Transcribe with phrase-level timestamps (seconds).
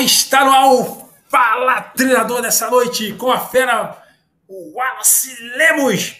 [0.00, 3.96] Está no ar Fala Treinador dessa noite com a fera
[4.48, 6.16] Wallace Lemos.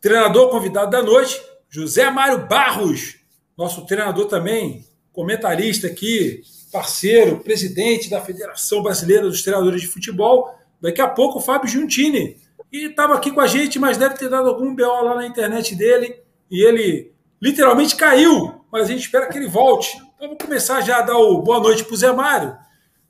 [0.00, 3.16] Treinador convidado da noite, José Mário Barros,
[3.56, 6.42] nosso treinador também, comentarista aqui,
[6.72, 10.54] parceiro, presidente da Federação Brasileira dos Treinadores de Futebol.
[10.80, 12.36] Daqui a pouco o Fábio Giuntini.
[12.72, 15.74] E estava aqui com a gente, mas deve ter dado algum BO lá na internet
[15.74, 16.16] dele.
[16.50, 19.96] E ele literalmente caiu, mas a gente espera que ele volte.
[20.16, 22.56] Então começar já a dar o boa noite para o Zé Mário,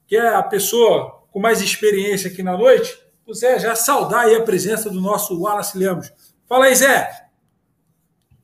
[0.07, 3.01] que é a pessoa com mais experiência aqui na noite.
[3.27, 6.13] O Zé já saudar aí a presença do nosso Wallace Lemos.
[6.49, 7.11] Fala aí, Zé.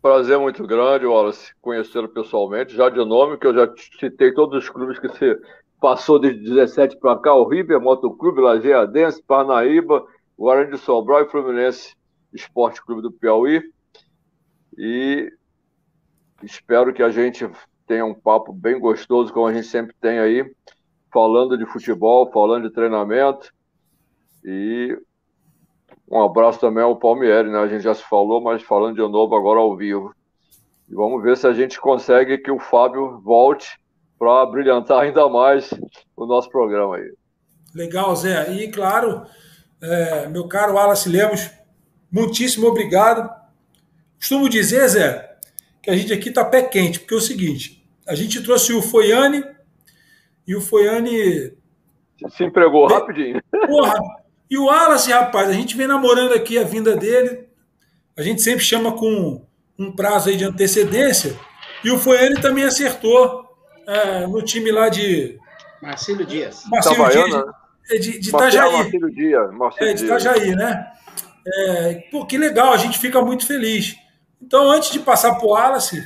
[0.00, 4.70] Prazer muito grande, Wallace, conhecê-lo pessoalmente, já de nome, que eu já citei todos os
[4.70, 5.36] clubes que você
[5.80, 10.04] passou de 17 para cá, o River, Motoclube, Lajeadense, Parnaíba,
[10.38, 11.94] Guarani de Sobral e Fluminense
[12.32, 13.62] Esporte Clube do Piauí.
[14.76, 15.32] E
[16.42, 17.48] espero que a gente
[17.86, 20.48] tenha um papo bem gostoso, como a gente sempre tem aí,
[21.18, 23.52] falando de futebol, falando de treinamento.
[24.44, 24.96] E
[26.08, 27.58] um abraço também ao Palmieri, né?
[27.58, 30.14] A gente já se falou, mas falando de novo agora ao vivo.
[30.88, 33.80] E vamos ver se a gente consegue que o Fábio volte
[34.16, 35.74] para brilhantar ainda mais
[36.16, 37.12] o nosso programa aí.
[37.74, 38.52] Legal, Zé.
[38.52, 39.26] E claro,
[39.82, 41.50] é, meu caro Wallace Lemos,
[42.12, 43.28] muitíssimo obrigado.
[44.16, 45.36] Costumo dizer, Zé,
[45.82, 48.80] que a gente aqui está pé quente, porque é o seguinte: a gente trouxe o
[48.80, 49.42] Foiane
[50.48, 51.52] e o Foiane.
[52.30, 53.40] Se empregou rapidinho.
[53.66, 53.94] Porra!
[54.50, 57.46] E o Wallace, rapaz, a gente vem namorando aqui a vinda dele.
[58.16, 59.44] A gente sempre chama com
[59.78, 61.38] um prazo aí de antecedência.
[61.84, 63.44] E o Foiane também acertou
[63.86, 65.38] é, no time lá de.
[65.82, 66.64] Marcelo Dias.
[66.66, 67.30] Marcelo Dias.
[67.30, 68.72] De, é, de, de Itajaí.
[68.72, 69.52] Marcelo Dias.
[69.52, 70.92] Marcelo é, de Itajaí, né?
[71.46, 73.96] É, pô, que legal, a gente fica muito feliz.
[74.40, 76.02] Então, antes de passar para o Wallace,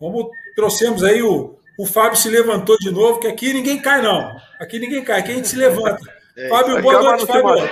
[0.00, 4.36] vamos trouxemos aí o, o Fábio se levantou de novo, que aqui ninguém cai, não.
[4.60, 6.00] Aqui ninguém cai, aqui a gente se levanta.
[6.36, 7.42] É, Fábio, boa noite, Fábio.
[7.42, 7.68] boa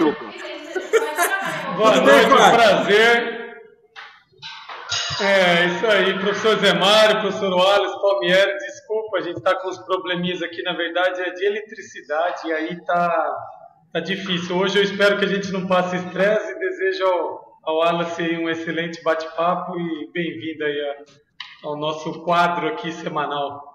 [1.93, 3.43] Tudo noite, bem, um prazer.
[5.21, 9.79] É, isso aí, professor Zé Mário, professor Wallace, Palmieri, desculpa, a gente está com uns
[9.79, 13.37] probleminhas aqui, na verdade é de eletricidade, e aí tá,
[13.93, 14.57] tá difícil.
[14.57, 18.49] Hoje eu espero que a gente não passe estresse e desejo ao, ao Wallace um
[18.49, 23.72] excelente bate-papo e bem-vindo aí a, ao nosso quadro aqui semanal.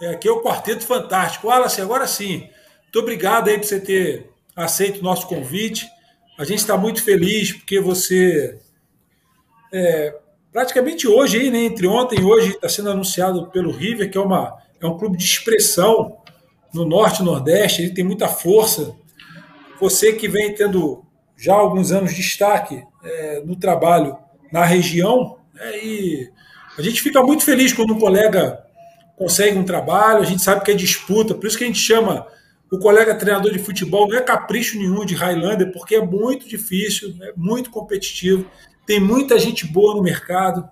[0.00, 1.46] É, aqui é o Quarteto Fantástico.
[1.46, 2.48] Wallace, agora sim,
[2.82, 5.88] muito obrigado aí por você ter aceito o nosso convite.
[6.38, 8.58] A gente está muito feliz porque você,
[9.72, 10.16] é,
[10.52, 14.20] praticamente hoje, aí, né, entre ontem e hoje, está sendo anunciado pelo River, que é,
[14.20, 16.18] uma, é um clube de expressão
[16.72, 18.94] no Norte e Nordeste, ele tem muita força.
[19.80, 21.04] Você que vem tendo
[21.36, 24.16] já alguns anos de destaque é, no trabalho
[24.52, 26.30] na região, né, e
[26.76, 28.64] a gente fica muito feliz quando um colega
[29.16, 32.26] consegue um trabalho, a gente sabe que é disputa, por isso que a gente chama
[32.70, 37.14] o colega treinador de futebol, não é capricho nenhum de Highlander, porque é muito difícil,
[37.22, 38.46] é muito competitivo,
[38.86, 40.68] tem muita gente boa no mercado,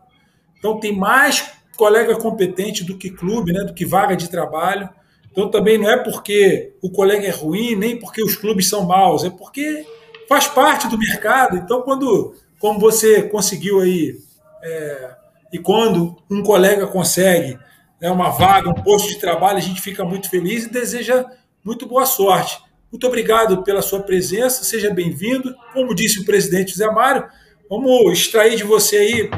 [0.58, 4.88] então tem mais colega competente do que clube, né, do que vaga de trabalho.
[5.30, 9.24] Então também não é porque o colega é ruim, nem porque os clubes são maus,
[9.24, 9.84] é porque
[10.28, 11.56] faz parte do mercado.
[11.56, 14.16] Então quando, como você conseguiu aí
[14.62, 15.10] é,
[15.52, 17.58] e quando um colega consegue
[18.02, 21.24] né, uma vaga, um posto de trabalho, a gente fica muito feliz e deseja
[21.64, 22.60] muito boa sorte.
[22.90, 25.54] Muito obrigado pela sua presença, seja bem-vindo.
[25.72, 27.28] Como disse o presidente Zé Mário,
[27.70, 29.30] vamos extrair de você aí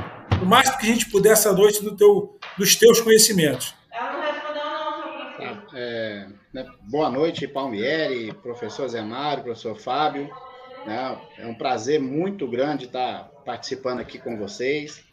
[0.43, 3.75] o máximo que a gente puder essa noite do teu, dos teus conhecimentos.
[5.37, 10.31] Tá, é, né, boa noite, Palmieri, professor Zé Mário, professor Fábio.
[10.87, 15.05] Né, é um prazer muito grande estar participando aqui com vocês.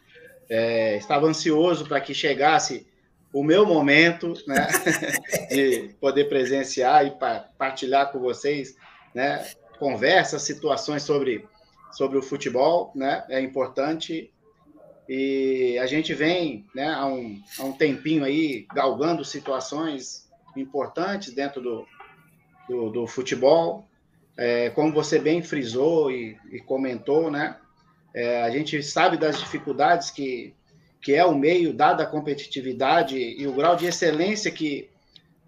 [0.48, 2.90] É, estava ansioso para que chegasse
[3.32, 4.68] o meu momento, né,
[5.50, 7.16] de poder presenciar e
[7.56, 8.76] partilhar com vocês,
[9.14, 9.46] né,
[9.78, 11.46] conversas, situações sobre,
[11.92, 14.30] sobre o futebol, né, é importante.
[15.08, 21.60] E a gente vem, né, há um, há um tempinho aí galgando situações importantes dentro
[21.60, 21.86] do,
[22.68, 23.88] do, do futebol,
[24.36, 27.56] é, como você bem frisou e, e comentou, né,
[28.14, 30.54] é, a gente sabe das dificuldades que,
[31.02, 34.88] que é o meio, dada a competitividade e o grau de excelência que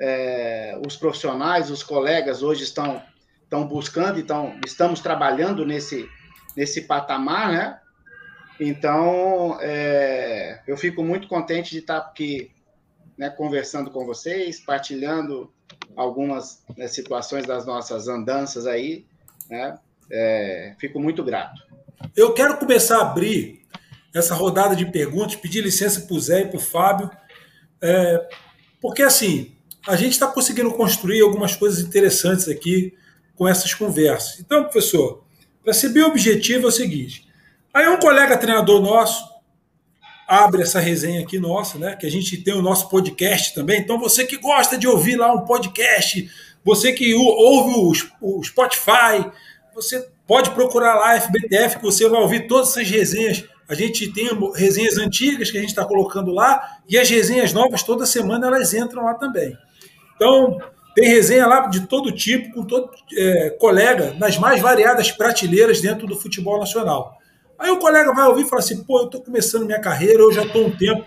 [0.01, 3.01] é, os profissionais, os colegas hoje estão,
[3.45, 6.09] estão buscando, então estamos trabalhando nesse,
[6.57, 7.81] nesse patamar, né?
[8.59, 12.51] Então, é, eu fico muito contente de estar aqui
[13.17, 15.53] né, conversando com vocês, partilhando
[15.97, 19.07] algumas né, situações das nossas andanças aí,
[19.49, 19.79] né?
[20.11, 21.63] É, fico muito grato.
[22.17, 23.64] Eu quero começar a abrir
[24.15, 27.11] essa rodada de perguntas, pedir licença para o Zé e para o Fábio,
[27.83, 28.29] é,
[28.81, 29.57] porque assim,
[29.87, 32.95] a gente está conseguindo construir algumas coisas interessantes aqui
[33.35, 34.39] com essas conversas.
[34.41, 35.25] Então, professor,
[35.63, 37.27] para ser bem objetivo é o seguinte:
[37.73, 39.35] aí um colega treinador nosso
[40.27, 41.97] abre essa resenha aqui nossa, né?
[41.97, 43.81] Que a gente tem o nosso podcast também.
[43.81, 46.31] Então, você que gosta de ouvir lá um podcast,
[46.65, 49.31] você que ouve o Spotify,
[49.75, 53.45] você pode procurar lá FBTF, que você vai ouvir todas essas resenhas.
[53.69, 57.83] A gente tem resenhas antigas que a gente está colocando lá, e as resenhas novas,
[57.83, 59.57] toda semana, elas entram lá também.
[60.17, 60.59] Então,
[60.95, 66.07] tem resenha lá de todo tipo, com todo é, colega, nas mais variadas prateleiras dentro
[66.07, 67.19] do futebol nacional.
[67.59, 70.33] Aí o colega vai ouvir e fala assim: pô, eu estou começando minha carreira, eu
[70.33, 71.05] já estou um tempo.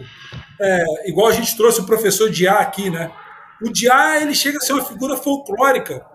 [0.59, 3.11] É, igual a gente trouxe o professor Diá aqui, né?
[3.61, 6.05] O Diá ele chega a ser uma figura folclórica,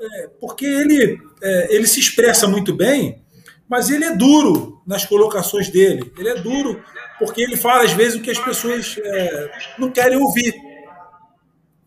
[0.00, 3.22] é, porque ele, é, ele se expressa muito bem,
[3.70, 6.12] mas ele é duro nas colocações dele.
[6.18, 6.82] Ele é duro
[7.18, 10.54] porque ele fala às vezes o que as pessoas é, não querem ouvir.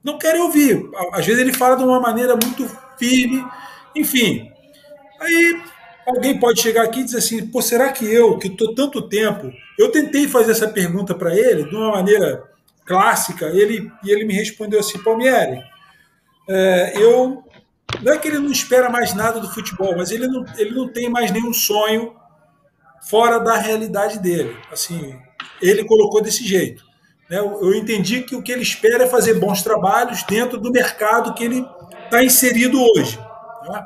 [0.03, 0.89] Não querem ouvir.
[1.11, 2.65] Às vezes ele fala de uma maneira muito
[2.97, 3.45] firme,
[3.95, 4.49] enfim.
[5.19, 5.61] Aí
[6.05, 9.51] Alguém pode chegar aqui e dizer assim: pô, será que eu, que estou tanto tempo,
[9.79, 12.43] eu tentei fazer essa pergunta para ele de uma maneira
[12.85, 15.61] clássica, ele, e ele me respondeu assim: Palmieri,
[16.49, 17.43] é, eu.
[18.03, 20.87] Não é que ele não espera mais nada do futebol, mas ele não, ele não
[20.87, 22.13] tem mais nenhum sonho
[23.09, 24.55] fora da realidade dele.
[24.71, 25.17] Assim,
[25.61, 26.83] ele colocou desse jeito.
[27.29, 27.39] Né?
[27.39, 31.43] Eu entendi que o que ele espera é fazer bons trabalhos dentro do mercado que
[31.43, 31.65] ele
[32.05, 33.17] está inserido hoje.
[33.67, 33.85] Né?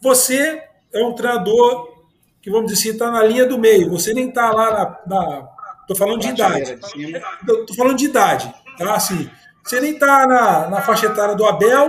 [0.00, 0.62] Você
[0.92, 1.88] é um treinador
[2.42, 3.90] que, vamos dizer assim, está na linha do meio.
[3.90, 5.48] Você nem está lá na.
[5.82, 6.72] Estou falando de idade.
[6.72, 8.52] Estou falando de idade.
[8.76, 8.94] Tá?
[8.94, 9.30] Assim,
[9.64, 11.88] você nem está na, na faixa etária do Abel,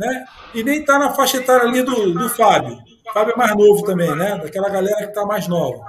[0.00, 0.24] né?
[0.54, 2.78] E nem está na faixa etária ali do, do Fábio.
[3.08, 4.38] O Fábio é mais novo também, né?
[4.38, 5.84] Daquela galera que está mais nova.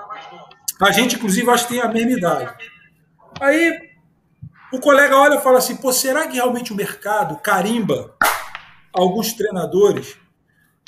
[0.82, 2.54] A gente, inclusive, acho que tem a mesma idade.
[3.40, 3.80] Aí
[4.74, 8.14] o colega olha e fala assim: pô, será que realmente o mercado carimba
[8.94, 10.18] alguns treinadores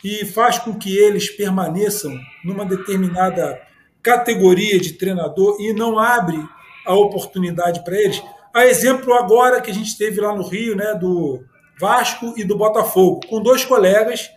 [0.03, 3.61] e faz com que eles permaneçam numa determinada
[4.01, 6.37] categoria de treinador e não abre
[6.85, 8.21] a oportunidade para eles.
[8.53, 11.43] A exemplo agora que a gente teve lá no Rio, né, do
[11.79, 14.29] Vasco e do Botafogo, com dois colegas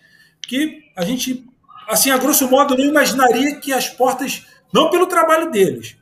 [0.47, 1.45] que a gente,
[1.89, 5.97] assim, a grosso modo, não imaginaria que as portas, não pelo trabalho deles,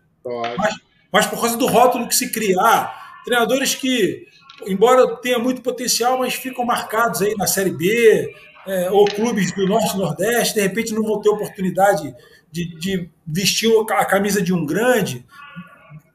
[0.57, 0.75] mas,
[1.13, 4.27] mas por causa do rótulo que se criar, treinadores que,
[4.67, 8.35] embora tenha muito potencial, mas ficam marcados aí na Série B,
[8.67, 12.15] é, ou clubes do Norte e Nordeste, de repente não vão ter oportunidade
[12.51, 15.25] de, de, vestir a camisa de um grande,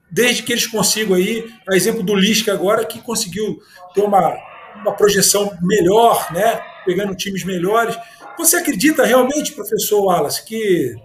[0.10, 3.62] desde que eles consigam aí, a exemplo do Lisca agora, que conseguiu
[3.94, 4.36] ter uma,
[4.82, 7.98] uma projeção melhor, né, pegando times melhores.
[8.38, 10.96] Você acredita realmente, professor Wallace, que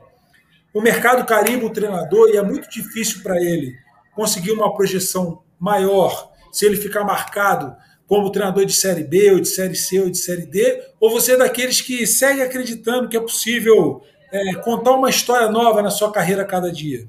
[0.73, 3.75] o mercado carimba o treinador e é muito difícil para ele
[4.15, 7.75] conseguir uma projeção maior se ele ficar marcado
[8.07, 10.83] como treinador de Série B, ou de Série C, ou de Série D?
[11.01, 15.83] Ou você é daqueles que segue acreditando que é possível é, contar uma história nova
[15.83, 17.09] na sua carreira a cada dia?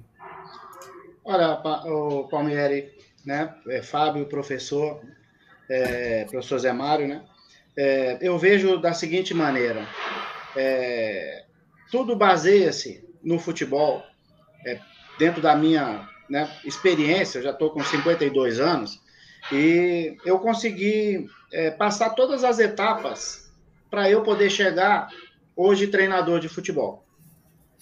[1.24, 2.92] Olha, o Palmieri,
[3.26, 5.02] né, é, Fábio, professor,
[5.70, 7.24] é, professor Zé Mário, né,
[7.78, 9.88] é, eu vejo da seguinte maneira,
[10.56, 11.46] é,
[11.92, 14.04] tudo baseia-se no futebol,
[14.66, 14.80] é,
[15.18, 19.02] dentro da minha né, experiência, eu já estou com 52 anos,
[19.52, 23.52] e eu consegui é, passar todas as etapas
[23.90, 25.10] para eu poder chegar
[25.56, 27.06] hoje treinador de futebol.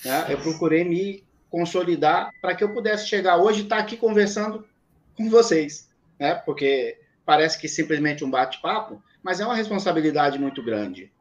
[0.04, 0.26] Né?
[0.30, 4.68] Eu procurei me consolidar para que eu pudesse chegar hoje e estar tá aqui conversando
[5.16, 5.88] com vocês,
[6.20, 6.34] né?
[6.34, 11.12] Porque parece que simplesmente um bate-papo, mas é uma responsabilidade muito grande,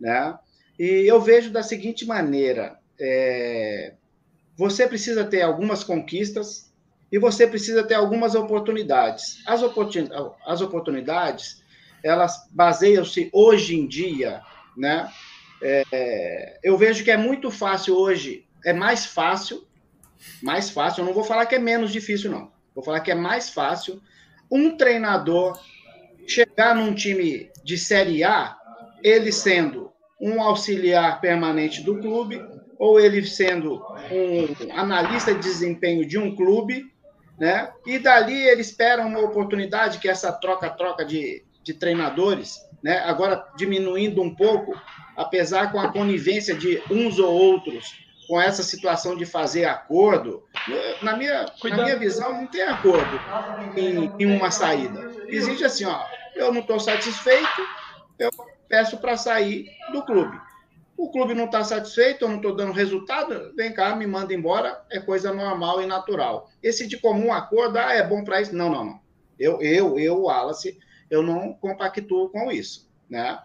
[0.00, 0.38] né?
[0.78, 3.94] E eu vejo da seguinte maneira: é,
[4.56, 6.72] você precisa ter algumas conquistas
[7.10, 9.42] e você precisa ter algumas oportunidades.
[9.46, 10.08] As, oportun
[10.46, 11.62] as oportunidades,
[12.02, 14.42] elas baseiam-se hoje em dia,
[14.76, 15.10] né?
[15.60, 19.66] É, eu vejo que é muito fácil hoje, é mais fácil,
[20.42, 22.52] mais fácil, eu não vou falar que é menos difícil, não.
[22.74, 24.00] Vou falar que é mais fácil
[24.50, 25.58] um treinador
[26.26, 28.56] chegar num time de Série A,
[29.02, 32.44] ele sendo um auxiliar permanente do clube,
[32.78, 36.84] ou ele sendo um analista de desempenho de um clube,
[37.38, 37.70] né?
[37.86, 42.98] E dali ele espera uma oportunidade que essa troca-troca de, de treinadores, né?
[43.00, 44.74] Agora diminuindo um pouco,
[45.16, 50.44] apesar com a conivência de uns ou outros com essa situação de fazer acordo,
[51.02, 53.18] na minha, na minha visão, não tem acordo
[53.74, 55.10] em, em uma saída.
[55.28, 56.04] Existe assim, ó,
[56.36, 57.66] eu não estou satisfeito,
[58.18, 58.30] eu
[58.68, 60.38] peço para sair do clube.
[60.94, 64.84] O clube não está satisfeito, eu não estou dando resultado, vem cá, me manda embora,
[64.90, 66.50] é coisa normal e natural.
[66.62, 68.54] Esse de comum acordo, ah, é bom para isso.
[68.54, 69.00] Não, não, não.
[69.38, 73.38] Eu, eu, eu, Wallace, eu não compactuo com isso, né?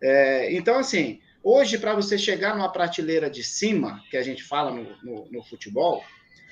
[0.00, 4.70] É, então, assim, hoje, para você chegar numa prateleira de cima, que a gente fala
[4.70, 6.02] no, no, no futebol,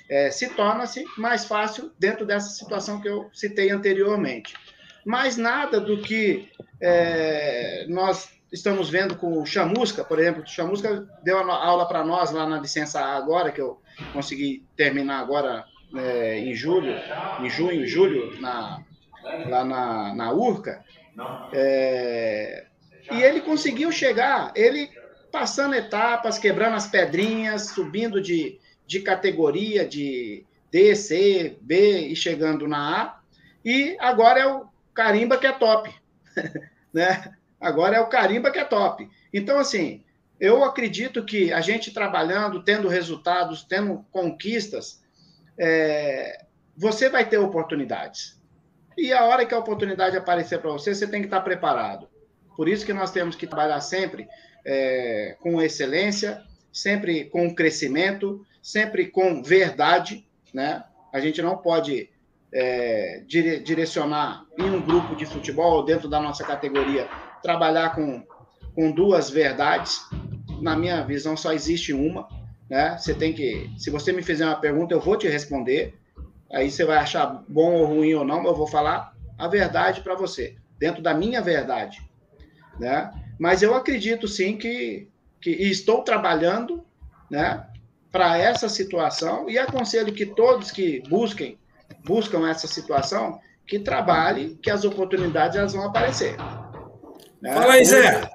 [0.09, 4.54] é, se torna-se mais fácil dentro dessa situação que eu citei anteriormente.
[5.04, 10.42] Mais nada do que é, nós estamos vendo com o Chamusca, por exemplo.
[10.42, 13.80] O Chamusca deu aula para nós lá na licença A agora, que eu
[14.12, 16.92] consegui terminar agora é, em julho,
[17.40, 18.82] em junho, julho, na,
[19.49, 20.85] lá na, na Urca.
[21.52, 22.66] É,
[23.11, 24.90] e ele conseguiu chegar, ele
[25.30, 32.66] passando etapas, quebrando as pedrinhas, subindo de, de categoria, de D, C, B e chegando
[32.66, 33.21] na A.
[33.64, 35.95] E agora é o carimba que é top.
[36.92, 37.35] né?
[37.61, 39.09] Agora é o carimba que é top.
[39.33, 40.02] Então, assim,
[40.40, 45.02] eu acredito que a gente trabalhando, tendo resultados, tendo conquistas,
[45.59, 46.45] é,
[46.76, 48.40] você vai ter oportunidades.
[48.97, 52.09] E a hora que a oportunidade aparecer para você, você tem que estar preparado.
[52.57, 54.28] Por isso que nós temos que trabalhar sempre
[54.64, 56.42] é, com excelência,
[56.73, 60.85] sempre com crescimento, sempre com verdade, né?
[61.12, 62.09] A gente não pode
[62.52, 67.09] é, dire, direcionar em um grupo de futebol dentro da nossa categoria
[67.42, 68.23] trabalhar com,
[68.75, 70.00] com duas verdades.
[70.61, 72.28] Na minha visão, só existe uma.
[72.69, 72.97] Né?
[72.99, 73.71] Você tem que.
[73.78, 75.99] Se você me fizer uma pergunta, eu vou te responder.
[76.52, 80.00] Aí você vai achar bom ou ruim ou não, mas eu vou falar a verdade
[80.00, 82.02] para você, dentro da minha verdade.
[82.81, 83.13] Né?
[83.39, 85.07] Mas eu acredito sim que,
[85.41, 86.83] que estou trabalhando
[87.31, 87.67] né,
[88.11, 91.59] para essa situação e aconselho que todos que busquem
[92.05, 96.37] buscam essa situação que trabalhem, que as oportunidades elas vão aparecer.
[97.41, 97.53] Né?
[97.53, 98.29] Fala aí, Zé.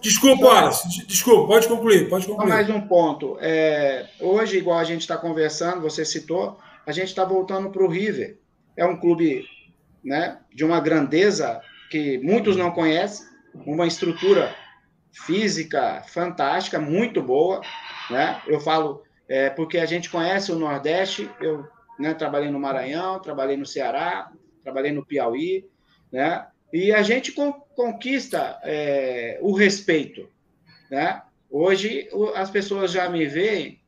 [0.00, 1.06] Desculpa, Wallace.
[1.06, 2.48] Desculpa, pode concluir, pode concluir.
[2.48, 3.36] Só mais um ponto.
[3.40, 7.88] É, hoje, igual a gente está conversando, você citou, a gente está voltando para o
[7.88, 8.38] River.
[8.76, 9.44] É um clube
[10.04, 11.60] né, de uma grandeza
[11.94, 13.24] que muitos não conhecem,
[13.64, 14.52] uma estrutura
[15.12, 17.60] física fantástica, muito boa.
[18.10, 18.42] Né?
[18.48, 21.64] Eu falo é, porque a gente conhece o Nordeste, eu
[21.96, 24.28] né, trabalhei no Maranhão, trabalhei no Ceará,
[24.60, 25.68] trabalhei no Piauí,
[26.10, 26.44] né?
[26.72, 30.28] E a gente conquista é, o respeito.
[30.90, 31.22] Né?
[31.48, 33.80] Hoje, as pessoas já me veem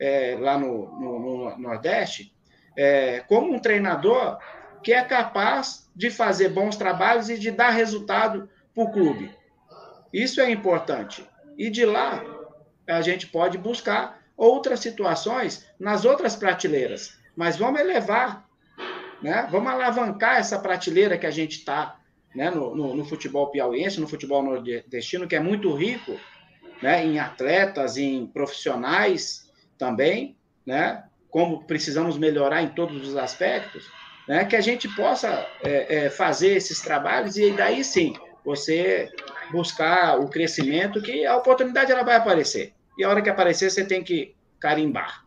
[0.00, 2.34] é, lá no, no, no Nordeste
[2.74, 4.38] é, como um treinador
[4.82, 9.34] que é capaz de fazer bons trabalhos e de dar resultado para o clube.
[10.12, 11.24] Isso é importante.
[11.56, 12.24] E de lá,
[12.86, 17.18] a gente pode buscar outras situações nas outras prateleiras.
[17.36, 18.48] Mas vamos elevar,
[19.22, 19.46] né?
[19.50, 21.98] vamos alavancar essa prateleira que a gente está
[22.34, 26.18] né, no, no, no, futebol piauiense, no futebol nordestino, que é muito rico
[26.82, 33.90] né, em atletas, em profissionais também, né, como precisamos melhorar em todos os aspectos,
[34.30, 39.10] né, que a gente possa é, é, fazer esses trabalhos e daí sim você
[39.50, 42.72] buscar o crescimento, que a oportunidade ela vai aparecer.
[42.96, 45.24] E a hora que aparecer, você tem que carimbar.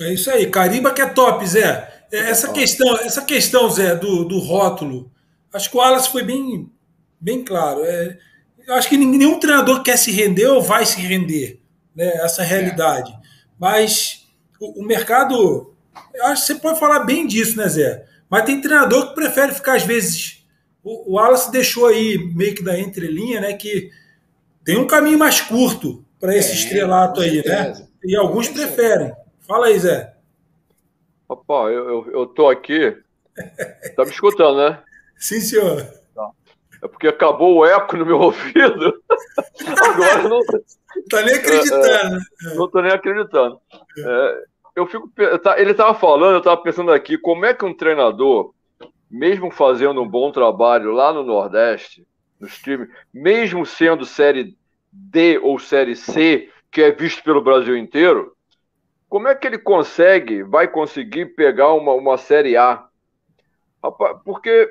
[0.00, 2.06] É isso aí, carimba que é top, Zé.
[2.10, 5.12] É, essa questão, essa questão, Zé, do, do rótulo,
[5.52, 6.70] Acho que o Wallace foi bem,
[7.20, 7.84] bem claro.
[7.84, 8.16] É,
[8.66, 11.60] eu acho que nenhum treinador quer se render ou vai se render,
[11.94, 12.08] né?
[12.24, 13.12] Essa realidade.
[13.12, 13.16] É.
[13.58, 14.26] Mas
[14.58, 15.74] o, o, mercado,
[16.14, 18.06] eu acho que você pode falar bem disso, né, Zé?
[18.28, 20.46] Mas tem treinador que prefere ficar, às vezes.
[20.82, 23.52] O, o Wallace deixou aí, meio que da entrelinha, né?
[23.54, 23.90] Que
[24.64, 27.86] tem um caminho mais curto para esse é, estrelato aí, né?
[28.04, 29.12] E alguns preferem.
[29.40, 30.14] Fala aí, Zé.
[31.28, 32.96] Opa, eu, eu, eu tô aqui.
[33.96, 34.82] Tá me escutando, né?
[35.16, 36.00] Sim, senhor.
[36.82, 39.02] É porque acabou o eco no meu ouvido.
[39.66, 40.40] Agora não.
[41.10, 41.86] Tá nem acreditando.
[41.86, 43.60] É, é, não tô nem acreditando.
[43.98, 44.44] É,
[44.74, 45.10] eu fico,
[45.56, 48.52] ele estava falando, eu estava pensando aqui, como é que um treinador,
[49.10, 52.06] mesmo fazendo um bom trabalho lá no Nordeste,
[52.38, 54.56] nos times, mesmo sendo série
[54.92, 58.34] D ou série C, que é visto pelo Brasil inteiro,
[59.08, 62.86] como é que ele consegue, vai conseguir pegar uma, uma série A?
[64.24, 64.68] Porque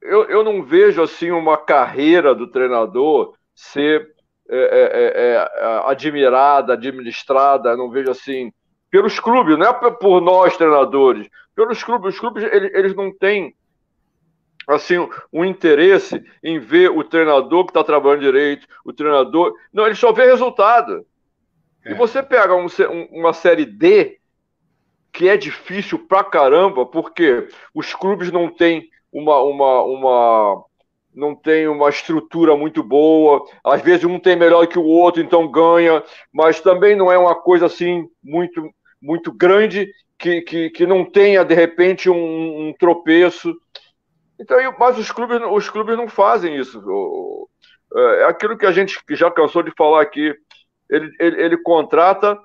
[0.00, 4.14] eu, eu não vejo assim uma carreira do treinador ser
[4.48, 8.52] é, é, é, é admirada, administrada, não vejo assim
[8.92, 12.12] pelos clubes, não é por nós treinadores, pelos clubes.
[12.12, 13.56] Os clubes eles, eles não têm
[14.68, 14.96] assim
[15.32, 20.12] um interesse em ver o treinador que está trabalhando direito, o treinador, não, ele só
[20.12, 21.06] vê resultado.
[21.86, 21.94] E é.
[21.94, 22.66] você pega um,
[23.10, 24.18] uma série D
[25.10, 30.64] que é difícil pra caramba, porque os clubes não têm uma, uma, uma
[31.14, 35.50] não tem uma estrutura muito boa, às vezes um tem melhor que o outro, então
[35.50, 38.70] ganha, mas também não é uma coisa assim muito
[39.02, 43.52] muito grande que, que, que não tenha de repente um, um tropeço.
[44.40, 46.80] Então, mas os clubes, os clubes não fazem isso.
[47.94, 50.34] É, é aquilo que a gente já cansou de falar aqui.
[50.88, 52.38] Ele, ele, ele contrata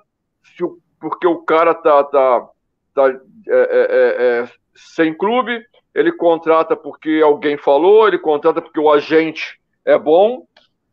[1.00, 2.48] porque o cara tá, tá,
[2.94, 3.08] tá
[3.48, 9.60] é, é, é, sem clube, ele contrata porque alguém falou, ele contrata porque o agente
[9.84, 10.46] é bom,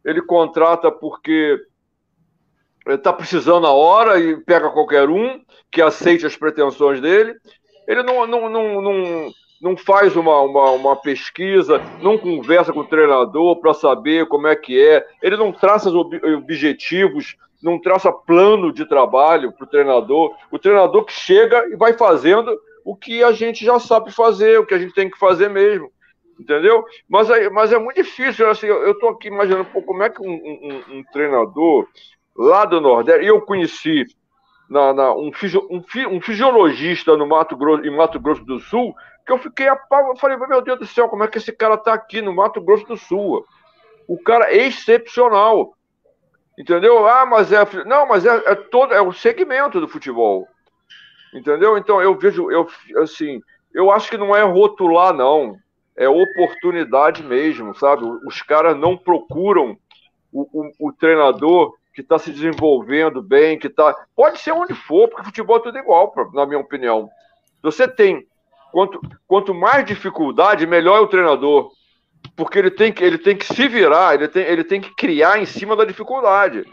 [0.03, 1.59] ele contrata porque
[2.85, 7.35] está precisando na hora e pega qualquer um que aceite as pretensões dele.
[7.87, 12.87] Ele não, não, não, não, não faz uma, uma, uma pesquisa, não conversa com o
[12.87, 18.71] treinador para saber como é que é, ele não traça os objetivos, não traça plano
[18.71, 20.35] de trabalho para o treinador.
[20.51, 24.65] O treinador que chega e vai fazendo o que a gente já sabe fazer, o
[24.65, 25.91] que a gente tem que fazer mesmo.
[26.39, 26.83] Entendeu?
[27.07, 28.49] Mas é, mas é muito difícil.
[28.49, 31.87] Assim, eu estou aqui imaginando pô, como é que um, um, um, treinador
[32.35, 34.05] lá do Nordeste, eu conheci
[34.69, 35.31] na, na, um,
[35.69, 38.93] um, um, fisiologista no Mato Grosso, em Mato Grosso do Sul,
[39.25, 39.69] que eu fiquei.
[39.69, 39.77] Eu
[40.17, 42.85] falei, meu Deus do céu, como é que esse cara está aqui no Mato Grosso
[42.85, 43.45] do Sul?
[44.07, 45.75] O cara é excepcional.
[46.57, 47.07] Entendeu?
[47.07, 47.63] Ah, mas é.
[47.85, 48.93] Não, mas é, é todo.
[48.93, 50.47] É o segmento do futebol.
[51.33, 51.77] Entendeu?
[51.77, 52.67] Então eu vejo, eu
[53.01, 53.41] assim,
[53.73, 55.57] eu acho que não é rotular, não.
[55.97, 58.05] É oportunidade mesmo, sabe?
[58.25, 59.77] Os caras não procuram
[60.31, 63.95] o, o, o treinador que está se desenvolvendo bem, que está.
[64.13, 67.09] Pode ser onde for, porque futebol é tudo igual, na minha opinião.
[67.63, 68.27] Você tem.
[68.69, 71.71] Quanto, quanto mais dificuldade, melhor é o treinador.
[72.35, 75.39] Porque ele tem que, ele tem que se virar, ele tem, ele tem que criar
[75.39, 76.65] em cima da dificuldade.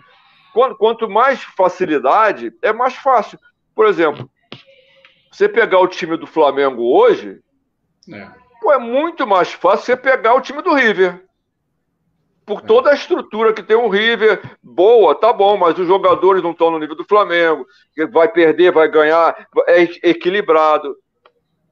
[0.52, 3.38] Quanto, quanto mais facilidade, é mais fácil.
[3.76, 4.28] Por exemplo,
[5.30, 7.38] você pegar o time do Flamengo hoje,
[8.12, 8.28] é,
[8.60, 11.24] pô, é muito mais fácil você pegar o time do River.
[12.44, 16.50] Por toda a estrutura que tem o River, boa, tá bom, mas os jogadores não
[16.50, 17.64] estão no nível do Flamengo,
[18.10, 20.96] vai perder, vai ganhar, é equilibrado.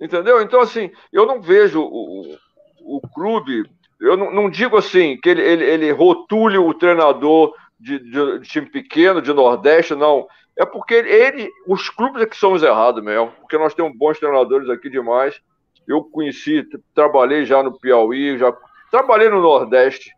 [0.00, 0.40] Entendeu?
[0.40, 2.36] Então, assim, eu não vejo o,
[2.80, 3.64] o, clube,
[4.00, 8.48] eu não, não, digo assim que ele, ele, ele rotule o treinador de, de, de
[8.48, 10.26] time pequeno, de Nordeste, não.
[10.56, 14.70] É porque ele, os clubes é que somos errados mesmo, porque nós temos bons treinadores
[14.70, 15.40] aqui demais.
[15.86, 18.56] Eu conheci, trabalhei já no Piauí, já
[18.90, 20.10] trabalhei no Nordeste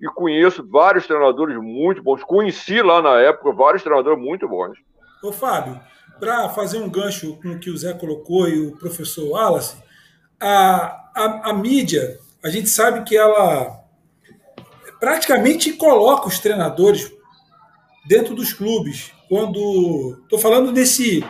[0.00, 2.22] e conheço vários treinadores muito bons.
[2.24, 4.78] Conheci lá na época vários treinadores muito bons.
[5.22, 5.78] Ô Fábio,
[6.18, 9.76] para fazer um gancho com o que o Zé colocou e o professor Wallace,
[10.40, 13.78] a, a, a mídia, a gente sabe que ela
[14.98, 17.12] praticamente coloca os treinadores
[18.06, 21.24] dentro dos clubes quando estou falando nesse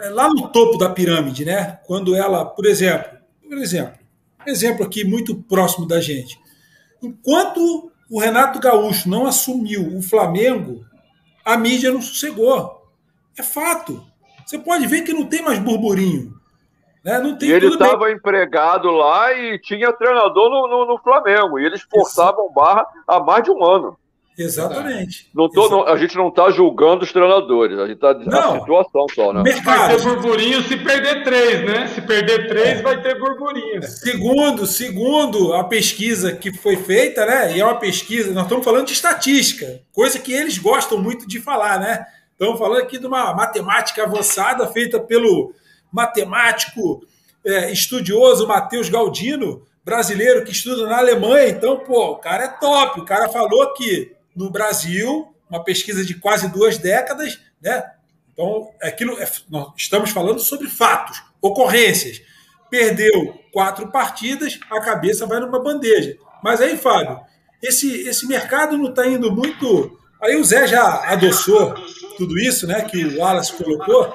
[0.00, 1.78] é, lá no topo da pirâmide, né?
[1.86, 3.98] Quando ela, por exemplo, por exemplo,
[4.46, 6.38] exemplo aqui muito próximo da gente.
[7.06, 10.84] Enquanto o Renato Gaúcho não assumiu o Flamengo,
[11.44, 12.82] a mídia não sossegou.
[13.38, 14.04] É fato.
[14.44, 16.34] Você pode ver que não tem mais burburinho.
[17.04, 17.18] Né?
[17.20, 21.58] Não tem, e ele estava empregado lá e tinha treinador no, no, no Flamengo.
[21.58, 23.96] E eles forçavam barra há mais de um ano.
[24.38, 25.30] Exatamente.
[25.34, 25.86] Não tô, Exatamente.
[25.86, 29.42] Não, a gente não está julgando os treinadores, a gente está na situação só, né?
[29.42, 29.78] Mercado.
[29.78, 31.86] Vai ter burburinho se perder três, né?
[31.88, 32.82] Se perder três, é.
[32.82, 33.82] vai ter burburinho.
[33.82, 37.56] Segundo, segundo a pesquisa que foi feita, né?
[37.56, 41.40] E é uma pesquisa, nós estamos falando de estatística, coisa que eles gostam muito de
[41.40, 42.04] falar, né?
[42.32, 45.54] Estamos falando aqui de uma matemática avançada feita pelo
[45.90, 47.02] matemático
[47.42, 51.48] é, estudioso Matheus Galdino, brasileiro que estuda na Alemanha.
[51.48, 53.00] Então, pô, o cara é top.
[53.00, 57.92] O cara falou que no Brasil, uma pesquisa de quase duas décadas, né?
[58.32, 62.20] Então, aquilo, é, nós estamos falando sobre fatos, ocorrências.
[62.68, 66.18] Perdeu quatro partidas, a cabeça vai numa bandeja.
[66.42, 67.20] Mas aí, Fábio,
[67.62, 69.98] esse, esse mercado não está indo muito.
[70.20, 71.74] Aí o Zé já adoçou
[72.18, 72.82] tudo isso, né?
[72.82, 74.14] Que o Wallace colocou.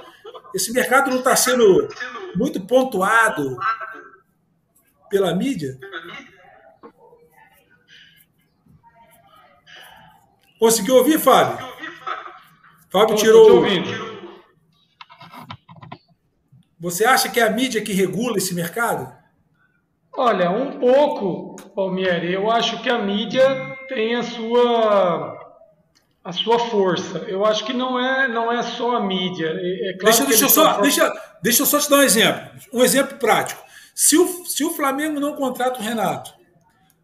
[0.53, 1.87] Esse mercado não está sendo
[2.35, 3.57] muito pontuado
[5.09, 5.79] pela mídia?
[10.61, 11.57] Conseguiu ouvir, Fábio?
[12.87, 13.63] Fábio tirou.
[16.79, 19.11] Você acha que é a mídia que regula esse mercado?
[20.15, 22.31] Olha, um pouco, Palmieri.
[22.31, 25.35] Eu acho que a mídia tem a sua
[26.23, 27.17] a sua força.
[27.27, 29.47] Eu acho que não é não é só a mídia.
[29.47, 32.51] É, é claro deixa, deixa, eu só, deixa, deixa eu só te dar um exemplo.
[32.71, 33.63] Um exemplo prático.
[33.95, 36.31] Se o, se o Flamengo não contrata o Renato,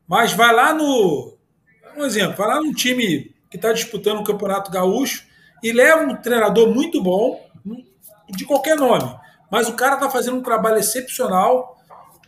[0.07, 1.35] mas vai lá no.
[1.97, 5.25] Um exemplo, vai lá num time que está disputando o Campeonato Gaúcho
[5.63, 7.45] e leva um treinador muito bom,
[8.29, 9.15] de qualquer nome.
[9.49, 11.77] Mas o cara está fazendo um trabalho excepcional,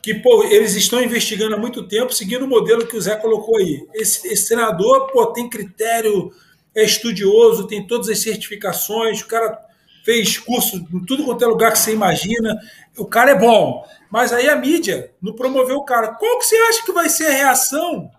[0.02, 3.58] que pô, eles estão investigando há muito tempo, seguindo o modelo que o Zé colocou
[3.58, 3.86] aí.
[3.94, 6.32] Esse, esse treinador pô, tem critério,
[6.74, 9.60] é estudioso, tem todas as certificações, o cara
[10.06, 12.58] fez curso em tudo quanto é lugar que você imagina.
[12.98, 16.14] o cara é bom, mas aí a mídia não promoveu o cara.
[16.14, 18.10] Qual que você acha que vai ser a reação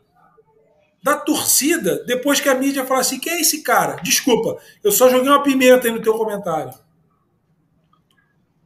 [1.02, 3.96] da torcida depois que a mídia falar assim: quem é esse cara?
[4.02, 6.72] Desculpa, eu só joguei uma pimenta aí no teu comentário.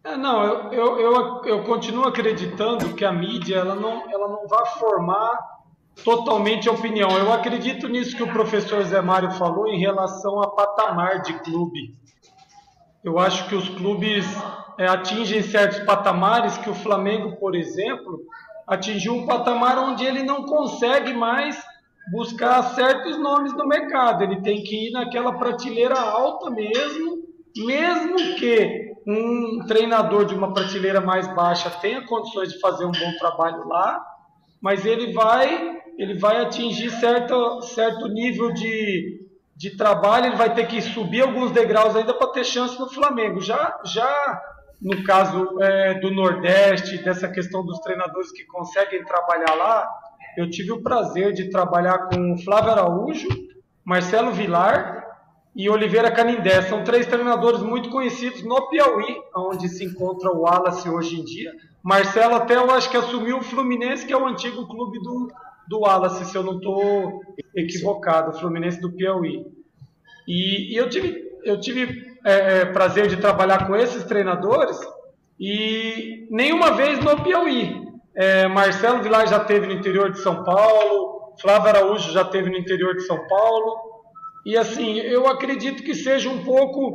[0.02, 4.46] É, não, eu, eu, eu, eu, continuo acreditando que a mídia ela não, ela não
[4.46, 5.38] vai formar
[6.04, 7.10] totalmente a opinião.
[7.16, 11.94] Eu acredito nisso que o professor Zé Mário falou em relação a patamar de clube.
[13.02, 14.26] Eu acho que os clubes
[14.78, 18.20] é, atingem certos patamares que o Flamengo, por exemplo,
[18.66, 21.62] atingiu um patamar onde ele não consegue mais
[22.10, 24.22] buscar certos nomes no mercado.
[24.22, 27.24] Ele tem que ir naquela prateleira alta mesmo,
[27.56, 33.12] mesmo que um treinador de uma prateleira mais baixa tenha condições de fazer um bom
[33.18, 34.02] trabalho lá,
[34.60, 39.20] mas ele vai ele vai atingir certo, certo nível de,
[39.56, 43.40] de trabalho, ele vai ter que subir alguns degraus ainda para ter chance no Flamengo.
[43.40, 44.42] Já, já
[44.82, 49.88] no caso é, do Nordeste, dessa questão dos treinadores que conseguem trabalhar lá,
[50.36, 53.28] eu tive o prazer de trabalhar com Flávio Araújo,
[53.84, 55.04] Marcelo Vilar
[55.54, 56.62] e Oliveira Canindé.
[56.62, 61.52] São três treinadores muito conhecidos no Piauí, onde se encontra o Wallace hoje em dia.
[61.82, 65.28] Marcelo até eu acho que assumiu o Fluminense, que é o antigo clube do,
[65.68, 67.20] do Wallace, se eu não estou
[67.54, 69.46] equivocado, o Fluminense do Piauí.
[70.26, 74.78] E, e eu tive, eu tive é, é, prazer de trabalhar com esses treinadores
[75.38, 77.83] e nenhuma vez no Piauí.
[78.16, 82.56] É, Marcelo Vilar já teve no interior de São Paulo, Flávio Araújo já teve no
[82.56, 83.94] interior de São Paulo,
[84.46, 86.92] e assim, eu acredito que seja um pouco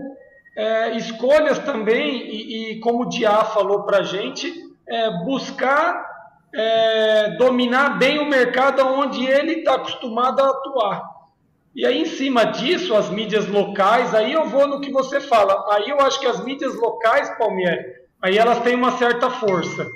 [0.56, 4.54] é, escolhas também, e, e, como o Diá falou para a gente,
[4.88, 6.08] é, buscar
[6.54, 11.04] é, dominar bem o mercado onde ele está acostumado a atuar.
[11.76, 15.66] E aí, em cima disso, as mídias locais, aí eu vou no que você fala.
[15.74, 17.86] Aí eu acho que as mídias locais, Palmeiras,
[18.22, 19.88] aí elas têm uma certa força.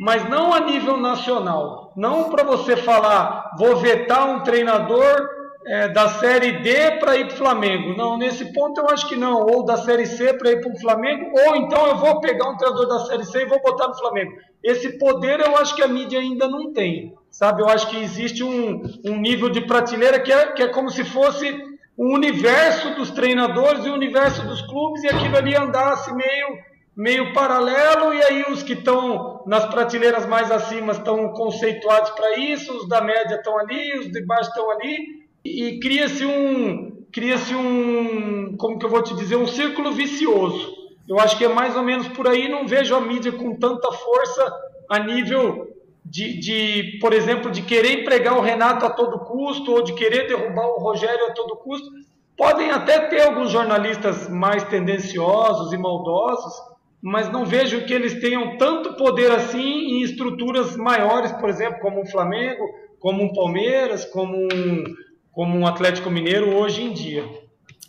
[0.00, 1.92] Mas não a nível nacional.
[1.94, 5.28] Não para você falar, vou vetar um treinador
[5.66, 7.94] é, da Série D para ir para o Flamengo.
[7.94, 9.42] Não, nesse ponto eu acho que não.
[9.42, 12.56] Ou da Série C para ir para o Flamengo, ou então eu vou pegar um
[12.56, 14.32] treinador da Série C e vou botar no Flamengo.
[14.64, 17.14] Esse poder eu acho que a mídia ainda não tem.
[17.30, 20.88] Sabe, eu acho que existe um, um nível de prateleira que é, que é como
[20.88, 21.46] se fosse
[21.94, 27.32] o universo dos treinadores e o universo dos clubes e aquilo ali andasse meio, meio
[27.32, 32.88] paralelo e aí os que estão nas prateleiras mais acima estão conceituados para isso, os
[32.88, 38.78] da média estão ali, os de baixo estão ali e cria-se um cria-se um como
[38.78, 40.78] que eu vou te dizer um círculo vicioso.
[41.08, 43.90] Eu acho que é mais ou menos por aí não vejo a mídia com tanta
[43.90, 44.52] força
[44.88, 45.68] a nível
[46.04, 50.26] de, de por exemplo de querer empregar o Renato a todo custo ou de querer
[50.28, 51.88] derrubar o Rogério a todo custo.
[52.36, 56.70] Podem até ter alguns jornalistas mais tendenciosos e maldosos
[57.02, 62.02] mas não vejo que eles tenham tanto poder assim em estruturas maiores por exemplo como
[62.02, 62.62] o Flamengo
[62.98, 64.84] como um Palmeiras como um
[65.32, 67.24] como um Atlético Mineiro hoje em dia?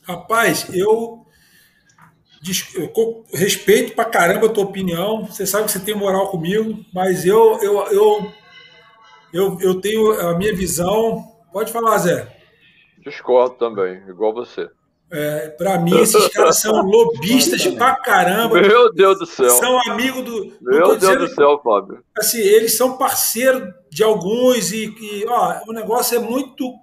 [0.04, 1.26] Rapaz, eu,
[2.76, 5.26] eu respeito pra caramba a tua opinião.
[5.26, 8.32] Você sabe que você tem moral comigo, mas eu, eu, eu,
[9.34, 11.24] eu, eu tenho a minha visão.
[11.52, 12.38] Pode falar, Zé.
[13.00, 14.69] Discordo também, igual você.
[15.13, 18.62] É, para mim, esses caras são lobistas pra caramba.
[18.62, 19.50] Meu Deus do céu.
[19.50, 20.54] São amigos do.
[20.62, 22.04] Meu Deus do céu, Fábio.
[22.17, 26.80] Assim, eles são parceiros de alguns e, e ó, o negócio é muito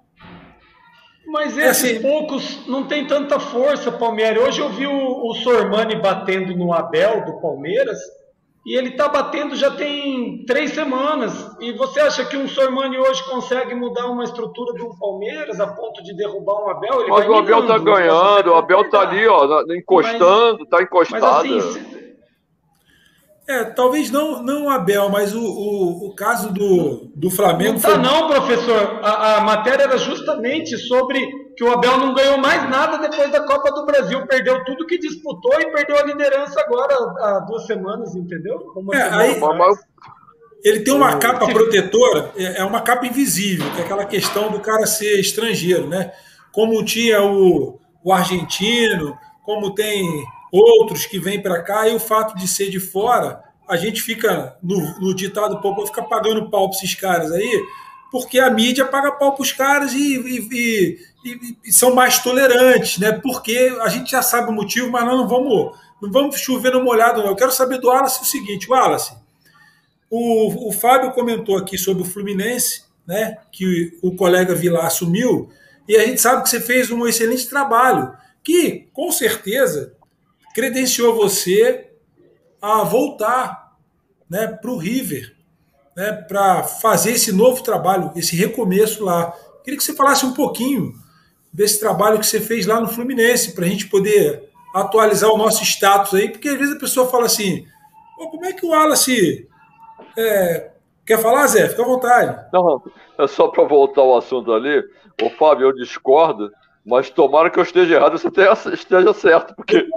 [1.29, 4.47] mas é esses assim, poucos não tem tanta força, Palmeiras.
[4.47, 7.99] Hoje eu vi o, o Sormani batendo no Abel do Palmeiras
[8.69, 11.33] e ele está batendo já tem três semanas.
[11.59, 16.03] E você acha que um Sormani hoje consegue mudar uma estrutura do Palmeiras a ponto
[16.03, 17.01] de derrubar um Abel?
[17.01, 21.49] Ele mas o Abel está ganhando, o Abel está ali, ó, encostando, está encostado.
[21.49, 21.99] Mas assim,
[23.49, 27.73] é, talvez não, não o Abel, mas o, o, o caso do, do Flamengo.
[27.73, 27.97] Não tá, foi...
[27.97, 28.99] não, professor.
[29.01, 31.27] A, a, matéria era justamente sobre
[31.59, 34.25] que o Abel não ganhou mais nada depois da Copa do Brasil.
[34.25, 38.63] Perdeu tudo que disputou e perdeu a liderança agora há duas semanas, entendeu?
[38.93, 39.41] É, aí,
[40.63, 44.61] ele tem uma capa protetora, é, é uma capa invisível, que é aquela questão do
[44.61, 46.13] cara ser estrangeiro, né?
[46.53, 50.07] Como tinha o, o argentino, como tem
[50.53, 54.55] outros que vêm para cá, e o fato de ser de fora, a gente fica,
[54.63, 57.61] no, no ditado popular, fica pagando pau para esses caras aí,
[58.09, 62.97] porque a mídia paga pau para os caras e, e, e, e, são mais tolerantes,
[62.97, 63.11] né?
[63.11, 66.83] Porque a gente já sabe o motivo, mas nós não vamos, não vamos chover no
[66.83, 67.29] molhado, não.
[67.29, 69.13] Eu quero saber do Wallace o seguinte, Wallace,
[70.09, 73.37] o, o Fábio comentou aqui sobre o Fluminense, né?
[73.51, 75.49] Que o colega Vilar assumiu,
[75.87, 79.93] e a gente sabe que você fez um excelente trabalho, que com certeza
[80.53, 81.89] credenciou você
[82.61, 83.75] a voltar
[84.29, 85.35] né, para o River,
[85.95, 89.31] né, para fazer esse novo trabalho, esse recomeço lá.
[89.63, 90.93] Queria que você falasse um pouquinho
[91.51, 95.63] desse trabalho que você fez lá no Fluminense, para a gente poder atualizar o nosso
[95.63, 97.65] status aí, porque às vezes a pessoa fala assim:
[98.27, 99.47] como é que o Wallace.
[100.17, 100.71] É...
[101.05, 101.67] Quer falar, Zé?
[101.69, 102.45] Fica à vontade.
[102.53, 102.83] Não,
[103.17, 104.83] é só para voltar ao assunto ali.
[105.21, 106.51] Ô, Fábio, eu discordo,
[106.85, 109.87] mas tomara que eu esteja errado e você esteja certo, porque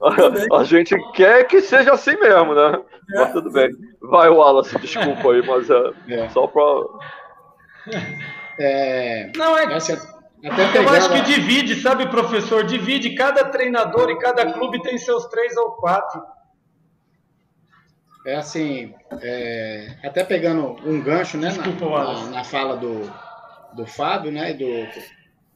[0.00, 2.80] a, a, gente quer que seja assim mesmo, né?
[3.14, 3.18] É.
[3.18, 3.70] Mas tudo bem.
[4.00, 6.28] Vai, Wallace, desculpa aí, mas é, é.
[6.30, 6.62] só para.
[8.58, 9.30] É...
[9.36, 9.74] Não, é.
[9.74, 10.17] Essa...
[10.44, 12.64] Até eu acho que divide, sabe, professor?
[12.64, 13.14] Divide.
[13.14, 16.22] Cada treinador e cada clube tem seus três ou quatro.
[18.24, 23.10] É assim, é, até pegando um gancho né, Desculpa, na, na, na, fala do,
[23.74, 24.66] do Fábio, né, do,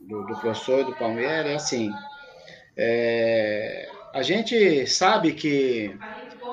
[0.01, 1.93] do, do professor e do Palmeiras, é assim,
[2.77, 5.95] é, a gente sabe que,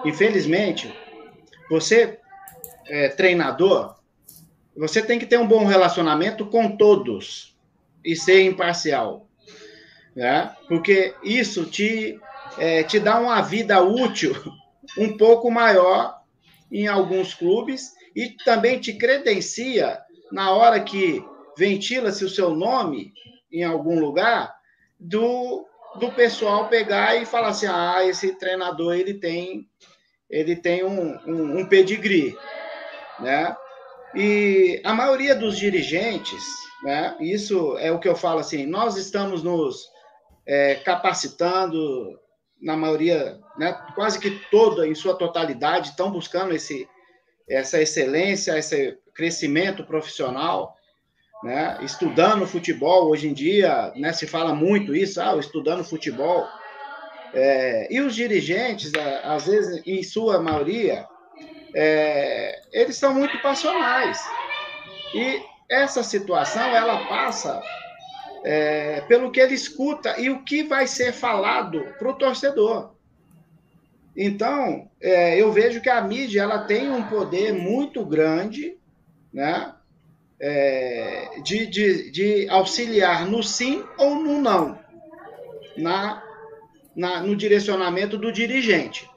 [0.04, 0.94] infelizmente,
[1.70, 2.20] você,
[2.88, 3.96] é, treinador,
[4.76, 7.58] você tem que ter um bom relacionamento com todos
[8.04, 9.28] e ser imparcial,
[10.16, 10.56] né?
[10.68, 12.20] Porque isso te,
[12.58, 14.34] é, te dá uma vida útil
[14.98, 16.20] um pouco maior
[16.72, 20.00] em alguns clubes e também te credencia
[20.32, 21.24] na hora que
[21.58, 23.12] ventila-se o seu nome
[23.52, 24.54] em algum lugar
[25.00, 25.66] do,
[26.00, 29.68] do pessoal pegar e falar assim ah esse treinador ele tem
[30.30, 32.38] ele tem um, um, um pedigree
[33.20, 33.56] né
[34.16, 36.44] e a maioria dos dirigentes
[36.84, 39.88] né isso é o que eu falo assim nós estamos nos
[40.46, 42.20] é, capacitando
[42.62, 46.88] na maioria, né, quase que toda, em sua totalidade, estão buscando esse,
[47.48, 50.76] essa excelência, esse crescimento profissional,
[51.44, 53.10] né, estudando futebol.
[53.10, 56.46] Hoje em dia, né, se fala muito isso, ah, estudando futebol.
[57.34, 58.92] É, e os dirigentes,
[59.24, 61.08] às vezes, em sua maioria,
[61.74, 64.20] é, eles são muito passionais.
[65.14, 67.62] E essa situação, ela passa
[68.44, 72.92] é, pelo que ele escuta e o que vai ser falado para o torcedor.
[74.18, 78.78] Então, é, eu vejo que a mídia ela tem um poder muito grande
[79.32, 79.74] né,
[80.40, 84.80] é, de, de, de, auxiliar no sim ou no não,
[85.78, 86.24] na,
[86.96, 89.08] na, no direcionamento do dirigente.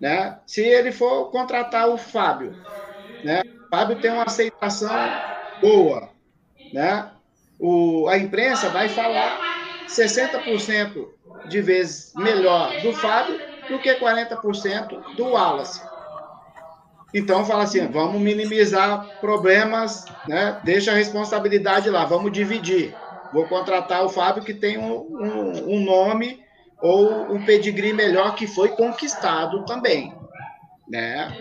[0.00, 0.38] Né?
[0.46, 2.56] Se ele for contratar o Fábio,
[3.24, 3.42] né?
[3.70, 4.90] Fábio tem uma aceitação
[5.60, 6.08] boa,
[6.72, 7.10] né?
[7.60, 9.38] o, a imprensa vai falar
[9.86, 11.06] 60%
[11.46, 15.82] de vezes melhor do Fábio do que 40% do Wallace.
[17.12, 20.60] Então fala assim, vamos minimizar problemas, né?
[20.64, 22.94] Deixa a responsabilidade lá, vamos dividir.
[23.32, 26.42] Vou contratar o Fábio que tem um, um, um nome
[26.80, 30.14] ou um pedigree melhor que foi conquistado também,
[30.90, 31.36] né?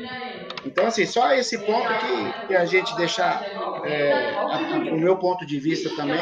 [0.66, 3.44] Então assim, só esse ponto que, que a gente deixar
[3.84, 6.22] é, o meu ponto de vista também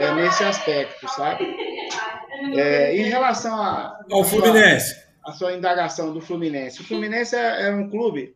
[0.00, 1.44] é nesse aspecto, sabe?
[2.54, 7.70] É, em relação a, ao Fluminense, a sua indagação do Fluminense, o Fluminense é, é
[7.70, 8.34] um clube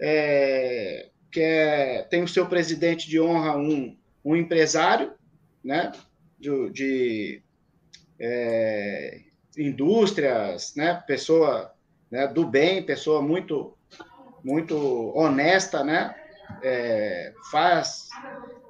[0.00, 5.12] é, que é, tem o seu presidente de honra um, um empresário,
[5.64, 5.92] né?
[6.38, 7.42] De, de
[8.20, 9.20] é,
[9.56, 11.02] indústrias, né?
[11.06, 11.71] Pessoa
[12.12, 13.76] né, do bem, pessoa muito
[14.44, 16.14] muito honesta, né?
[16.62, 18.08] é, faz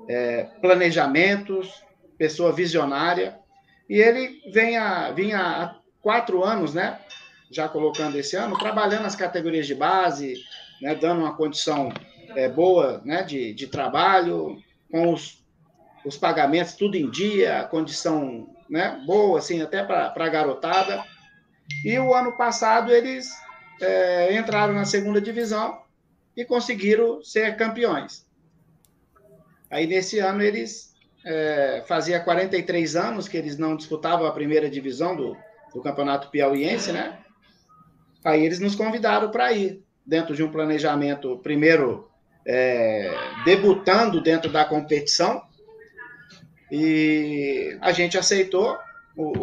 [0.08, 1.82] é, planejamentos,
[2.18, 3.38] pessoa visionária,
[3.88, 6.98] e ele vem a, vinha há quatro anos, né?
[7.50, 10.42] Já colocando esse ano, trabalhando nas categorias de base,
[10.80, 11.92] né, dando uma condição
[12.34, 14.58] é, boa né, de, de trabalho,
[14.90, 15.44] com os,
[16.04, 21.04] os pagamentos tudo em dia, condição né, boa, assim, até para a garotada.
[21.84, 23.30] E o ano passado eles
[23.80, 25.80] é, entraram na segunda divisão
[26.36, 28.26] e conseguiram ser campeões.
[29.70, 30.94] Aí nesse ano eles
[31.24, 35.36] é, fazia 43 anos que eles não disputavam a primeira divisão do,
[35.74, 37.18] do campeonato piauiense, né?
[38.24, 42.08] Aí eles nos convidaram para ir dentro de um planejamento, primeiro
[42.46, 43.12] é,
[43.44, 45.42] debutando dentro da competição
[46.70, 48.78] e a gente aceitou
[49.16, 49.38] o,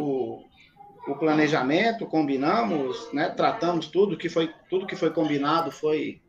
[1.08, 3.30] o planejamento, combinamos, né?
[3.30, 6.22] Tratamos tudo que foi tudo que foi combinado foi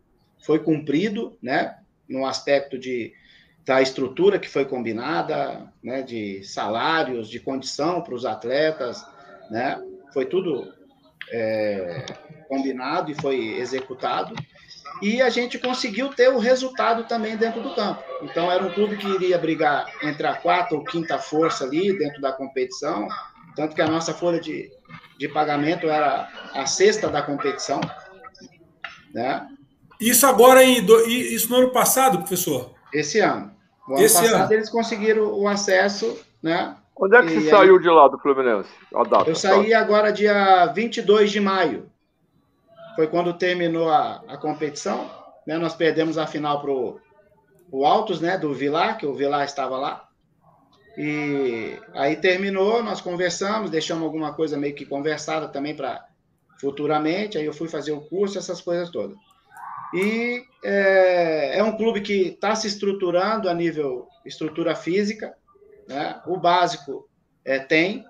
[0.42, 1.76] foi cumprido, né,
[2.08, 3.12] no aspecto de,
[3.64, 9.04] da estrutura que foi combinada, né, de salários, de condição para os atletas,
[9.50, 9.80] né,
[10.12, 10.72] foi tudo
[11.30, 12.04] é,
[12.48, 14.34] combinado e foi executado.
[15.00, 18.02] E a gente conseguiu ter o resultado também dentro do campo.
[18.22, 22.20] Então, era um clube que iria brigar entre a quarta ou quinta força ali dentro
[22.20, 23.08] da competição,
[23.54, 24.70] tanto que a nossa folha de,
[25.18, 27.80] de pagamento era a sexta da competição,
[29.12, 29.46] né?
[30.00, 32.72] Isso agora em isso no ano passado, professor?
[32.92, 33.52] Esse ano.
[33.86, 34.52] No ano Esse passado ano.
[34.52, 36.76] eles conseguiram o acesso, né?
[36.94, 38.68] Quando é que você saiu de lá do Fluminense?
[38.94, 41.90] A data, eu saí agora dia 22 de maio.
[42.94, 45.10] Foi quando terminou a, a competição.
[45.46, 45.56] Né?
[45.56, 48.36] Nós perdemos a final para o Altos, né?
[48.36, 50.09] Do Vilar, que o Vilar estava lá.
[50.96, 56.06] E aí terminou, nós conversamos, deixamos alguma coisa meio que conversada também para
[56.60, 57.38] futuramente.
[57.38, 59.16] Aí eu fui fazer o curso, essas coisas todas.
[59.94, 65.34] E é, é um clube que está se estruturando a nível estrutura física,
[65.88, 66.20] né?
[66.26, 67.08] o básico
[67.44, 68.04] é, tem,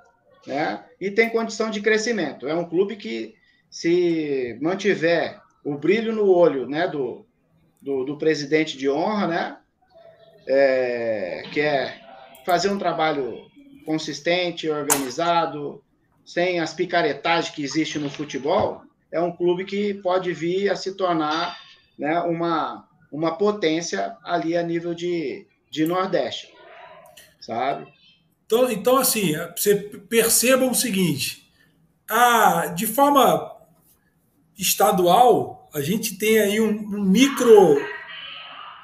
[0.47, 0.85] né?
[1.01, 2.49] e tem condição de crescimento.
[2.49, 3.35] É um clube que,
[3.71, 7.25] se mantiver o brilho no olho né, do,
[7.81, 9.57] do, do presidente de honra, né,
[10.47, 12.01] é, que é
[12.45, 13.51] fazer um trabalho
[13.85, 15.83] consistente, organizado,
[16.25, 20.95] sem as picaretagens que existem no futebol, é um clube que pode vir a se
[20.95, 21.59] tornar
[21.99, 26.49] né, uma, uma potência ali a nível de, de Nordeste,
[27.41, 27.93] sabe?
[28.47, 31.51] Então, então, assim, você perceba o seguinte,
[32.09, 33.57] a, de forma
[34.59, 37.77] estadual, a gente tem aí um, um micro,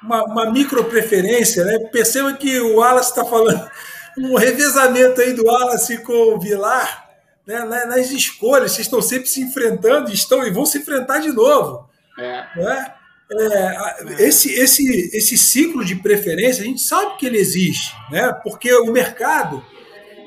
[0.02, 1.78] uma, uma, micro preferência, né?
[1.90, 3.70] Perceba que o Wallace está falando
[4.18, 7.08] um revezamento aí do Wallace com o Vilar,
[7.46, 7.64] né?
[7.64, 11.88] nas escolhas, vocês estão sempre se enfrentando estão, e vão se enfrentar de novo.
[12.18, 12.46] É.
[12.56, 12.92] Né?
[13.32, 18.32] É, esse, esse, esse ciclo de preferência, a gente sabe que ele existe, né?
[18.42, 19.64] porque o mercado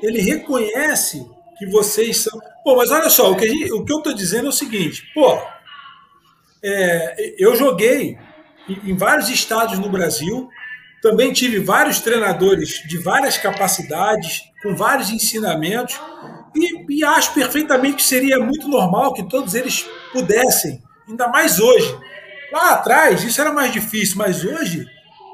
[0.02, 1.26] ele reconhece
[1.58, 2.40] que vocês são.
[2.64, 5.02] Pô, mas olha só, o que, gente, o que eu estou dizendo é o seguinte:
[5.14, 5.38] pô,
[6.62, 8.18] é, eu joguei
[8.68, 10.48] em, vários estados no Brasil,
[11.02, 15.98] também tive vários treinadores de várias capacidades, com vários ensinamentos,
[16.54, 21.96] e, e acho perfeitamente que seria muito normal que todos eles pudessem, ainda mais hoje
[22.52, 24.84] Lá atrás, isso era mais difícil, mas hoje,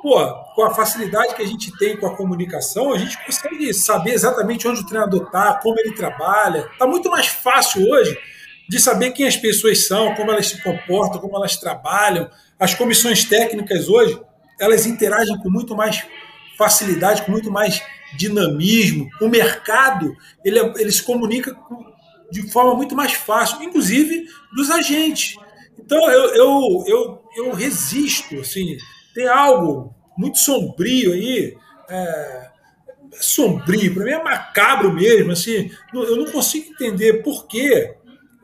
[0.03, 0.23] pô,
[0.55, 4.69] com a facilidade que a gente tem com a comunicação, a gente consegue saber exatamente
[4.69, 6.69] onde o treinador está, como ele trabalha.
[6.71, 8.19] Está muito mais fácil hoje
[8.69, 12.29] de saber quem as pessoas são, como elas se comportam, como elas trabalham.
[12.59, 14.19] As comissões técnicas hoje,
[14.59, 16.07] elas interagem com muito mais
[16.57, 17.83] facilidade, com muito mais
[18.17, 19.09] dinamismo.
[19.21, 21.57] O mercado, ele, ele se comunica
[22.31, 25.37] de forma muito mais fácil, inclusive dos agentes.
[25.79, 28.77] Então eu, eu, eu, eu resisto, assim,
[29.15, 31.57] tem algo muito sombrio aí,
[31.89, 32.51] é,
[33.21, 37.95] sombrio, para mim é macabro mesmo, assim, eu não consigo entender por que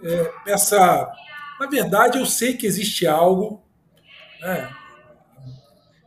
[0.04, 1.10] é, essa.
[1.58, 3.62] Na verdade, eu sei que existe algo,
[4.42, 4.68] é,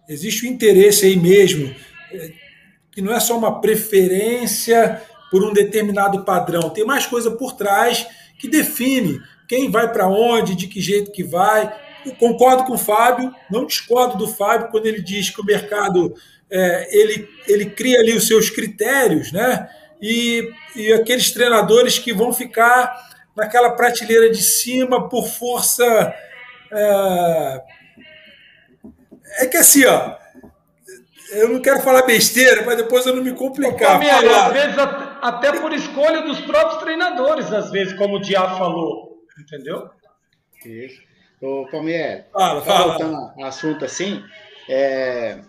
[0.09, 1.73] existe o um interesse aí mesmo,
[2.11, 2.31] é,
[2.91, 8.07] que não é só uma preferência por um determinado padrão, tem mais coisa por trás
[8.37, 11.73] que define quem vai para onde, de que jeito que vai.
[12.05, 16.13] Eu concordo com o Fábio, não discordo do Fábio quando ele diz que o mercado
[16.49, 19.69] é, ele, ele cria ali os seus critérios, né?
[20.01, 22.95] E, e aqueles treinadores que vão ficar
[23.35, 26.13] naquela prateleira de cima por força.
[26.71, 27.61] É,
[29.39, 30.15] é que assim, ó,
[31.31, 33.99] eu não quero falar besteira, mas depois eu não me complicar.
[34.01, 34.75] às vezes
[35.21, 39.15] até por escolha dos próprios treinadores, às vezes, como o Diá falou.
[39.39, 39.89] Entendeu?
[40.65, 41.01] Isso.
[41.41, 42.87] Ô, Palmieri, fala, fala.
[42.87, 44.23] voltando ao assunto assim,
[44.69, 45.39] é,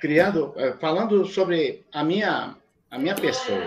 [0.00, 2.54] criando, é, falando sobre a minha,
[2.90, 3.64] a minha pessoa.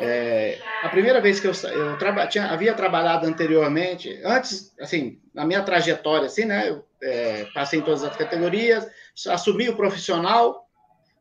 [0.00, 5.44] É, a primeira vez que eu, eu traba, tinha, havia trabalhado anteriormente, antes, assim, na
[5.44, 6.70] minha trajetória, assim, né?
[6.70, 8.86] Eu, é, passei em todas as categorias,
[9.28, 10.66] assumi o profissional,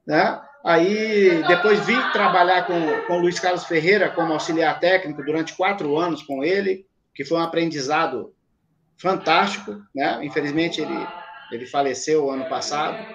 [0.06, 0.42] né?
[0.66, 5.98] Aí depois vim trabalhar com, com o Luiz Carlos Ferreira como auxiliar técnico durante quatro
[5.98, 6.86] anos com ele
[7.16, 8.34] que foi um aprendizado
[8.98, 10.20] fantástico, né?
[10.24, 11.14] Infelizmente ele
[11.52, 13.08] ele faleceu ano passado,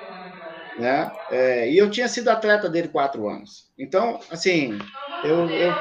[0.77, 1.13] né?
[1.31, 3.71] É, e eu tinha sido atleta dele quatro anos.
[3.79, 4.79] Então, assim,
[5.23, 5.81] eu, eu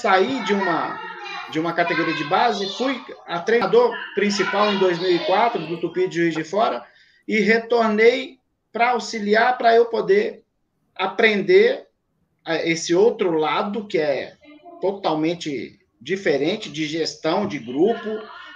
[0.00, 1.09] saí de uma
[1.50, 6.34] de uma categoria de base, fui a treinador principal em 2004 do Tupi de Juiz
[6.34, 6.84] de Fora
[7.26, 8.38] e retornei
[8.72, 10.44] para auxiliar para eu poder
[10.94, 11.86] aprender
[12.64, 14.34] esse outro lado que é
[14.80, 18.08] totalmente diferente de gestão de grupo,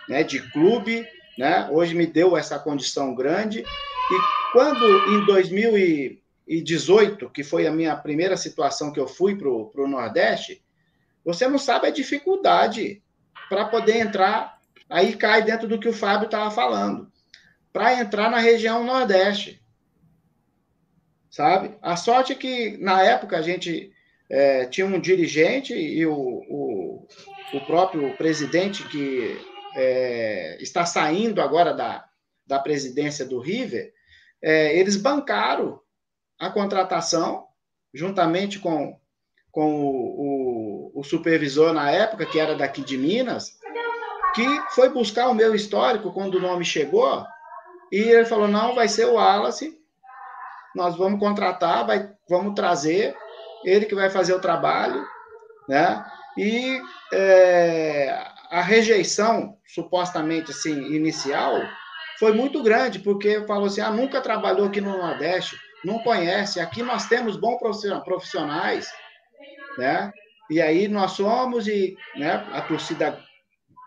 [0.09, 1.69] né, de clube, né?
[1.71, 3.61] Hoje me deu essa condição grande.
[3.61, 4.19] E
[4.53, 10.63] quando em 2018, que foi a minha primeira situação que eu fui para o Nordeste,
[11.25, 13.03] você não sabe a dificuldade
[13.49, 14.59] para poder entrar,
[14.89, 17.11] aí cai dentro do que o Fábio estava falando,
[17.73, 19.63] para entrar na região Nordeste.
[21.31, 21.77] Sabe?
[21.83, 23.93] A sorte é que, na época, a gente
[24.31, 27.09] é, tinha um dirigente e o, o,
[27.53, 29.37] o próprio presidente que
[29.75, 32.09] é, está saindo agora da,
[32.47, 33.93] da presidência do River,
[34.41, 35.81] é, eles bancaram
[36.39, 37.47] a contratação,
[37.93, 38.99] juntamente com,
[39.55, 43.53] com o, o, o supervisor na época, que era daqui de Minas,
[44.35, 44.45] que
[44.75, 47.25] foi buscar o meu histórico quando o nome chegou,
[47.91, 49.79] e ele falou: não, vai ser o Wallace,
[50.75, 53.17] nós vamos contratar, vai, vamos trazer,
[53.65, 55.07] ele que vai fazer o trabalho,
[55.69, 56.05] né?
[56.37, 56.83] E
[57.13, 58.11] é,
[58.51, 61.61] a rejeição, supostamente assim, inicial,
[62.19, 66.83] foi muito grande, porque falou assim: ah, nunca trabalhou aqui no Nordeste, não conhece, aqui
[66.83, 67.61] nós temos bons
[68.05, 68.89] profissionais,
[69.79, 70.13] né?
[70.51, 73.19] E aí nós somos, e né, a torcida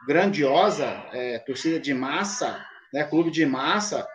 [0.07, 4.07] grandiosa, é, torcida de massa, né, clube de massa,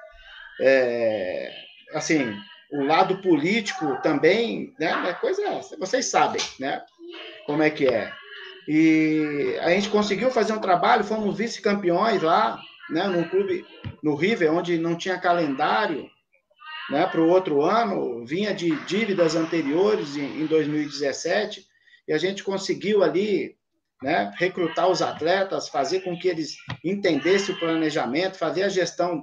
[0.61, 1.53] é,
[1.95, 2.35] assim,
[2.73, 5.43] o lado político também, né, é coisa,
[5.79, 6.83] vocês sabem, né,
[7.47, 8.13] como é que é.
[8.67, 12.61] E a gente conseguiu fazer um trabalho, fomos vice-campeões lá,
[12.91, 13.65] né, num clube
[14.03, 16.11] no River, onde não tinha calendário,
[16.93, 21.67] né, para o outro ano, vinha de dívidas anteriores em, em 2017,
[22.07, 23.57] e a gente conseguiu ali
[24.03, 29.23] né, recrutar os atletas, fazer com que eles entendessem o planejamento, fazer a gestão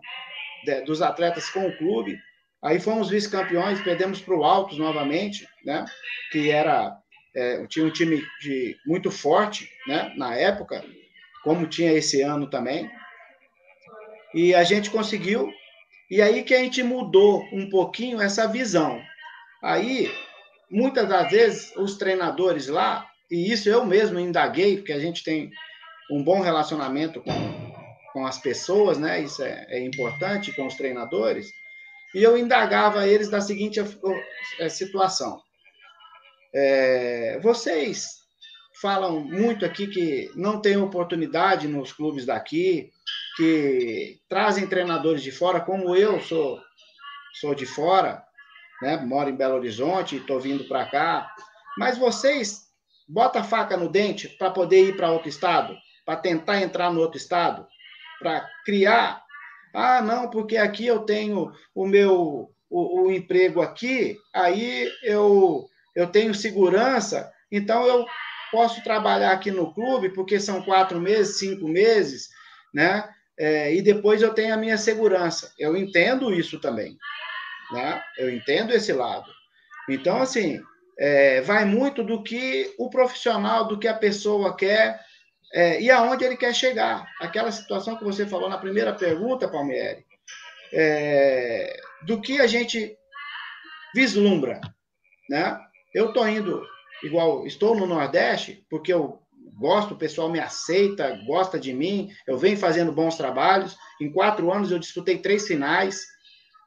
[0.65, 2.17] de, dos atletas com o clube.
[2.63, 5.85] Aí fomos vice-campeões, perdemos para o Altos novamente, né,
[6.31, 6.97] que era
[7.35, 10.83] é, tinha um time de, muito forte né, na época,
[11.43, 12.89] como tinha esse ano também.
[14.33, 15.51] E a gente conseguiu,
[16.09, 19.01] e aí que a gente mudou um pouquinho essa visão.
[19.61, 20.11] Aí,
[20.69, 25.51] muitas das vezes, os treinadores lá e isso eu mesmo indaguei, porque a gente tem
[26.11, 27.31] um bom relacionamento com,
[28.11, 29.21] com as pessoas, né?
[29.21, 31.51] Isso é, é importante com os treinadores.
[32.15, 33.79] E eu indagava eles da seguinte
[34.59, 35.39] é, situação:
[36.53, 38.17] é, vocês
[38.81, 42.89] falam muito aqui que não tem oportunidade nos clubes daqui,
[43.39, 46.59] que trazem treinadores de fora, como eu sou
[47.39, 48.21] sou de fora,
[48.81, 48.97] né?
[48.97, 51.33] Moro em Belo Horizonte, estou vindo para cá.
[51.77, 52.67] Mas vocês
[53.07, 55.73] bota a faca no dente para poder ir para outro estado,
[56.05, 57.65] para tentar entrar no outro estado,
[58.19, 59.23] para criar.
[59.73, 65.65] Ah, não, porque aqui eu tenho o meu o, o, emprego aqui, aí eu
[65.95, 68.05] eu tenho segurança, então eu
[68.51, 72.27] posso trabalhar aqui no clube porque são quatro meses, cinco meses,
[72.73, 73.07] né?
[73.39, 75.53] É, e depois eu tenho a minha segurança.
[75.57, 76.97] Eu entendo isso também,
[77.71, 78.03] né?
[78.17, 79.31] Eu entendo esse lado.
[79.87, 80.61] Então, assim,
[80.99, 84.99] é, vai muito do que o profissional, do que a pessoa quer
[85.53, 87.07] é, e aonde ele quer chegar.
[87.21, 90.05] Aquela situação que você falou na primeira pergunta, Palmieri,
[90.73, 92.95] é, do que a gente
[93.95, 94.59] vislumbra,
[95.29, 95.57] né?
[95.93, 96.63] Eu estou indo,
[97.01, 99.19] igual, estou no Nordeste, porque eu
[99.59, 103.77] gosto, o pessoal me aceita, gosta de mim, eu venho fazendo bons trabalhos.
[104.01, 106.05] Em quatro anos eu disputei três finais,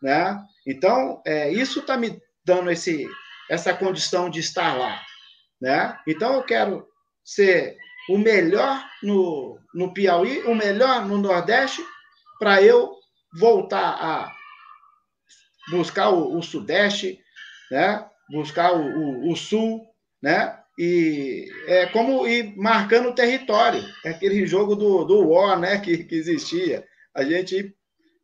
[0.03, 0.39] né?
[0.67, 3.09] Então, é, isso está me dando esse,
[3.51, 5.01] essa condição de estar lá.
[5.61, 5.97] Né?
[6.07, 6.87] Então, eu quero
[7.25, 7.77] ser
[8.09, 11.85] o melhor no, no Piauí, o melhor no Nordeste,
[12.39, 12.93] para eu
[13.39, 14.33] voltar a
[15.71, 17.21] buscar o, o Sudeste,
[17.71, 18.05] né?
[18.29, 19.87] buscar o, o, o, Sul,
[20.21, 20.59] né?
[20.79, 25.79] E é como ir marcando o território, é aquele jogo do, do War né?
[25.79, 27.75] que, que existia, a gente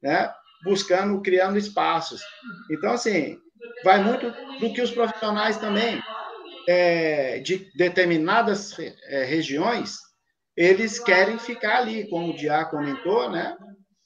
[0.02, 0.30] né?
[0.64, 2.20] buscando, criando espaços.
[2.70, 3.38] Então, assim,
[3.84, 4.30] vai muito
[4.60, 6.02] do que os profissionais também
[6.66, 10.08] é, de determinadas é, regiões
[10.58, 13.56] eles querem ficar ali, como o Diá comentou, né?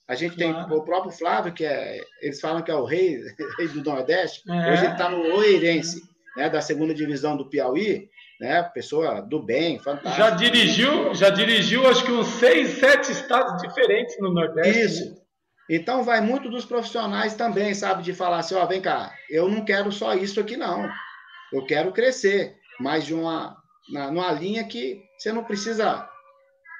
[0.07, 3.18] A gente tem o próprio Flávio, que é, eles falam que é o rei,
[3.57, 4.72] rei do Nordeste, é.
[4.72, 6.03] hoje ele está no Oeirense,
[6.36, 8.07] né, da segunda divisão do Piauí,
[8.40, 10.16] né, pessoa do bem, fantástica.
[10.16, 14.80] Já dirigiu, já dirigiu acho que uns seis, sete estados diferentes no Nordeste.
[14.80, 15.22] Isso, né?
[15.70, 19.64] Então vai muito dos profissionais também, sabe, de falar assim, ó, vem cá, eu não
[19.64, 20.90] quero só isso aqui não.
[21.52, 23.56] Eu quero crescer, mas de uma
[23.90, 26.08] na, numa linha que você não precisa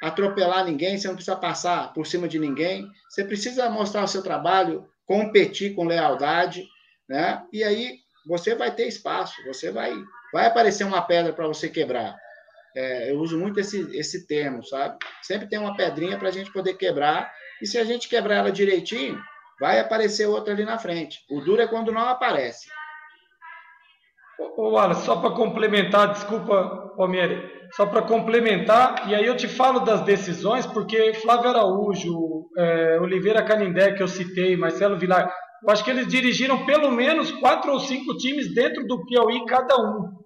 [0.03, 4.23] atropelar ninguém, você não precisa passar por cima de ninguém, você precisa mostrar o seu
[4.23, 6.67] trabalho, competir com lealdade,
[7.09, 7.45] né?
[7.53, 9.93] E aí você vai ter espaço, você vai
[10.33, 12.17] vai aparecer uma pedra para você quebrar.
[12.75, 14.97] É, eu uso muito esse, esse termo, sabe?
[15.21, 17.31] Sempre tem uma pedrinha para a gente poder quebrar
[17.61, 19.21] e se a gente quebrar ela direitinho,
[19.61, 21.21] vai aparecer outra ali na frente.
[21.31, 22.69] O duro é quando não aparece.
[24.57, 27.41] Ô, Wallace, só para complementar, desculpa, Palmieri,
[27.75, 33.45] só para complementar, e aí eu te falo das decisões, porque Flávio Araújo, é, Oliveira
[33.45, 37.81] Canindé, que eu citei, Marcelo Vilar, eu acho que eles dirigiram pelo menos quatro ou
[37.81, 40.22] cinco times dentro do Piauí, cada um.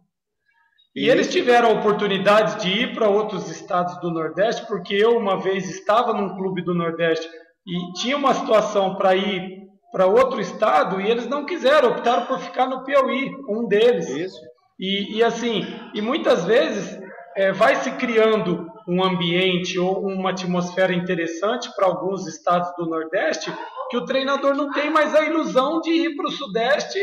[0.97, 5.39] E eles tiveram a oportunidade de ir para outros estados do Nordeste, porque eu uma
[5.39, 7.29] vez estava num clube do Nordeste
[7.67, 12.39] e tinha uma situação para ir para outro estado e eles não quiseram, optaram por
[12.39, 14.09] ficar no Piauí, um deles.
[14.09, 14.41] Isso.
[14.81, 16.99] E, e assim, e muitas vezes
[17.37, 23.53] é, vai se criando um ambiente ou uma atmosfera interessante para alguns estados do Nordeste,
[23.91, 26.99] que o treinador não tem mais a ilusão de ir para o Sudeste,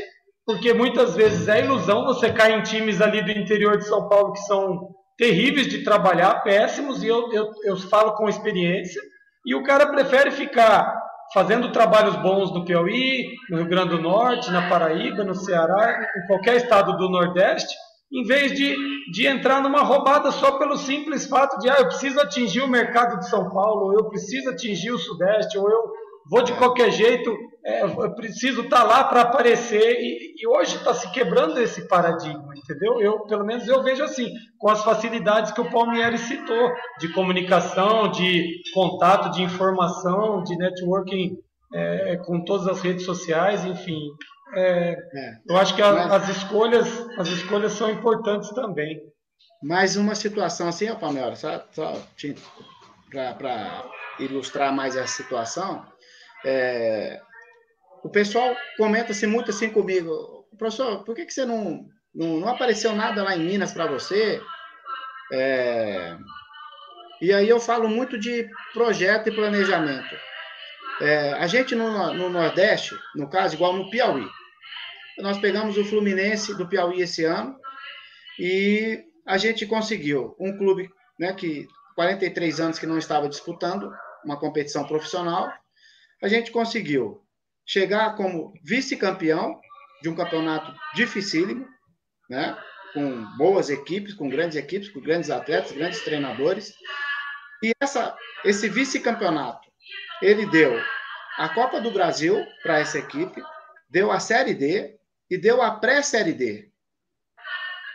[0.46, 4.34] porque muitas vezes é ilusão você cair em times ali do interior de São Paulo
[4.34, 9.02] que são terríveis de trabalhar, péssimos, e eu, eu, eu falo com experiência,
[9.46, 11.02] e o cara prefere ficar
[11.34, 16.28] fazendo trabalhos bons no Piauí, no Rio Grande do Norte, na Paraíba, no Ceará, em
[16.28, 17.74] qualquer estado do Nordeste,
[18.12, 18.76] em vez de,
[19.12, 23.18] de entrar numa roubada só pelo simples fato de ah, eu preciso atingir o mercado
[23.18, 25.92] de São Paulo, ou eu preciso atingir o Sudeste, ou eu
[26.30, 29.98] vou de qualquer jeito, é, eu preciso estar tá lá para aparecer.
[30.00, 33.02] E, e hoje está se quebrando esse paradigma, entendeu?
[33.02, 38.12] Eu, pelo menos eu vejo assim, com as facilidades que o Palmieri citou, de comunicação,
[38.12, 41.38] de contato, de informação, de networking
[41.74, 44.00] é, com todas as redes sociais, enfim.
[44.56, 45.32] É, é.
[45.48, 49.00] Eu acho que a, as escolhas, as escolhas são importantes também.
[49.62, 51.94] Mais uma situação assim, ó, Palmeiras, só, só
[53.38, 53.86] para
[54.20, 55.86] ilustrar mais essa situação,
[56.46, 57.22] é,
[58.04, 62.94] o pessoal comenta-se muito assim comigo, professor, por que, que você não, não, não apareceu
[62.96, 64.42] nada lá em Minas para você?
[65.32, 66.18] É,
[67.22, 70.16] e aí eu falo muito de projeto e planejamento.
[71.02, 74.28] É, a gente no, no Nordeste, no caso, igual no Piauí,
[75.20, 77.56] nós pegamos o Fluminense do Piauí esse ano
[78.40, 80.90] e a gente conseguiu um clube
[81.20, 83.92] né, que 43 anos que não estava disputando
[84.26, 85.52] uma competição profissional,
[86.24, 87.22] a gente conseguiu
[87.66, 89.60] chegar como vice-campeão
[90.02, 91.68] de um campeonato dificílimo,
[92.30, 92.58] né,
[92.94, 96.74] com boas equipes, com grandes equipes, com grandes atletas, grandes treinadores.
[97.62, 98.16] E essa,
[98.46, 99.68] esse vice-campeonato,
[100.22, 100.80] ele deu
[101.38, 103.42] a Copa do Brasil para essa equipe,
[103.90, 104.98] deu a Série D,
[105.30, 106.70] e deu a pré-Série D,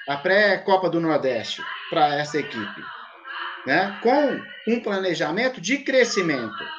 [0.06, 2.82] a pré-Copa do Nordeste para essa equipe,
[3.64, 3.98] né?
[4.02, 6.78] com um planejamento de crescimento.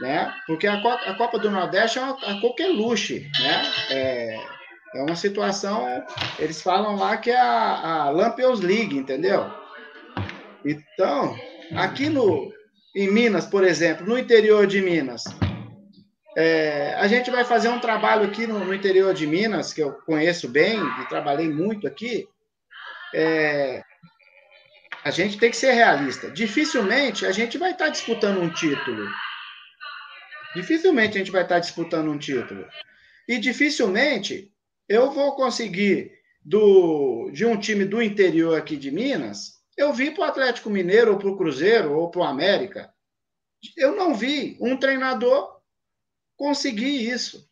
[0.00, 0.32] Né?
[0.46, 3.14] Porque a, a Copa do Nordeste é uma, a luxo.
[3.14, 3.72] Né?
[3.90, 4.40] É,
[4.94, 5.86] é uma situação,
[6.38, 9.50] eles falam lá que é a, a Lampions League, entendeu?
[10.64, 11.36] Então,
[11.76, 12.50] aqui no,
[12.94, 15.24] em Minas, por exemplo, no interior de Minas,
[16.36, 19.92] é, a gente vai fazer um trabalho aqui no, no, interior de Minas, que eu
[20.06, 22.26] conheço bem e trabalhei muito aqui.
[23.14, 23.82] É,
[25.04, 26.30] a gente tem que ser realista.
[26.30, 29.06] Dificilmente a gente vai estar disputando um título.
[30.54, 32.66] Dificilmente a gente vai estar disputando um título.
[33.28, 34.52] E dificilmente
[34.88, 36.12] eu vou conseguir
[36.44, 41.12] do, de um time do interior aqui de Minas, eu vi para o Atlético Mineiro,
[41.12, 42.92] ou para o Cruzeiro, ou para o América.
[43.76, 45.60] Eu não vi um treinador
[46.36, 47.48] conseguir isso.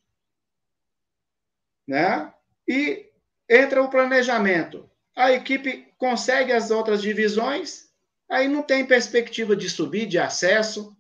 [1.86, 2.32] Né?
[2.66, 3.08] E
[3.48, 4.90] entra o planejamento.
[5.14, 7.90] A equipe consegue as outras divisões,
[8.28, 10.96] aí não tem perspectiva de subir, de acesso.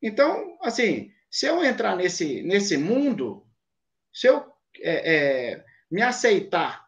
[0.00, 3.46] Então, assim, se eu entrar nesse, nesse mundo,
[4.12, 4.44] se eu
[4.80, 6.86] é, é, me aceitar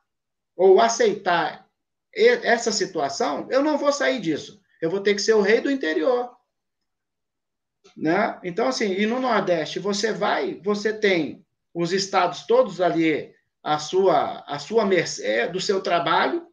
[0.57, 1.68] ou aceitar
[2.14, 4.61] essa situação, eu não vou sair disso.
[4.80, 6.30] Eu vou ter que ser o rei do interior.
[7.97, 8.38] Né?
[8.43, 14.40] Então, assim, e no Nordeste, você vai, você tem os estados todos ali à sua,
[14.40, 16.47] à sua mercê do seu trabalho,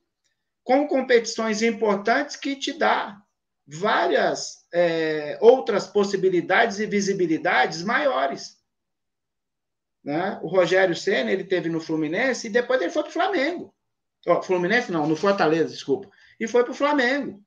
[0.64, 3.20] com competições importantes que te dá
[3.72, 8.58] várias é, outras possibilidades e visibilidades maiores.
[10.04, 10.40] Né?
[10.42, 13.76] O Rogério Senna, ele teve no Fluminense e depois ele foi para o Flamengo.
[14.28, 16.10] Oh, Fluminense não, no Fortaleza, desculpa.
[16.40, 17.44] E foi para o Flamengo.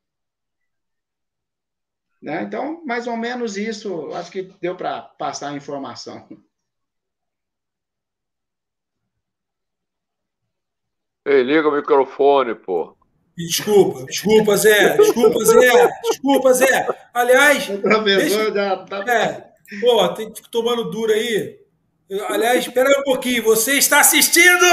[2.20, 2.42] Né?
[2.42, 6.28] Então, mais ou menos isso, acho que deu para passar a informação.
[11.24, 12.96] Ei, liga o microfone, pô.
[13.36, 14.96] Desculpa, desculpa, Zé.
[14.96, 15.90] Desculpa, Zé.
[16.10, 16.86] Desculpa, Zé.
[17.14, 17.68] Aliás.
[17.68, 18.52] O deixa...
[18.52, 19.04] já tá.
[19.10, 19.44] É,
[19.80, 21.58] pô, tem que tomando duro aí.
[22.28, 23.44] Aliás, espera um pouquinho.
[23.44, 24.66] Você está assistindo!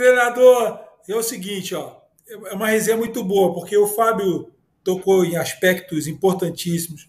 [0.00, 1.96] treinador, é o seguinte, ó,
[2.26, 4.50] é uma resenha muito boa, porque o Fábio
[4.82, 7.08] tocou em aspectos importantíssimos,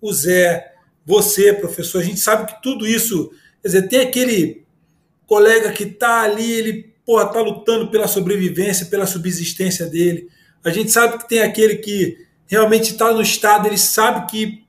[0.00, 4.64] o Zé, você, professor, a gente sabe que tudo isso, quer dizer, tem aquele
[5.26, 10.28] colega que está ali, ele porra, tá lutando pela sobrevivência, pela subsistência dele.
[10.64, 14.64] A gente sabe que tem aquele que realmente está no estado, ele sabe que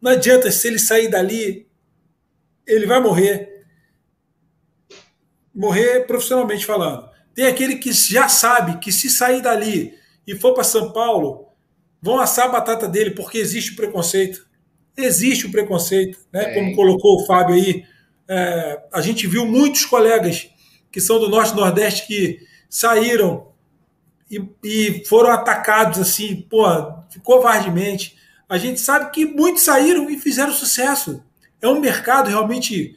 [0.00, 1.66] não adianta se ele sair dali,
[2.66, 3.64] ele vai morrer.
[5.54, 7.08] Morrer profissionalmente falando.
[7.34, 9.94] Tem aquele que já sabe que se sair dali
[10.26, 11.47] e for para São Paulo,
[12.00, 14.46] vão assar a batata dele, porque existe o preconceito.
[14.96, 16.44] Existe o preconceito, né?
[16.44, 16.54] É.
[16.54, 17.84] Como colocou o Fábio aí.
[18.26, 20.50] É, a gente viu muitos colegas
[20.90, 23.48] que são do Norte e Nordeste que saíram
[24.30, 26.64] e, e foram atacados assim, pô,
[27.22, 28.16] covardemente.
[28.48, 31.22] A gente sabe que muitos saíram e fizeram sucesso.
[31.60, 32.96] É um mercado realmente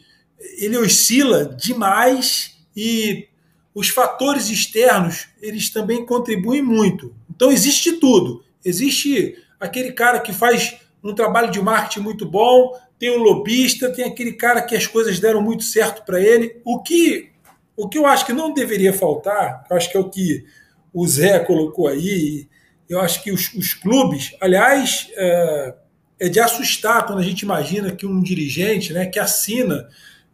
[0.58, 3.28] ele oscila demais e
[3.74, 7.16] os fatores externos eles também contribuem muito.
[7.30, 8.44] Então existe tudo.
[8.64, 14.06] Existe aquele cara que faz um trabalho de marketing muito bom, tem um lobista, tem
[14.06, 16.62] aquele cara que as coisas deram muito certo para ele.
[16.64, 17.32] O que,
[17.76, 20.46] o que eu acho que não deveria faltar, eu acho que é o que
[20.94, 22.48] o Zé colocou aí,
[22.88, 25.74] eu acho que os, os clubes, aliás, é,
[26.20, 29.88] é, de assustar quando a gente imagina que um dirigente né, que assina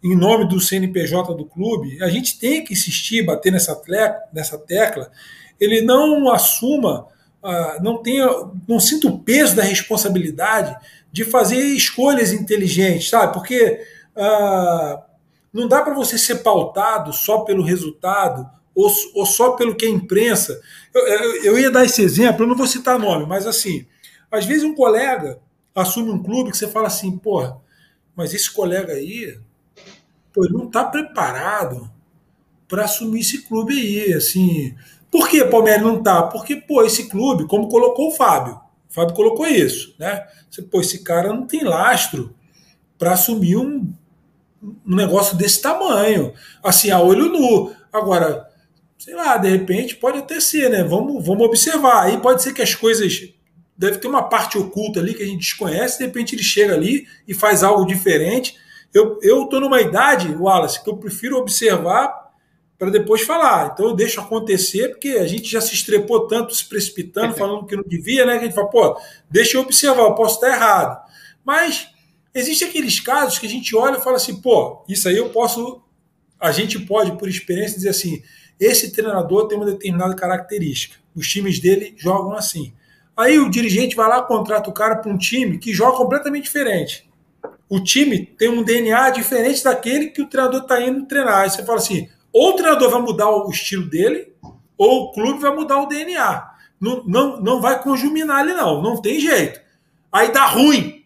[0.04, 4.58] em nome do CNPJ do clube, a gente tem que insistir, bater nessa, tecla, nessa
[4.58, 5.12] tecla,
[5.60, 7.08] ele não assuma
[7.44, 8.28] ah, não tenha,
[8.68, 10.76] não sinta o peso da responsabilidade
[11.12, 13.34] de fazer escolhas inteligentes, sabe?
[13.34, 13.82] Porque
[14.16, 15.02] uh,
[15.54, 19.90] não dá para você ser pautado só pelo resultado ou, ou só pelo que a
[19.90, 20.60] imprensa.
[20.94, 23.88] Eu, eu, eu, ia dar esse exemplo, eu não vou citar nome, mas assim,
[24.30, 25.40] às vezes um colega
[25.74, 27.58] assume um clube que você fala assim, porra,
[28.16, 29.40] mas esse colega aí,
[30.34, 31.90] pô, ele não está preparado
[32.68, 34.76] para assumir esse clube aí, assim.
[35.18, 36.22] Por que Palmeiras não tá?
[36.22, 38.54] Porque, pô, esse clube, como colocou o Fábio,
[38.88, 40.24] o Fábio colocou isso, né?
[40.48, 42.36] Você, pô, esse cara não tem lastro
[43.00, 43.92] para assumir um,
[44.62, 47.74] um negócio desse tamanho, assim, a olho nu.
[47.92, 48.48] Agora,
[48.96, 50.84] sei lá, de repente pode até ser, né?
[50.84, 52.04] Vamos, vamos observar.
[52.04, 53.34] Aí pode ser que as coisas.
[53.76, 57.08] Deve ter uma parte oculta ali que a gente desconhece, de repente ele chega ali
[57.28, 58.56] e faz algo diferente.
[58.94, 62.27] Eu, tô numa idade, Wallace, que eu prefiro observar
[62.78, 63.72] para depois falar.
[63.74, 67.76] Então eu deixo acontecer, porque a gente já se estrepou tanto, se precipitando, falando que
[67.76, 68.34] não devia, né?
[68.34, 69.00] Que a gente fala, pô,
[69.30, 71.02] deixa eu observar, eu posso estar errado.
[71.44, 71.90] Mas
[72.34, 75.82] existem aqueles casos que a gente olha e fala assim, pô, isso aí eu posso.
[76.40, 78.22] A gente pode, por experiência, dizer assim:
[78.60, 80.98] esse treinador tem uma determinada característica.
[81.16, 82.74] Os times dele jogam assim.
[83.16, 87.10] Aí o dirigente vai lá, contrata o cara para um time que joga completamente diferente.
[87.68, 91.42] O time tem um DNA diferente daquele que o treinador está indo treinar.
[91.42, 94.34] Aí você fala assim: ou o treinador vai mudar o estilo dele,
[94.78, 96.58] ou o clube vai mudar o DNA.
[96.80, 98.82] Não, não, não vai conjuminar ali, não.
[98.82, 99.60] Não tem jeito.
[100.12, 101.06] Aí dá ruim.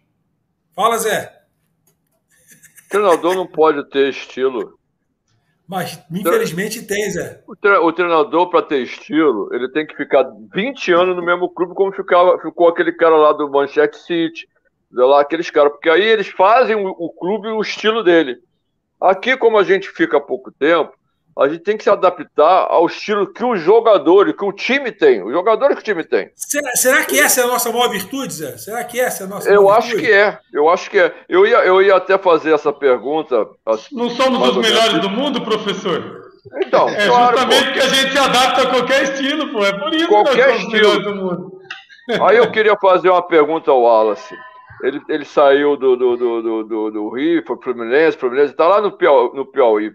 [0.74, 1.42] Fala, Zé.
[2.86, 4.78] O treinador não pode ter estilo.
[5.66, 7.42] Mas, infelizmente, tem, Zé.
[7.46, 11.92] O treinador, para ter estilo, ele tem que ficar 20 anos no mesmo clube, como
[11.92, 14.46] ficava, ficou aquele cara lá do Manchester City,
[14.90, 15.72] lá, aqueles caras.
[15.72, 18.36] Porque aí eles fazem o, o clube o estilo dele.
[19.00, 20.92] Aqui, como a gente fica há pouco tempo,
[21.38, 25.22] a gente tem que se adaptar ao estilo que o jogador, que o time tem,
[25.22, 26.30] os jogadores que o time tem.
[26.36, 28.56] Será, será que essa é a nossa maior virtude, Zé?
[28.58, 30.06] Será que essa é a nossa Eu acho virtude?
[30.06, 31.14] que é, eu acho que é.
[31.28, 33.46] Eu ia, eu ia até fazer essa pergunta.
[33.64, 36.20] Assim, Não somos os melhores do mundo, professor?
[36.64, 39.64] Então, é claro, justamente porque a gente se adapta a qualquer estilo, pô.
[39.64, 40.88] É por isso qualquer que nós somos estilo.
[40.88, 41.62] os melhores do mundo.
[42.26, 44.34] Aí eu queria fazer uma pergunta ao Wallace.
[44.82, 48.66] Ele, ele saiu do, do, do, do, do, do Rio, foi pro Fluminense, Fluminense está
[48.66, 49.92] lá no Piauí, no Piauí.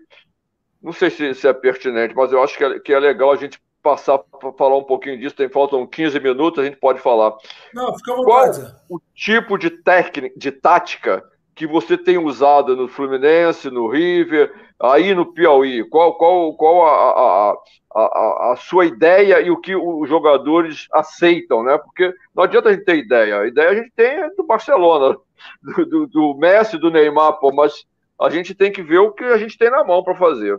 [0.87, 3.35] Não sei se, se é pertinente, mas eu acho que é, que é legal a
[3.35, 5.35] gente passar para falar um pouquinho disso.
[5.35, 7.35] Tem faltam 15 minutos, a gente pode falar.
[7.73, 8.61] Não, fica à vontade.
[8.61, 11.21] Qual o tipo de técnica, de tática
[11.53, 15.83] que você tem usado no Fluminense, no River, aí no Piauí?
[15.89, 17.55] Qual, qual, qual a, a,
[17.93, 21.77] a, a, sua ideia e o que os jogadores aceitam, né?
[21.77, 23.41] Porque não adianta a gente ter ideia.
[23.41, 25.17] A ideia a gente tem é do Barcelona,
[25.61, 27.85] do, do, do Messi, do Neymar, pô, mas
[28.17, 30.57] a gente tem que ver o que a gente tem na mão para fazer.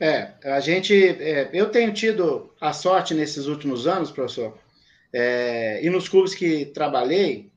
[0.00, 0.94] É, a gente.
[0.94, 4.56] É, eu tenho tido a sorte nesses últimos anos, professor,
[5.12, 7.50] é, e nos clubes que trabalhei,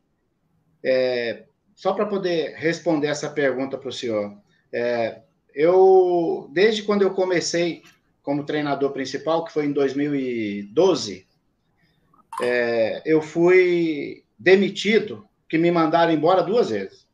[0.83, 1.43] é,
[1.75, 4.37] só para poder responder essa pergunta para o senhor,
[4.73, 5.21] é,
[5.53, 7.83] eu, desde quando eu comecei
[8.23, 11.27] como treinador principal, que foi em 2012,
[12.41, 17.05] é, eu fui demitido, que me mandaram embora duas vezes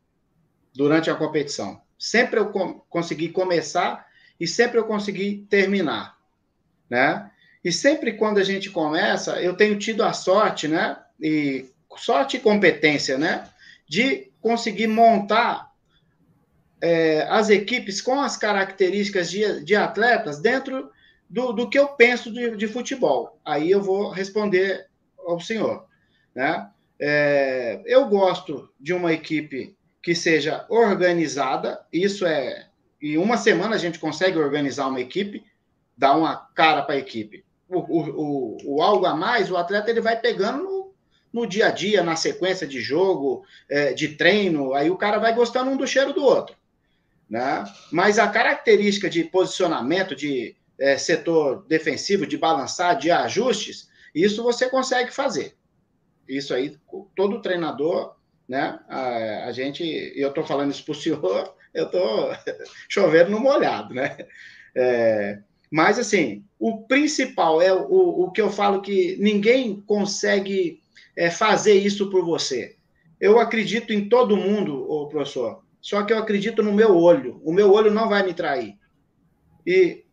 [0.73, 1.81] durante a competição.
[1.97, 2.51] Sempre eu
[2.87, 4.06] consegui começar
[4.39, 6.17] e sempre eu consegui terminar,
[6.89, 7.31] né?
[7.63, 10.97] E sempre quando a gente começa, eu tenho tido a sorte, né?
[11.21, 11.65] E
[11.97, 13.49] sorte e competência, né?
[13.87, 15.71] De conseguir montar
[16.79, 20.91] é, as equipes com as características de, de atletas dentro
[21.29, 23.39] do, do que eu penso de, de futebol.
[23.43, 25.85] Aí eu vou responder ao senhor,
[26.33, 26.69] né?
[26.99, 31.85] É, eu gosto de uma equipe que seja organizada.
[31.91, 32.67] Isso é.
[33.01, 35.43] Em uma semana a gente consegue organizar uma equipe,
[35.97, 37.45] dar uma cara para a equipe.
[37.69, 40.93] O, o, o, o, algo a mais, o atleta ele vai pegando no,
[41.33, 45.33] no dia a dia, na sequência de jogo, é, de treino, aí o cara vai
[45.33, 46.55] gostando um do cheiro do outro.
[47.29, 47.65] Né?
[47.91, 54.69] Mas a característica de posicionamento, de é, setor defensivo, de balançar, de ajustes, isso você
[54.69, 55.55] consegue fazer.
[56.27, 56.77] Isso aí,
[57.15, 58.17] todo treinador
[58.47, 58.79] né?
[58.87, 59.83] A, a gente,
[60.15, 62.31] eu estou falando isso para o senhor, eu estou
[62.89, 64.17] chovendo no molhado, né?
[64.75, 65.39] É,
[65.71, 70.81] mas, assim, o principal é o, o que eu falo que ninguém consegue
[71.15, 72.75] é, fazer isso por você.
[73.19, 77.41] Eu acredito em todo mundo, professor, só que eu acredito no meu olho.
[77.43, 78.77] O meu olho não vai me trair.
[79.65, 80.03] E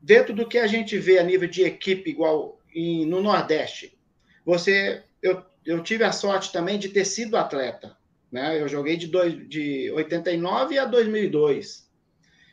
[0.00, 3.98] dentro do que a gente vê a nível de equipe, igual em, no Nordeste,
[4.44, 7.96] você, eu eu tive a sorte também de ter sido atleta.
[8.32, 8.60] Né?
[8.60, 11.86] Eu joguei de, dois, de 89 a 2002.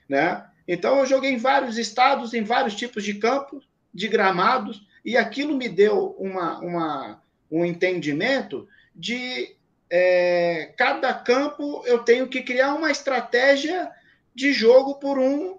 [0.08, 0.46] Né?
[0.68, 5.56] Então, eu joguei em vários estados, em vários tipos de campos, de gramados, e aquilo
[5.56, 9.56] me deu uma, uma, um entendimento de
[9.90, 13.90] é, cada campo eu tenho que criar uma estratégia
[14.36, 15.58] de jogo por, um,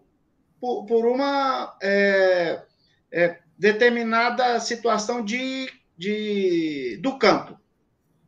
[0.60, 2.62] por, por uma é,
[3.10, 5.68] é, determinada situação de
[6.00, 7.60] de, do campo.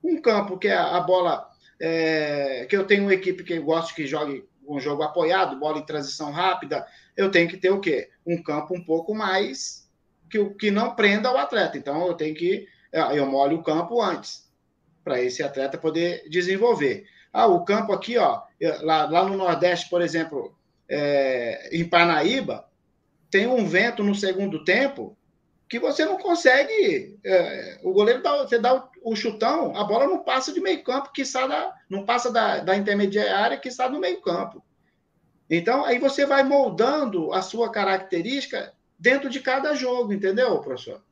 [0.05, 1.51] Um campo que é a bola,
[1.85, 5.81] é, que eu tenho uma equipe que eu gosto que jogue um jogo apoiado, bola
[5.81, 8.09] em transição rápida, eu tenho que ter o quê?
[8.25, 9.91] Um campo um pouco mais
[10.31, 11.77] que, que não prenda o atleta.
[11.77, 12.69] Então eu tenho que.
[12.93, 14.49] Eu molho o campo antes,
[15.03, 17.05] para esse atleta poder desenvolver.
[17.33, 18.43] Ah, o campo aqui, ó,
[18.83, 20.55] lá, lá no Nordeste, por exemplo,
[20.89, 22.69] é, em Parnaíba,
[23.29, 25.17] tem um vento no segundo tempo
[25.73, 27.19] que você não consegue.
[27.25, 30.85] É, o goleiro dá, você dá o, o, chutão, a bola não passa de meio
[30.85, 34.63] campo, que está da, não passa da, da intermediária, que está no meio campo.
[35.49, 41.03] Então, aí você vai moldando a sua característica dentro de cada jogo, entendeu, professor?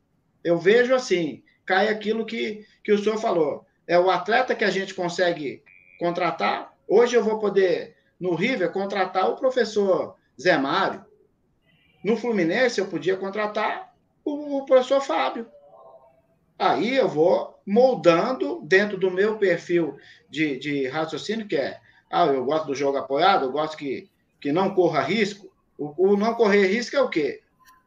[0.43, 3.65] Eu vejo assim, cai aquilo que, que o senhor falou.
[3.87, 5.63] É o atleta que a gente consegue
[5.97, 6.71] contratar.
[6.87, 11.03] Hoje eu vou poder, no River, contratar o professor Zé Mário.
[12.05, 13.90] No Fluminense, eu podia contratar
[14.23, 15.47] o, o professor Fábio.
[16.57, 19.97] Aí eu vou moldando dentro do meu perfil
[20.29, 24.09] de, de raciocínio, que é, ah, eu gosto do jogo apoiado, eu gosto que,
[24.39, 25.51] que não corra risco.
[25.77, 27.41] O, o não correr risco é o quê?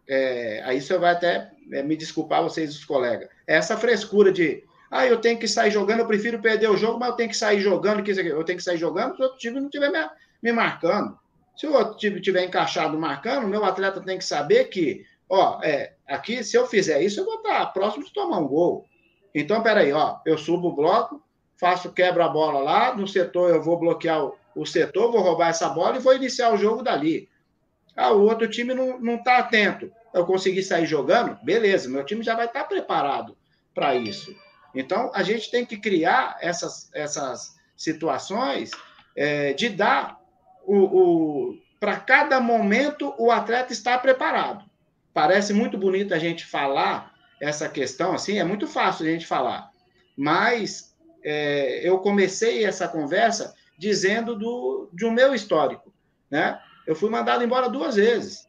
[0.09, 3.29] É, aí você vai até é, me desculpar, vocês, os colegas.
[3.47, 6.99] É essa frescura de, ah, eu tenho que sair jogando, eu prefiro perder o jogo,
[6.99, 9.39] mas eu tenho que sair jogando, que eu tenho que sair jogando se o outro
[9.39, 9.99] time não estiver me,
[10.43, 11.17] me marcando.
[11.57, 15.61] Se o outro time estiver encaixado marcando, o meu atleta tem que saber que Ó,
[15.63, 18.87] é, aqui, se eu fizer isso, eu vou estar próximo de tomar um gol.
[19.35, 21.23] Então, peraí, ó, eu subo o bloco,
[21.59, 25.49] faço, quebro a bola lá, no setor eu vou bloquear o, o setor, vou roubar
[25.49, 27.29] essa bola e vou iniciar o jogo dali.
[27.97, 29.91] Ah, o outro time não está atento.
[30.13, 33.37] Eu consegui sair jogando, beleza, meu time já vai estar preparado
[33.75, 34.35] para isso.
[34.75, 38.71] Então, a gente tem que criar essas, essas situações
[39.17, 40.19] é, de dar
[40.65, 44.65] o, o para cada momento o atleta estar preparado
[45.15, 49.71] parece muito bonito a gente falar essa questão, assim, é muito fácil a gente falar.
[50.17, 50.95] Mas
[51.25, 55.95] é, eu comecei essa conversa dizendo do, de um meu histórico,
[56.31, 56.61] né?
[56.87, 58.47] Eu fui mandado embora duas vezes.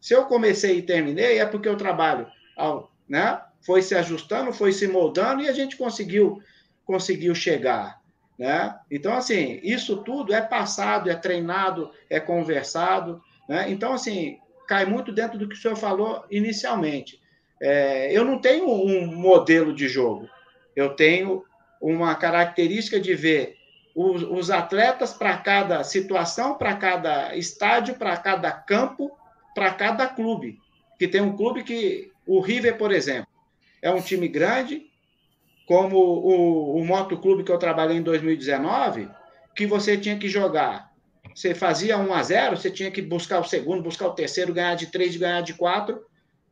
[0.00, 2.26] Se eu comecei e terminei, é porque o trabalho
[2.56, 6.40] ao, né, foi se ajustando, foi se moldando e a gente conseguiu,
[6.84, 8.00] conseguiu chegar.
[8.38, 8.74] Né?
[8.90, 13.20] Então, assim, isso tudo é passado, é treinado, é conversado.
[13.48, 13.70] Né?
[13.70, 14.38] Então, assim,
[14.70, 17.20] cai muito dentro do que o senhor falou inicialmente.
[17.60, 20.28] É, eu não tenho um modelo de jogo,
[20.76, 21.42] eu tenho
[21.82, 23.56] uma característica de ver
[23.96, 29.10] os, os atletas para cada situação, para cada estádio, para cada campo,
[29.56, 30.60] para cada clube.
[30.96, 33.26] Que tem um clube que, o River, por exemplo,
[33.82, 34.86] é um time grande,
[35.66, 39.08] como o, o Moto Clube que eu trabalhei em 2019,
[39.56, 40.89] que você tinha que jogar
[41.34, 44.74] você fazia 1 a 0 você tinha que buscar o segundo, buscar o terceiro, ganhar
[44.74, 46.04] de três, ganhar de quatro,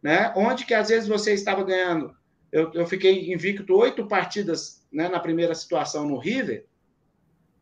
[0.02, 0.32] né?
[0.36, 2.14] Onde que às vezes você estava ganhando.
[2.50, 6.64] Eu, eu fiquei invicto oito partidas né, na primeira situação no River,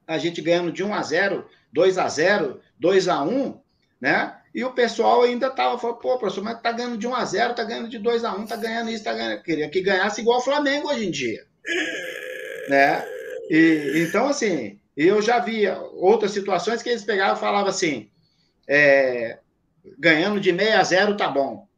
[0.06, 3.60] a gente ganhando de 1 a 0 2 a 0 2 a 1
[4.00, 4.36] né?
[4.54, 7.54] E o pessoal ainda estava falando, pô, professor, mas tá ganhando de 1 a 0
[7.54, 9.42] tá ganhando de 2 a 1 tá ganhando isso, tá ganhando.
[9.42, 11.44] Queria que ganhasse igual o Flamengo hoje em dia.
[12.68, 13.04] Né?
[13.50, 18.10] E, então, assim, eu já vi outras situações que eles pegavam e falavam assim:
[18.66, 19.38] é,
[19.98, 21.68] ganhando de meia a zero tá bom.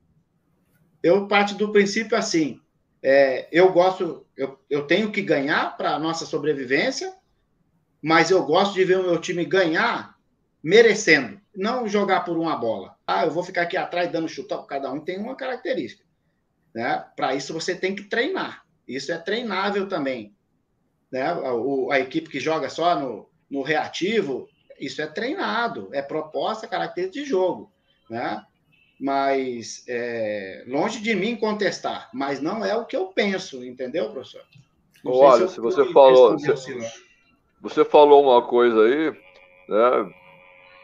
[1.03, 2.61] Eu parto do princípio assim:
[3.03, 7.13] é, eu gosto, eu, eu tenho que ganhar para a nossa sobrevivência,
[8.01, 10.17] mas eu gosto de ver o meu time ganhar
[10.63, 12.97] merecendo, não jogar por uma bola.
[13.07, 16.05] Ah, eu vou ficar aqui atrás dando chutão, cada um tem uma característica.
[16.75, 17.05] Né?
[17.17, 18.65] Para isso você tem que treinar.
[18.87, 20.35] Isso é treinável também.
[21.11, 21.33] Né?
[21.35, 24.49] O, a equipe que joga só no, no reativo,
[24.79, 27.73] isso é treinado, é proposta, característica de jogo.
[28.09, 28.43] Né?
[29.01, 34.43] Mas é, longe de mim contestar, mas não é o que eu penso, entendeu, professor?
[35.05, 36.93] Olha, se, se você falou, você,
[37.61, 39.11] você, falou uma coisa aí,
[39.69, 40.13] né?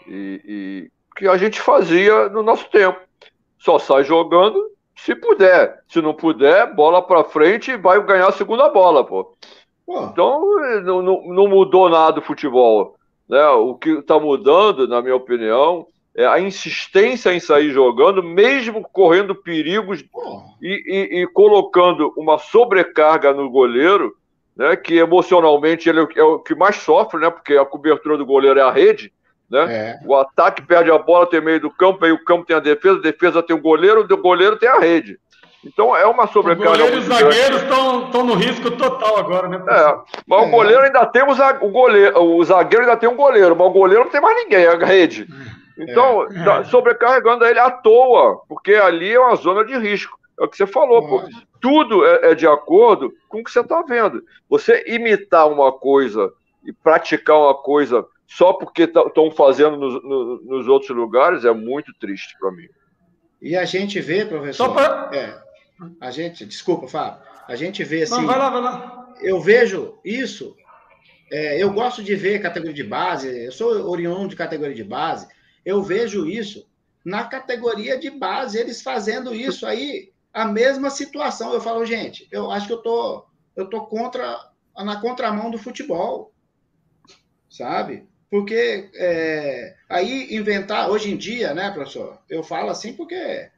[0.06, 3.00] E, e, que a gente fazia no nosso tempo.
[3.58, 5.82] Só sai jogando se puder.
[5.88, 9.36] Se não puder, bola para frente e vai ganhar a segunda bola, pô.
[9.86, 10.04] Pô.
[10.04, 10.40] Então
[10.82, 12.96] não, não, não mudou nada o futebol.
[13.28, 13.44] Né?
[13.48, 19.34] O que está mudando, na minha opinião, é, a insistência em sair jogando, mesmo correndo
[19.34, 20.04] perigos
[20.62, 24.14] e, e, e, colocando uma sobrecarga no goleiro,
[24.56, 28.60] né, que emocionalmente ele é o que mais sofre, né, porque a cobertura do goleiro
[28.60, 29.12] é a rede.
[29.50, 29.66] Né?
[29.68, 30.00] É.
[30.06, 32.98] O ataque perde a bola, tem meio do campo, aí o campo tem a defesa,
[32.98, 35.18] a defesa tem o goleiro, o goleiro tem a rede.
[35.66, 36.70] Então é uma sobrecarga.
[36.70, 39.56] Os goleiros e zagueiros estão no risco total agora, né?
[39.56, 39.96] É,
[40.26, 40.46] mas é.
[40.46, 44.04] o goleiro ainda tem o, goleiro, o zagueiro ainda tem um goleiro, mas o goleiro
[44.04, 45.26] não tem mais ninguém, é a rede.
[45.78, 46.44] Então, é.
[46.44, 50.18] Tá sobrecarregando ele à toa, porque ali é uma zona de risco.
[50.38, 51.22] É o que você falou, pô.
[51.60, 54.22] Tudo é, é, de acordo com o que você está vendo.
[54.48, 56.32] Você imitar uma coisa
[56.64, 61.92] e praticar uma coisa só porque estão fazendo nos, no, nos outros lugares é muito
[61.98, 62.68] triste para mim.
[63.40, 64.66] E a gente vê, professor.
[64.66, 65.10] Só pra...
[65.12, 65.43] é,
[66.00, 67.20] a gente, desculpa, Fábio.
[67.46, 68.14] A gente vê assim.
[68.14, 69.14] Não, vai lá, vai lá.
[69.20, 70.56] Eu vejo isso.
[71.30, 73.44] É, eu gosto de ver categoria de base.
[73.44, 75.26] Eu sou oriundo de categoria de base.
[75.64, 76.66] Eu vejo isso
[77.04, 81.52] na categoria de base, eles fazendo isso aí, a mesma situação.
[81.52, 86.32] Eu falo, gente, eu acho que eu tô, eu tô contra, na contramão do futebol,
[87.50, 88.08] sabe?
[88.30, 92.18] Porque é, aí inventar, hoje em dia, né, professor?
[92.28, 93.50] Eu falo assim porque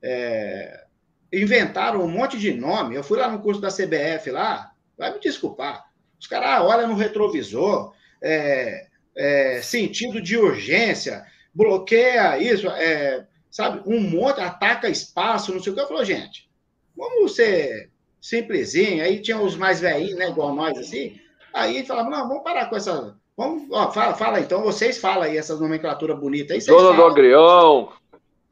[0.00, 0.84] é,
[1.32, 2.94] inventaram um monte de nome.
[2.94, 5.84] Eu fui lá no curso da CBF lá, vai me desculpar.
[6.20, 11.24] Os caras ah, olham no retrovisor, é, é, sentido de urgência,
[11.54, 13.82] bloqueia isso, é, sabe?
[13.86, 15.80] Um monte, ataca espaço, não sei o que.
[15.80, 16.48] Eu falo, gente,
[16.96, 19.02] vamos ser simplesinho.
[19.02, 21.18] Aí tinha os mais velhinhos, né, igual nós, assim.
[21.52, 23.16] Aí falava, não, vamos parar com essa.
[23.36, 26.74] Vamos, ó, fala, fala então, vocês falam aí essas nomenclaturas bonitas aí.
[26.74, 27.92] Dona do Agrião.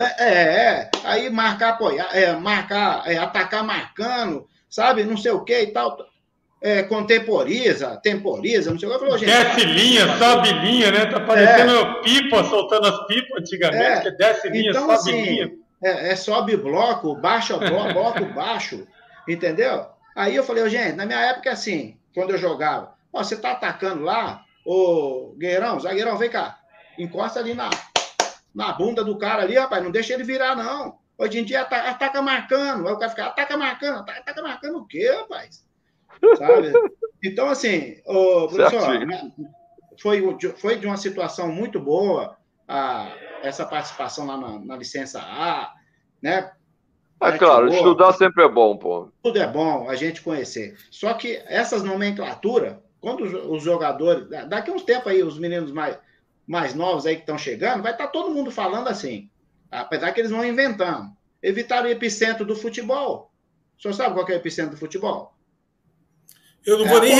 [0.00, 5.04] É, é, é, aí marcar, apoiar, é, marcar, é, atacar marcando, sabe?
[5.04, 5.98] Não sei o que e tal
[6.60, 8.98] é, contemporiza, temporiza, não sei o que.
[8.98, 11.06] Falou, gente, desce linha, sobe linha, né?
[11.06, 12.02] Tá parecendo é.
[12.02, 14.00] pipa, soltando as pipas antigamente, é.
[14.00, 15.52] que desce linha, então, sobe assim, linha.
[15.82, 18.86] É, é, sobe bloco, baixa bloco, bloco baixo,
[19.26, 19.86] entendeu?
[20.14, 24.02] Aí eu falei, gente, na minha época, assim, quando eu jogava, ó, você tá atacando
[24.02, 26.58] lá, ô Guerreirão, zagueirão, vem cá,
[26.98, 27.70] encosta ali na,
[28.54, 30.98] na bunda do cara ali, rapaz, não deixa ele virar, não.
[31.18, 34.78] Hoje em dia ataca, ataca marcando, aí o cara fica, ataca marcando, ataca, ataca marcando
[34.78, 35.64] o quê, rapaz?
[36.36, 36.72] sabe?
[37.22, 39.30] Então, assim, professor, né,
[40.00, 40.22] foi,
[40.56, 42.36] foi de uma situação muito boa
[42.66, 45.72] a, essa participação lá na, na licença A,
[46.22, 46.50] né?
[47.22, 49.10] É claro, boa, estudar sempre é bom, pô.
[49.22, 50.78] Tudo é bom a gente conhecer.
[50.90, 55.70] Só que essas nomenclaturas, quando os, os jogadores, daqui a uns tempos aí, os meninos
[55.70, 55.98] mais,
[56.50, 59.30] mais novos aí que estão chegando, vai estar tá todo mundo falando assim.
[59.70, 61.08] Apesar que eles vão inventando.
[61.40, 63.30] Evitar o epicentro do futebol.
[63.78, 65.32] O senhor sabe qual é o epicentro do futebol?
[66.66, 67.14] Eu não é vou nem,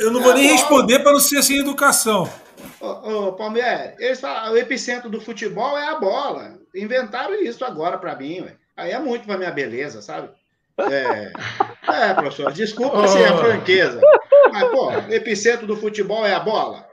[0.00, 2.32] eu não é vou nem responder para não ser sem educação.
[2.80, 2.86] Ô,
[3.26, 6.58] ô Palmeiras, eles falam, o epicentro do futebol é a bola.
[6.74, 8.56] Inventaram isso agora para mim, ué.
[8.74, 10.30] Aí é muito para minha beleza, sabe?
[10.78, 11.30] É,
[11.92, 13.06] é professor, desculpa oh.
[13.06, 14.00] se é franqueza.
[14.50, 16.88] Mas, pô, o epicentro do futebol é a bola.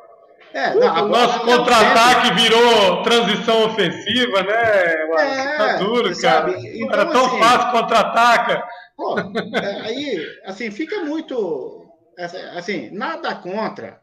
[0.58, 4.54] É, não, o nosso contra-ataque virou transição ofensiva, né?
[4.56, 6.54] É, tá duro, sabe?
[6.54, 6.68] cara.
[6.76, 8.68] Então, Era tão assim, fácil contra-ataca.
[8.98, 11.86] Pô, é, aí, assim, fica muito.
[12.56, 14.02] Assim, nada contra.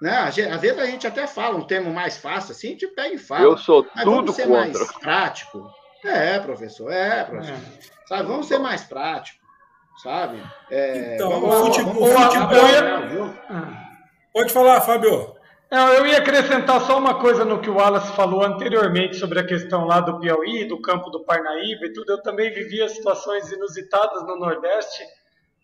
[0.00, 0.16] Né?
[0.16, 3.18] Às vezes a gente até fala um termo mais fácil, assim, a gente pega e
[3.18, 3.44] fala.
[3.44, 4.78] Eu sou tudo vamos ser contra.
[4.78, 5.70] mais prático.
[6.02, 7.54] É, professor, é, professor.
[7.54, 8.06] É.
[8.06, 9.44] Sabe, vamos ser mais prático,
[10.02, 10.42] sabe?
[10.70, 11.92] É, então, vamos, o futebol.
[11.92, 13.34] Vamos, futebol,
[14.32, 15.35] Pode falar, Fábio.
[15.70, 19.84] Eu ia acrescentar só uma coisa no que o Wallace falou anteriormente sobre a questão
[19.84, 22.12] lá do Piauí, do campo do Parnaíba e tudo.
[22.12, 25.02] Eu também vivia situações inusitadas no Nordeste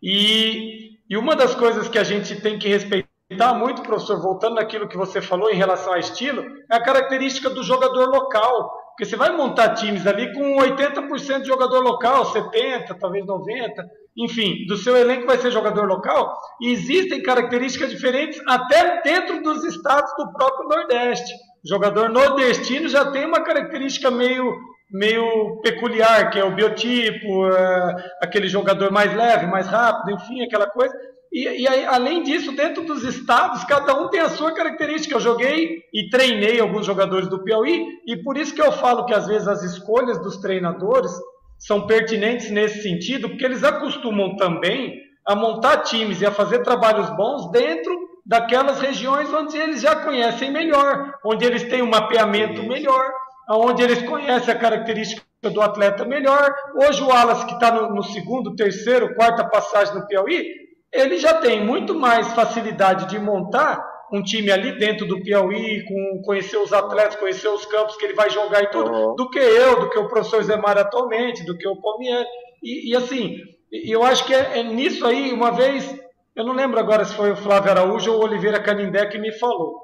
[0.03, 4.89] e, e uma das coisas que a gente tem que respeitar muito, professor, voltando naquilo
[4.89, 8.82] que você falou em relação a estilo, é a característica do jogador local.
[8.93, 13.71] Porque você vai montar times ali com 80% de jogador local, 70%, talvez 90%,
[14.17, 16.37] enfim, do seu elenco vai ser jogador local.
[16.61, 21.33] E existem características diferentes até dentro dos estados do próprio Nordeste.
[21.65, 24.53] O jogador nordestino já tem uma característica meio,
[24.91, 30.67] meio peculiar, que é o biotipo, é, aquele jogador mais leve, mais rápido, enfim, aquela
[30.67, 30.93] coisa.
[31.33, 35.15] E, e aí, além disso, dentro dos estados, cada um tem a sua característica.
[35.15, 39.15] Eu joguei e treinei alguns jogadores do Piauí, e por isso que eu falo que
[39.15, 41.11] às vezes as escolhas dos treinadores
[41.59, 47.09] são pertinentes nesse sentido, porque eles acostumam também a montar times e a fazer trabalhos
[47.17, 53.11] bons dentro daquelas regiões onde eles já conhecem melhor, onde eles têm um mapeamento melhor,
[53.49, 56.55] onde eles conhecem a característica do atleta melhor.
[56.75, 60.45] Hoje o Wallace, que está no, no, segundo, terceiro, quarta passagem no Piauí,
[60.93, 63.83] ele já tem muito mais facilidade de montar
[64.13, 68.15] um time ali dentro do Piauí, com conhecer os atletas, conhecer os campos que ele
[68.15, 69.15] vai jogar e tudo, uhum.
[69.17, 72.27] do que eu, do que o professor Zé atualmente, do que o Palmieri.
[72.63, 73.39] E, e assim,
[73.73, 75.99] eu acho que é, é, nisso aí, uma vez,
[76.37, 79.33] eu não lembro agora se foi o Flávio Araújo ou o Oliveira Canindé que me
[79.33, 79.81] falou.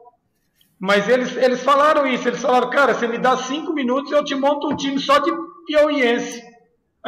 [0.79, 4.35] Mas eles, eles falaram isso, eles falaram, cara, você me dá cinco minutos eu te
[4.35, 5.33] monto um time só de
[5.67, 6.43] piauiense.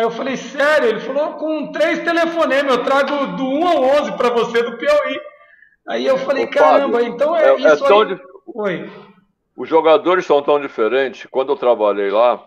[0.00, 0.88] Aí eu falei, sério?
[0.88, 5.20] Ele falou, com três telefonemas, eu trago do 1 ao 11 para você do Piauí.
[5.86, 8.18] Aí eu falei, Ô, caramba, Fábio, então é, é, é isso é aí.
[8.46, 8.90] Oi.
[9.54, 11.28] Os jogadores são tão diferentes.
[11.30, 12.42] Quando eu trabalhei lá,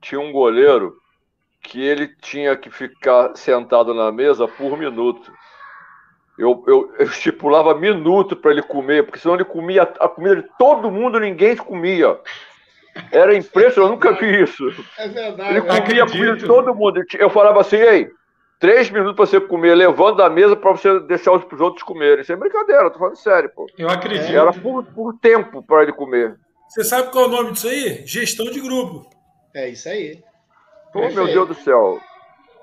[0.00, 0.96] tinha um goleiro
[1.62, 5.32] que ele tinha que ficar sentado na mesa por minuto.
[6.36, 10.48] Eu, eu, eu estipulava minuto para ele comer, porque senão ele comia a comida de
[10.58, 12.18] todo mundo, ninguém comia.
[13.10, 14.64] Era impressionante, eu nunca vi isso.
[14.98, 15.50] É verdade.
[15.50, 17.02] Ele comia a comida de todo mundo.
[17.18, 18.08] Eu falava assim, ei,
[18.58, 22.20] três minutos para você comer, levando da mesa para você deixar os, os outros comerem.
[22.20, 23.66] Isso é brincadeira, eu tô falando sério, pô.
[23.76, 24.30] Eu acredito.
[24.30, 26.36] Era por, por tempo para ele comer.
[26.68, 28.06] Você sabe qual é o nome disso aí?
[28.06, 29.08] Gestão de grupo.
[29.54, 30.22] É isso aí.
[30.92, 32.00] Pô, meu Deus do céu.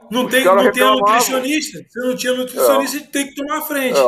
[0.09, 1.79] Não tem, não tem nutricionista.
[1.89, 3.01] Se não tinha nutricionista, é.
[3.01, 3.99] tem que tomar a frente.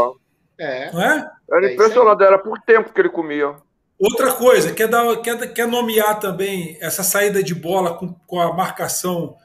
[0.58, 0.88] É.
[0.88, 0.92] é.
[0.94, 1.30] Não é?
[1.52, 3.56] Era é impressionante, era por tempo que ele comia.
[4.00, 8.54] Outra coisa, quer, dar, quer, quer nomear também essa saída de bola com, com a
[8.54, 9.36] marcação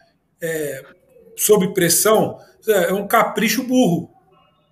[0.41, 0.85] é,
[1.37, 2.39] sob pressão,
[2.69, 4.11] é, é um capricho burro.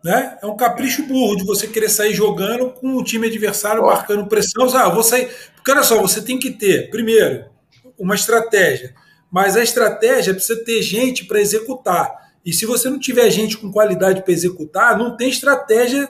[0.05, 0.39] Né?
[0.41, 3.87] É um capricho burro de você querer sair jogando com o time adversário oh.
[3.87, 4.69] marcando pressão.
[4.77, 5.29] Ah, vou sair.
[5.57, 7.47] Porque olha só, você tem que ter, primeiro,
[7.99, 8.95] uma estratégia.
[9.31, 12.31] Mas a estratégia precisa ter gente para executar.
[12.45, 16.09] E se você não tiver gente com qualidade para executar, não tem estratégia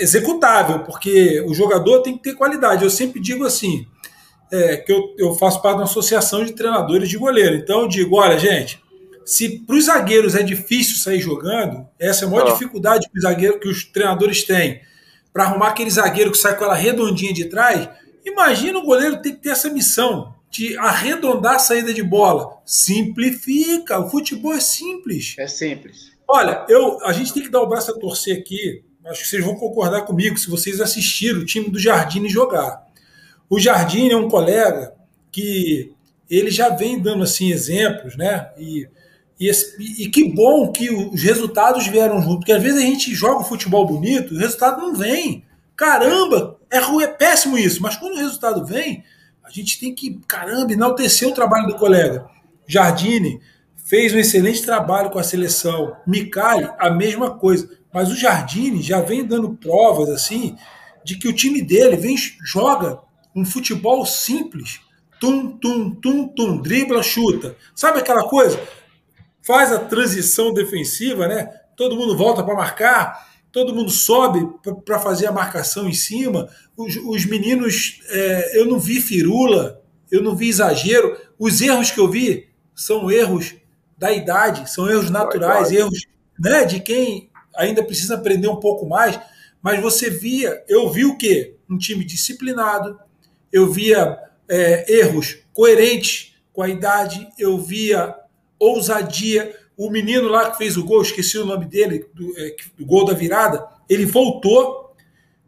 [0.00, 2.84] executável, porque o jogador tem que ter qualidade.
[2.84, 3.86] Eu sempre digo assim,
[4.50, 7.56] é, que eu, eu faço parte de uma associação de treinadores de goleiro.
[7.56, 8.82] Então eu digo, olha, gente,
[9.24, 12.52] se para os zagueiros é difícil sair jogando, essa é a maior ah.
[12.52, 14.80] dificuldade que, zagueiro, que os treinadores têm
[15.32, 17.88] para arrumar aquele zagueiro que sai com ela redondinha de trás.
[18.24, 22.58] Imagina o goleiro ter que ter essa missão de arredondar a saída de bola.
[22.64, 23.98] Simplifica.
[24.00, 25.34] O futebol é simples.
[25.38, 26.12] É simples.
[26.26, 28.82] Olha, eu, a gente tem que dar o braço a torcer aqui.
[29.08, 32.86] Acho que vocês vão concordar comigo se vocês assistiram o time do Jardine jogar.
[33.48, 34.94] O Jardine é um colega
[35.32, 35.92] que
[36.28, 38.50] ele já vem dando assim exemplos, né?
[38.58, 38.88] E
[39.40, 39.50] e,
[40.04, 43.44] e, que bom que os resultados vieram junto, porque às vezes a gente joga o
[43.44, 45.44] futebol bonito e o resultado não vem.
[45.76, 49.04] Caramba, é, é péssimo isso, mas quando o resultado vem,
[49.44, 52.26] a gente tem que, caramba, enaltecer o trabalho do colega.
[52.66, 53.40] Jardine
[53.84, 55.96] fez um excelente trabalho com a seleção.
[56.04, 57.77] Micali, a mesma coisa.
[57.92, 60.56] Mas o Jardine já vem dando provas assim
[61.04, 63.00] de que o time dele vem joga
[63.34, 64.80] um futebol simples.
[65.20, 67.56] Tum, tum, tum, tum, dribla, chuta.
[67.74, 68.60] Sabe aquela coisa?
[69.48, 71.48] faz a transição defensiva, né?
[71.74, 74.46] Todo mundo volta para marcar, todo mundo sobe
[74.84, 76.50] para fazer a marcação em cima.
[76.76, 79.80] Os, os meninos, é, eu não vi firula,
[80.10, 81.16] eu não vi exagero.
[81.38, 83.54] Os erros que eu vi são erros
[83.96, 86.02] da idade, são erros naturais, erros
[86.38, 87.27] né, de quem
[87.58, 89.18] ainda precisa aprender um pouco mais.
[89.60, 91.56] Mas você via, eu vi o quê?
[91.68, 92.98] Um time disciplinado,
[93.52, 98.14] eu via é, erros coerentes com a idade, eu via
[98.58, 99.54] ousadia.
[99.76, 103.04] O menino lá que fez o gol, esqueci o nome dele, do, é, do gol
[103.04, 104.94] da virada, ele voltou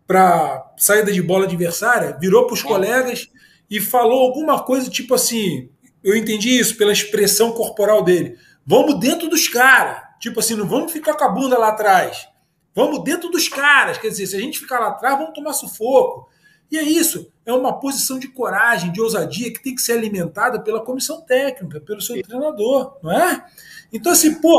[0.06, 3.28] para saída de bola adversária, virou para os colegas
[3.70, 5.68] e falou alguma coisa tipo assim:
[6.02, 8.36] eu entendi isso pela expressão corporal dele.
[8.66, 10.09] Vamos dentro dos caras.
[10.20, 12.28] Tipo assim, não vamos ficar com a bunda lá atrás.
[12.74, 13.98] Vamos dentro dos caras.
[13.98, 16.28] Quer dizer, se a gente ficar lá atrás, vamos tomar sufoco.
[16.70, 20.60] E é isso, é uma posição de coragem, de ousadia que tem que ser alimentada
[20.62, 23.44] pela comissão técnica, pelo seu treinador, não é?
[23.92, 24.56] Então, assim, pô,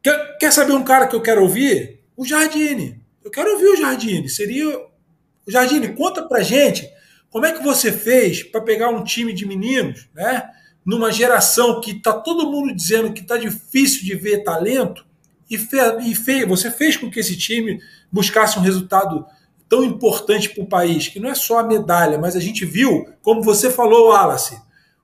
[0.00, 2.00] quer, quer saber um cara que eu quero ouvir?
[2.16, 3.02] O Jardine.
[3.24, 4.28] Eu quero ouvir o Jardine.
[4.28, 4.78] Seria.
[5.44, 6.86] O Jardine, conta pra gente
[7.30, 10.48] Como é que você fez para pegar um time de meninos, né?
[10.88, 15.04] Numa geração que está todo mundo dizendo que está difícil de ver talento,
[15.50, 17.78] e, fe, e fe, você fez com que esse time
[18.10, 19.26] buscasse um resultado
[19.68, 23.06] tão importante para o país, que não é só a medalha, mas a gente viu,
[23.20, 24.58] como você falou, Wallace,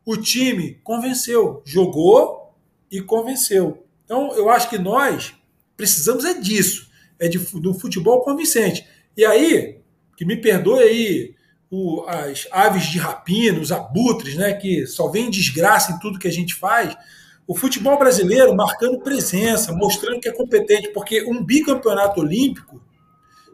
[0.07, 2.55] o time convenceu, jogou
[2.91, 3.85] e convenceu.
[4.07, 5.35] Então, eu acho que nós
[5.77, 8.87] precisamos é disso, é de, do futebol convincente.
[9.15, 9.81] E aí,
[10.17, 11.35] que me perdoe aí
[11.75, 16.29] o, as aves de rapina, os abutres, né, que só vem desgraça em tudo que
[16.29, 16.97] a gente faz.
[17.47, 22.81] O futebol brasileiro marcando presença, mostrando que é competente, porque um bicampeonato olímpico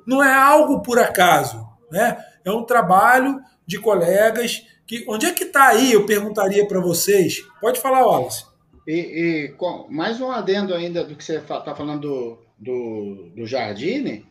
[0.06, 2.18] não é algo por acaso, né?
[2.44, 5.92] É um trabalho de colegas que onde é que está aí?
[5.92, 7.42] Eu perguntaria para vocês.
[7.60, 8.44] Pode falar, Wallace.
[8.86, 13.46] E, e com, mais um adendo ainda do que você está falando do, do, do
[13.46, 14.26] Jardine,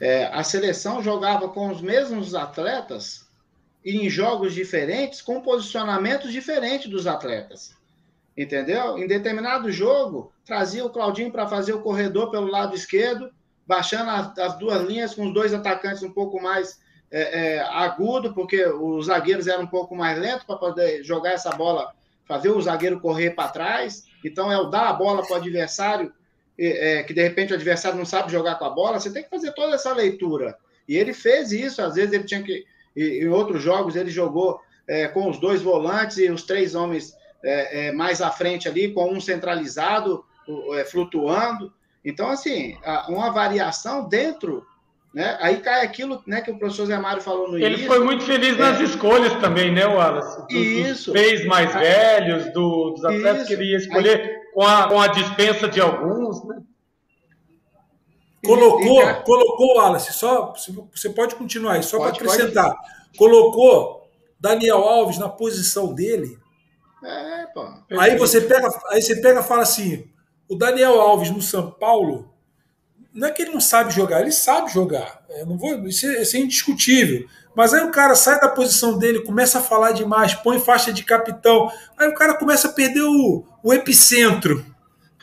[0.00, 3.27] é, a seleção jogava com os mesmos atletas
[3.96, 7.74] em jogos diferentes, com posicionamentos diferentes dos atletas.
[8.36, 8.98] Entendeu?
[8.98, 13.30] Em determinado jogo, trazia o Claudinho para fazer o corredor pelo lado esquerdo,
[13.66, 16.78] baixando as, as, duas linhas com os dois atacantes um pouco mais
[17.10, 21.52] é, é, agudo, porque os zagueiros eram um pouco mais lentos para poder jogar essa
[21.52, 21.92] bola,
[22.26, 24.04] fazer o zagueiro correr para trás.
[24.24, 26.12] Então, é o dar a bola para o adversário,
[26.58, 29.00] é, que de repente o adversário não sabe jogar com a bola.
[29.00, 30.56] Você tem que fazer toda essa leitura.
[30.86, 32.64] E ele fez isso, às vezes ele tinha que
[32.98, 37.14] e em outros jogos ele jogou é, com os dois volantes e os três homens
[37.42, 40.24] é, é, mais à frente ali, com um centralizado,
[40.74, 41.72] é, flutuando.
[42.04, 42.76] Então, assim,
[43.08, 44.66] uma variação dentro
[45.14, 45.38] né?
[45.40, 47.82] Aí cai aquilo né, que o professor Zé Mário falou no Ele início.
[47.82, 48.60] Ele foi muito feliz é.
[48.60, 50.46] nas escolhas também, né, Wallace?
[50.46, 51.12] Do, Isso.
[51.12, 53.46] Dos três mais velhos, do, dos atletas Isso.
[53.46, 54.52] que ele ia escolher, Aí...
[54.52, 56.56] com, a, com a dispensa de alguns, né?
[58.44, 60.54] Colocou, e, colocou, Wallace, só
[60.94, 62.74] você pode continuar aí, só para acrescentar.
[62.74, 63.18] Pode.
[63.18, 64.08] Colocou
[64.38, 66.38] Daniel Alves na posição dele.
[67.04, 67.66] É, pô.
[67.98, 70.08] Aí você pega, aí você pega e fala assim:
[70.48, 72.32] o Daniel Alves no São Paulo,
[73.12, 75.24] não é que ele não sabe jogar, ele sabe jogar.
[75.30, 77.26] Eu não vou, isso é, isso é indiscutível.
[77.54, 81.02] Mas aí o cara sai da posição dele, começa a falar demais, põe faixa de
[81.02, 81.68] capitão.
[81.96, 84.64] Aí o cara começa a perder o, o epicentro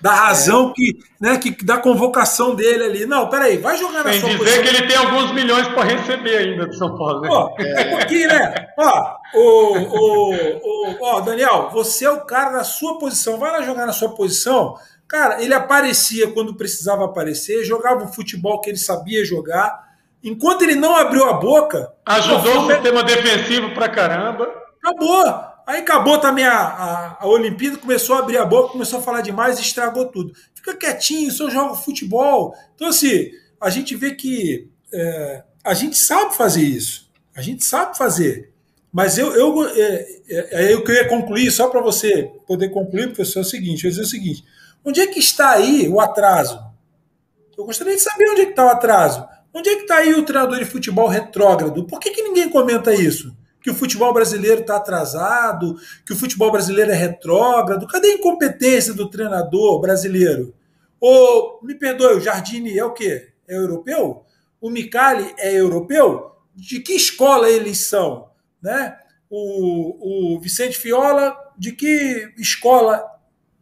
[0.05, 0.73] da razão é.
[0.73, 3.05] que, né, que da convocação dele ali.
[3.07, 4.61] Não, peraí, vai jogar na Sem sua dizer posição.
[4.61, 7.21] que ele tem alguns milhões para receber ainda de São Paulo.
[7.21, 7.29] Né?
[7.31, 8.03] Ó, é.
[8.03, 8.67] aqui, né?
[8.77, 13.39] Ó, o, o, o, ó, Daniel, você é o cara da sua posição.
[13.39, 14.75] Vai lá jogar na sua posição.
[15.07, 19.85] Cara, ele aparecia quando precisava aparecer, jogava o futebol que ele sabia jogar.
[20.23, 21.91] Enquanto ele não abriu a boca.
[22.05, 24.53] Ajudou o sistema defensivo pra caramba.
[24.83, 25.54] Acabou.
[25.65, 29.21] Aí acabou também a, a, a Olimpíada, começou a abrir a boca, começou a falar
[29.21, 30.33] demais estragou tudo.
[30.53, 32.55] Fica quietinho, só joga futebol.
[32.75, 37.09] Então, assim, a gente vê que é, a gente sabe fazer isso.
[37.35, 38.53] A gente sabe fazer.
[38.93, 43.41] Mas eu, eu, é, é, eu queria concluir, só para você poder concluir, professor, é
[43.41, 44.45] o seguinte: eu dizer o seguinte:
[44.85, 46.63] onde é que está aí o atraso?
[47.57, 49.27] Eu gostaria de saber onde é que está o atraso.
[49.53, 51.85] Onde é que está aí o treinador de futebol retrógrado?
[51.85, 53.35] Por que, que ninguém comenta isso?
[53.65, 57.87] Que o futebol brasileiro está atrasado, que o futebol brasileiro é retrógrado.
[57.87, 60.53] Cadê a incompetência do treinador brasileiro?
[60.99, 63.29] Ou, me perdoe, o Jardine é o quê?
[63.47, 64.23] É europeu?
[64.61, 66.35] O Micali é europeu?
[66.53, 68.29] De que escola eles são?
[68.61, 68.95] Né?
[69.27, 73.03] O, o Vicente Fiola, de que escola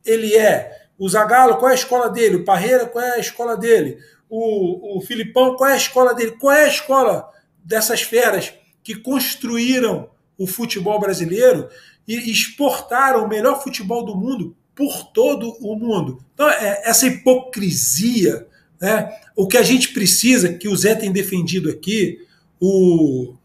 [0.06, 0.86] ele é?
[1.00, 2.36] O Zagallo, qual é a escola dele?
[2.36, 4.00] O Parreira, qual é a escola dele?
[4.30, 6.32] O, o Filipão, qual é a escola dele?
[6.32, 7.32] Qual é a escola
[7.64, 8.54] dessas feras?
[8.84, 11.70] Que construíram o futebol brasileiro
[12.08, 16.24] e exportaram o melhor futebol do mundo por todo o mundo.
[16.34, 18.48] Então, é, essa hipocrisia,
[18.82, 19.10] né?
[19.36, 22.20] o que a gente precisa, que o Zé tem defendido aqui,
[22.60, 23.36] o,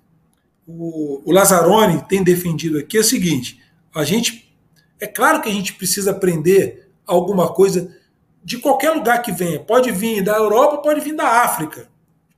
[0.66, 3.60] o, o Lazzaroni tem defendido aqui, é o seguinte:
[3.94, 4.46] a gente.
[5.00, 7.96] É claro que a gente precisa aprender alguma coisa
[8.42, 9.60] de qualquer lugar que venha.
[9.60, 11.88] Pode vir da Europa, pode vir da África.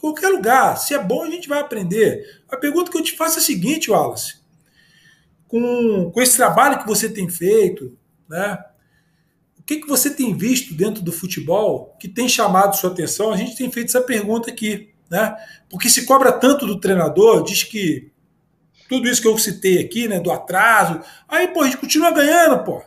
[0.01, 0.79] Qualquer lugar.
[0.79, 2.43] Se é bom, a gente vai aprender.
[2.49, 4.41] A pergunta que eu te faço é a seguinte, Wallace.
[5.47, 7.97] Com, com esse trabalho que você tem feito,
[8.29, 8.59] né?
[9.59, 13.31] O que, que você tem visto dentro do futebol que tem chamado sua atenção?
[13.31, 15.37] A gente tem feito essa pergunta aqui, né?
[15.69, 18.11] Porque se cobra tanto do treinador, diz que
[18.89, 22.65] tudo isso que eu citei aqui, né, do atraso, aí, pô, a gente continua ganhando,
[22.65, 22.83] pô.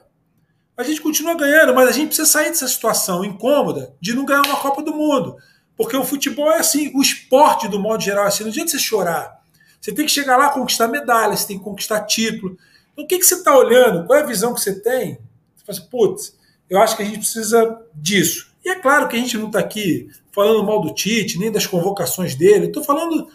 [0.75, 4.41] A gente continua ganhando, mas a gente precisa sair dessa situação incômoda de não ganhar
[4.45, 5.37] uma Copa do Mundo.
[5.75, 8.79] Porque o futebol é assim, o esporte, do modo geral, é assim, não adianta você
[8.79, 9.41] chorar.
[9.81, 12.57] Você tem que chegar lá conquistar medalha, você tem que conquistar título.
[12.93, 14.05] Então, o que, que você está olhando?
[14.05, 15.17] Qual é a visão que você tem?
[15.55, 16.37] Você fala assim, putz,
[16.69, 18.53] eu acho que a gente precisa disso.
[18.63, 21.67] E é claro que a gente não está aqui falando mal do Tite, nem das
[21.67, 22.67] convocações dele.
[22.67, 23.27] Estou falando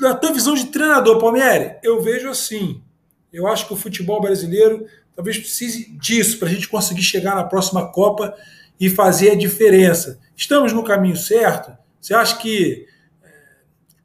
[0.00, 2.82] na tua visão de treinador, Palmieri, eu vejo assim.
[3.32, 7.44] Eu acho que o futebol brasileiro talvez precise disso para a gente conseguir chegar na
[7.44, 8.34] próxima Copa
[8.78, 10.18] e fazer a diferença.
[10.40, 11.76] Estamos no caminho certo?
[12.00, 12.86] Você acha que.
[13.22, 13.28] É,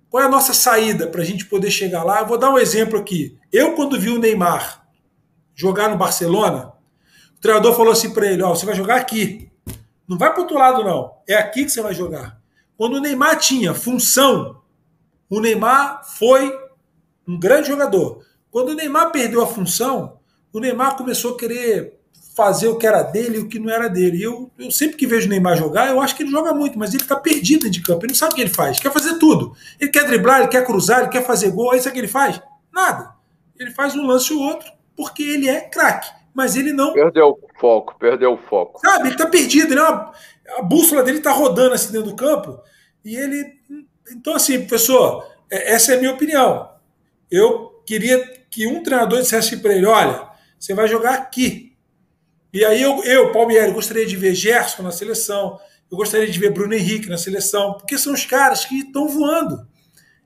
[0.10, 2.20] qual é a nossa saída para a gente poder chegar lá?
[2.20, 3.40] Eu vou dar um exemplo aqui.
[3.54, 4.86] Eu, quando vi o Neymar
[5.56, 6.74] jogar no Barcelona,
[7.38, 9.50] o treinador falou assim para ele: Ó, você vai jogar aqui.
[10.06, 11.14] Não vai para outro lado, não.
[11.26, 12.38] É aqui que você vai jogar.
[12.76, 14.62] Quando o Neymar tinha função,
[15.30, 16.54] o Neymar foi
[17.26, 18.26] um grande jogador.
[18.52, 20.20] Quando o Neymar perdeu a função,
[20.52, 21.98] o Neymar começou a querer
[22.36, 24.22] fazer o que era dele e o que não era dele.
[24.22, 26.94] Eu, eu sempre que vejo o Neymar jogar, eu acho que ele joga muito, mas
[26.94, 28.06] ele está perdido de campo.
[28.06, 28.80] Ele não sabe o que ele faz.
[28.80, 29.56] Quer fazer tudo.
[29.80, 31.72] Ele quer driblar, ele quer cruzar, ele quer fazer gol.
[31.72, 32.42] Aí sabe o que ele faz?
[32.74, 33.16] Nada.
[33.58, 36.10] Ele faz um lance ou outro porque ele é craque.
[36.34, 36.94] Mas ele não.
[36.94, 38.80] Perdeu o foco, perdeu o foco.
[38.82, 39.74] Sabe, ele está perdido.
[39.74, 40.12] Ele é uma...
[40.58, 42.60] A bússola dele está rodando assim dentro do campo.
[43.04, 43.54] E ele.
[44.12, 46.70] Então, assim, professor, é, essa é a minha opinião.
[47.32, 50.28] Eu queria que um treinador dissesse para ele: olha,
[50.60, 51.65] você vai jogar aqui.
[52.56, 55.60] E aí eu, eu Palmieri, gostaria de ver Gerson na seleção,
[55.92, 59.68] eu gostaria de ver Bruno Henrique na seleção, porque são os caras que estão voando.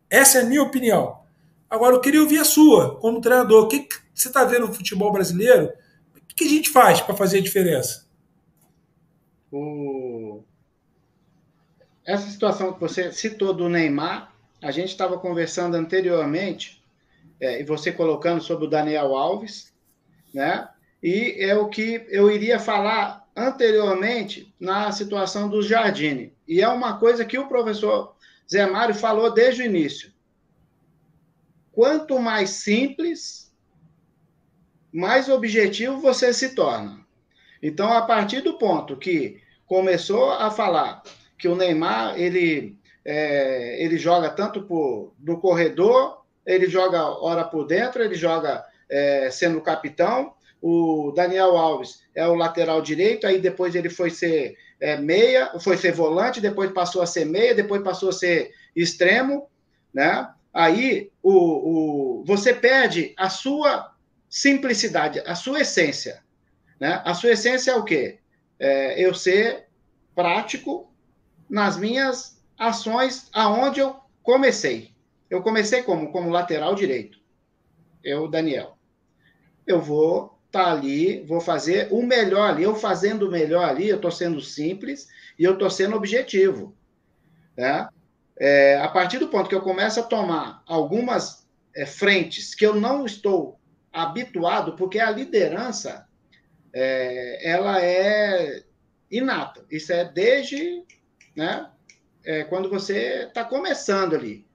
[0.08, 1.24] Essa é a minha opinião.
[1.68, 3.64] Agora, eu queria ouvir a sua, como treinador.
[3.64, 5.74] O que, que você está vendo no futebol brasileiro?
[6.16, 8.08] O que, que a gente faz para fazer a diferença?
[9.52, 10.44] O...
[12.06, 14.32] Essa situação que você citou do Neymar,
[14.62, 16.80] a gente estava conversando anteriormente,
[17.42, 19.74] é, e você colocando sobre o Daniel Alves,
[20.32, 20.70] né?
[21.02, 26.34] E é o que eu iria falar anteriormente na situação do Jardine.
[26.48, 28.16] E é uma coisa que o professor
[28.52, 30.12] Zé Mário falou desde o início.
[31.72, 33.54] Quanto mais simples,
[34.92, 37.00] mais objetivo você se torna.
[37.62, 41.04] Então, a partir do ponto que começou a falar
[41.38, 47.66] que o Neymar ele, é, ele joga tanto por, no corredor, ele joga hora por
[47.66, 53.76] dentro, ele joga é, sendo capitão, o Daniel Alves é o lateral direito, aí depois
[53.76, 58.10] ele foi ser é, meia, foi ser volante, depois passou a ser meia, depois passou
[58.10, 59.50] a ser extremo,
[59.94, 60.30] né?
[60.54, 61.34] Aí o,
[62.20, 63.94] o, você perde a sua
[64.30, 66.24] simplicidade, a sua essência.
[66.80, 67.02] Né?
[67.06, 68.20] A sua essência é o quê?
[68.60, 69.68] É eu ser
[70.16, 70.92] prático
[71.50, 74.94] nas minhas ações aonde eu comecei.
[75.30, 76.12] Eu comecei como?
[76.12, 77.20] Como lateral direito.
[78.04, 78.78] Eu, Daniel.
[79.68, 82.64] Eu vou tá ali, vou fazer o melhor ali.
[82.64, 85.08] Eu fazendo o melhor ali, eu estou sendo simples
[85.38, 86.76] e eu estou sendo objetivo.
[87.56, 87.88] Né?
[88.38, 92.74] É, a partir do ponto que eu começo a tomar algumas é, frentes que eu
[92.74, 93.60] não estou
[93.92, 96.08] habituado, porque a liderança
[96.74, 98.64] é, ela é
[99.10, 99.66] inata.
[99.70, 100.84] Isso é desde
[101.36, 101.70] né,
[102.24, 104.46] é, quando você está começando ali.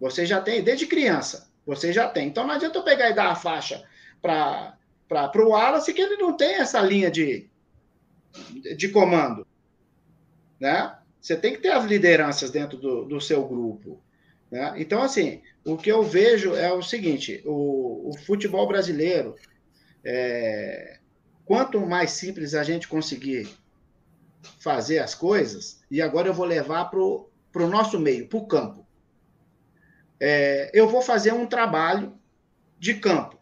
[0.00, 2.28] Você já tem, desde criança, você já tem.
[2.28, 3.84] Então não adianta eu pegar e dar a faixa
[4.20, 4.76] para
[5.10, 7.50] para o Wallace que ele não tem essa linha de,
[8.76, 9.44] de comando.
[10.60, 10.96] Né?
[11.20, 14.00] Você tem que ter as lideranças dentro do, do seu grupo.
[14.48, 14.74] Né?
[14.76, 19.34] Então, assim, o que eu vejo é o seguinte: o, o futebol brasileiro,
[20.04, 21.00] é,
[21.44, 23.48] quanto mais simples a gente conseguir
[24.60, 28.86] fazer as coisas, e agora eu vou levar para o nosso meio, para o campo.
[30.20, 32.14] É, eu vou fazer um trabalho
[32.78, 33.39] de campo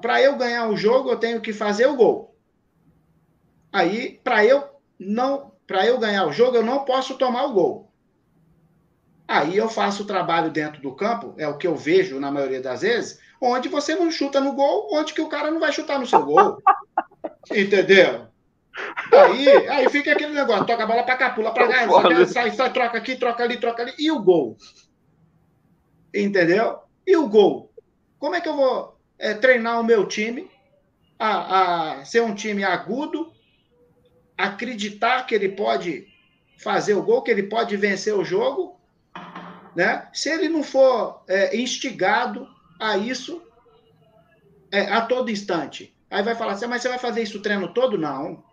[0.00, 2.34] para eu ganhar o jogo, eu tenho que fazer o gol.
[3.72, 4.64] Aí, para eu
[4.98, 7.92] não, para eu ganhar o jogo, eu não posso tomar o gol.
[9.26, 12.60] Aí eu faço o trabalho dentro do campo, é o que eu vejo na maioria
[12.60, 15.98] das vezes, onde você não chuta no gol, onde que o cara não vai chutar
[15.98, 16.62] no seu gol.
[17.50, 18.28] Entendeu?
[19.12, 22.72] Aí, aí fica aquele negócio, toca a bola para cá, pula para cá, sai, sai,
[22.72, 24.56] troca aqui, troca ali, troca ali, e o gol?
[26.14, 26.78] Entendeu?
[27.04, 27.72] E o gol?
[28.18, 30.50] Como é que eu vou é, treinar o meu time
[31.18, 33.32] a, a ser um time agudo,
[34.36, 36.06] acreditar que ele pode
[36.58, 38.78] fazer o gol, que ele pode vencer o jogo,
[39.74, 40.08] né?
[40.12, 42.48] Se ele não for é, instigado
[42.78, 43.42] a isso
[44.70, 47.72] é, a todo instante, aí vai falar assim, mas você vai fazer isso o treino
[47.72, 47.96] todo?
[47.96, 48.44] Não.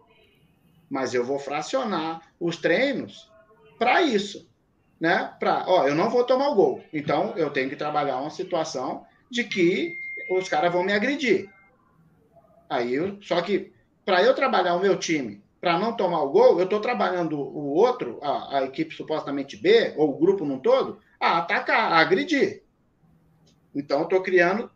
[0.89, 3.29] Mas eu vou fracionar os treinos
[3.79, 4.49] para isso,
[4.99, 5.33] né?
[5.39, 9.05] Para, ó, eu não vou tomar o gol, então eu tenho que trabalhar uma situação
[9.29, 9.97] de que
[10.29, 11.49] os caras vão me agredir.
[12.69, 13.71] Aí, eu, só que
[14.05, 17.73] para eu trabalhar o meu time para não tomar o gol, eu estou trabalhando o
[17.73, 22.63] outro, a, a, equipe supostamente B, ou o grupo num todo, a atacar, a agredir.
[23.73, 24.69] Então, eu estou criando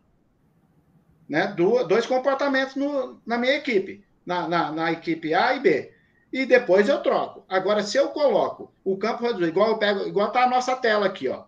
[1.28, 1.54] né,
[1.86, 5.92] dois comportamentos no, na minha equipe, na, na, na, equipe A e B.
[6.32, 7.44] E depois eu troco.
[7.48, 11.28] Agora, se eu coloco o campo igual eu pego, igual tá a nossa tela aqui,
[11.28, 11.44] ó.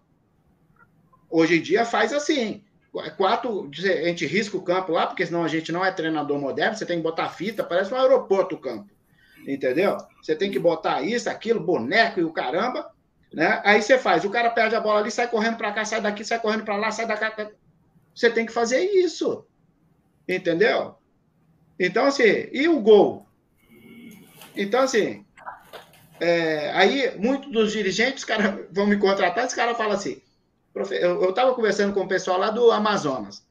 [1.31, 2.63] hoje em dia faz assim.
[3.17, 6.77] Quatro, a gente risca o campo lá, porque senão a gente não é treinador moderno,
[6.77, 8.91] você tem que botar fita, parece um aeroporto o campo.
[9.47, 9.97] Entendeu?
[10.21, 12.91] Você tem que botar isso, aquilo, boneco e o caramba,
[13.33, 13.63] né?
[13.65, 16.25] Aí você faz, o cara perde a bola ali, sai correndo para cá, sai daqui,
[16.25, 17.51] sai correndo para lá, sai da cá.
[18.15, 19.47] Você tem que fazer isso.
[20.29, 20.97] Entendeu?
[21.79, 23.27] Então, assim, e o gol?
[24.57, 25.25] Então, assim,
[26.21, 30.21] é, aí muitos dos dirigentes, cara, vão me contratar, esse cara fala assim,
[30.75, 33.45] eu estava conversando com o pessoal lá do Amazonas,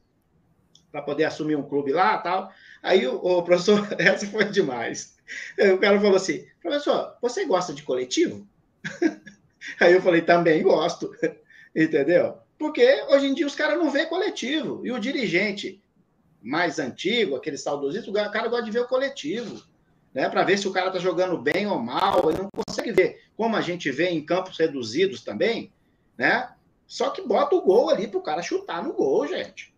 [0.90, 2.50] para poder assumir um clube lá tal.
[2.82, 5.16] Aí o, o, professor, essa foi demais.
[5.74, 8.46] O cara falou assim: professor, você gosta de coletivo?
[9.78, 11.14] Aí eu falei: também gosto.
[11.76, 12.38] Entendeu?
[12.58, 14.84] Porque hoje em dia os caras não vê coletivo.
[14.84, 15.80] E o dirigente
[16.42, 19.62] mais antigo, aquele saudosista, o cara gosta de ver o coletivo.
[20.12, 23.22] Né, para ver se o cara está jogando bem ou mal, ele não consegue ver,
[23.36, 25.72] como a gente vê em campos reduzidos também,
[26.18, 26.52] né?
[26.90, 29.72] Só que bota o gol ali para o cara chutar no gol, gente.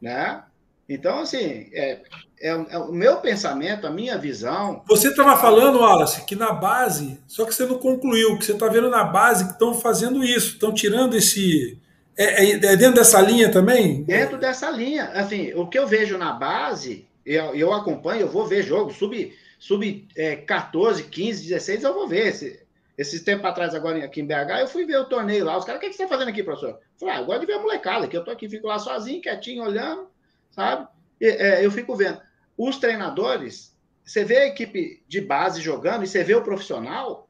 [0.00, 0.40] Né?
[0.88, 2.02] Então, assim, é,
[2.40, 4.80] é, é, o meu pensamento, a minha visão.
[4.86, 8.68] Você estava falando, Wallace, que na base, só que você não concluiu, que você está
[8.68, 11.76] vendo na base que estão fazendo isso, estão tirando esse.
[12.16, 14.04] É, é, é, dentro dessa linha também?
[14.04, 15.06] Dentro dessa linha.
[15.14, 19.36] Assim, o que eu vejo na base, eu, eu acompanho, eu vou ver jogo, sub,
[19.58, 22.68] sub é, 14, 15, 16, eu vou ver.
[23.00, 25.56] Esse, esses tempos atrás, agora aqui em BH, eu fui ver o torneio lá.
[25.56, 26.70] Os caras, o que, que você está fazendo aqui, professor?
[26.70, 28.78] Eu falei, ah, eu gosto de ver a molecada, que eu tô aqui, fico lá
[28.78, 30.08] sozinho, quietinho, olhando,
[30.50, 30.86] sabe?
[31.18, 32.20] E, é, eu fico vendo.
[32.58, 33.74] Os treinadores,
[34.04, 37.26] você vê a equipe de base jogando e você vê o profissional,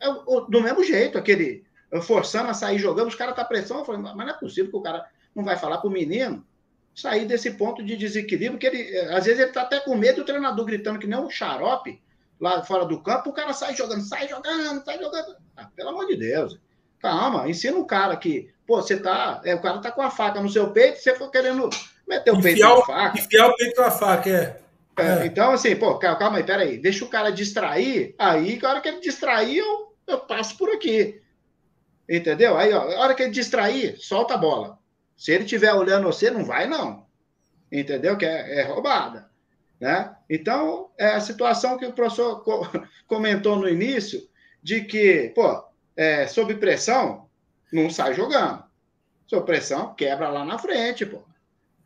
[0.00, 1.64] é, o, do mesmo jeito, aquele
[2.02, 3.78] forçando a sair jogando, os caras tá pressão.
[3.78, 6.44] Eu falei, mas não é possível que o cara não vai falar pro menino
[6.92, 10.24] sair desse ponto de desequilíbrio, que ele, às vezes ele tá até com medo do
[10.24, 12.02] treinador gritando que nem um xarope,
[12.40, 15.36] lá fora do campo, o cara sai jogando, sai jogando, sai jogando.
[15.56, 16.58] Ah, pelo amor de Deus.
[17.00, 19.40] Calma, ensina o cara que, pô, você tá.
[19.44, 21.70] É, o cara tá com a faca no seu peito, você for querendo
[22.06, 23.18] meter o peito na faca.
[23.18, 24.60] Enfiar o peito na faca, é.
[24.98, 25.26] É, é.
[25.26, 29.00] Então, assim, pô, calma aí, peraí, deixa o cara distrair, aí, a hora que ele
[29.00, 31.20] distrair, eu, eu passo por aqui.
[32.08, 32.56] Entendeu?
[32.56, 34.78] Aí, ó, a hora que ele distrair, solta a bola.
[35.16, 37.06] Se ele estiver olhando você, não vai, não.
[37.70, 38.16] Entendeu?
[38.16, 39.27] Que é, é roubada.
[39.80, 40.14] Né?
[40.28, 42.42] Então, é a situação que o professor
[43.06, 44.20] comentou no início,
[44.62, 45.64] de que, pô,
[45.96, 47.26] é, sob pressão,
[47.72, 48.62] não sai jogando.
[49.26, 51.22] Sob pressão, quebra lá na frente, pô.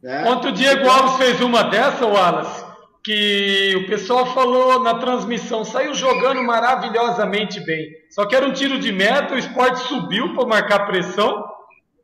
[0.02, 0.24] Né?
[0.28, 2.64] Ontem o Diego Alves fez uma dessa, Wallace,
[3.04, 7.90] que o pessoal falou na transmissão, saiu jogando maravilhosamente bem.
[8.10, 11.44] Só que era um tiro de meta, o esporte subiu para marcar pressão.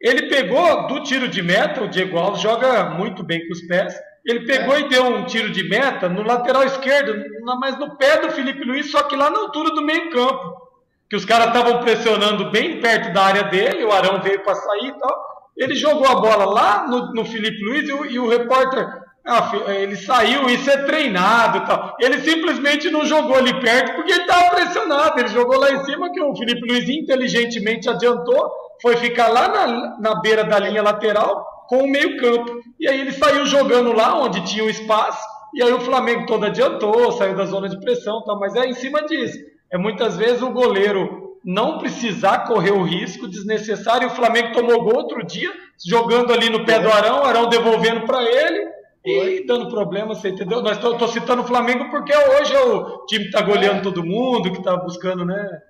[0.01, 3.95] Ele pegou do tiro de meta, o Diego Alves joga muito bem com os pés.
[4.29, 4.81] Ele pegou é.
[4.81, 7.15] e deu um tiro de meta no lateral esquerdo,
[7.59, 10.69] mas no pé do Felipe Luiz, só que lá na altura do meio-campo.
[11.09, 14.89] Que os caras estavam pressionando bem perto da área dele, o Arão veio para sair
[14.89, 15.25] e tal.
[15.57, 18.87] Ele jogou a bola lá no, no Felipe Luiz e o, e o repórter
[19.27, 21.97] ah, ele saiu, isso é treinado tal.
[21.99, 25.19] Ele simplesmente não jogou ali perto porque ele estava pressionado.
[25.19, 28.51] Ele jogou lá em cima, que o Felipe Luiz inteligentemente adiantou,
[28.81, 32.61] foi ficar lá na, na beira da linha lateral com o meio-campo.
[32.81, 35.23] E aí ele saiu jogando lá onde tinha o espaço,
[35.55, 38.73] e aí o Flamengo todo adiantou, saiu da zona de pressão, tal, mas é em
[38.73, 39.39] cima disso.
[39.71, 44.09] É muitas vezes o goleiro não precisar correr o risco desnecessário.
[44.09, 45.53] O Flamengo tomou gol outro dia,
[45.87, 48.67] jogando ali no pé do Arão, Arão devolvendo para ele
[49.05, 50.63] e dando problema, você entendeu?
[50.63, 53.83] Nós tô, tô, citando o Flamengo porque hoje é o time que tá goleando é.
[53.83, 55.61] todo mundo, que tá buscando, né?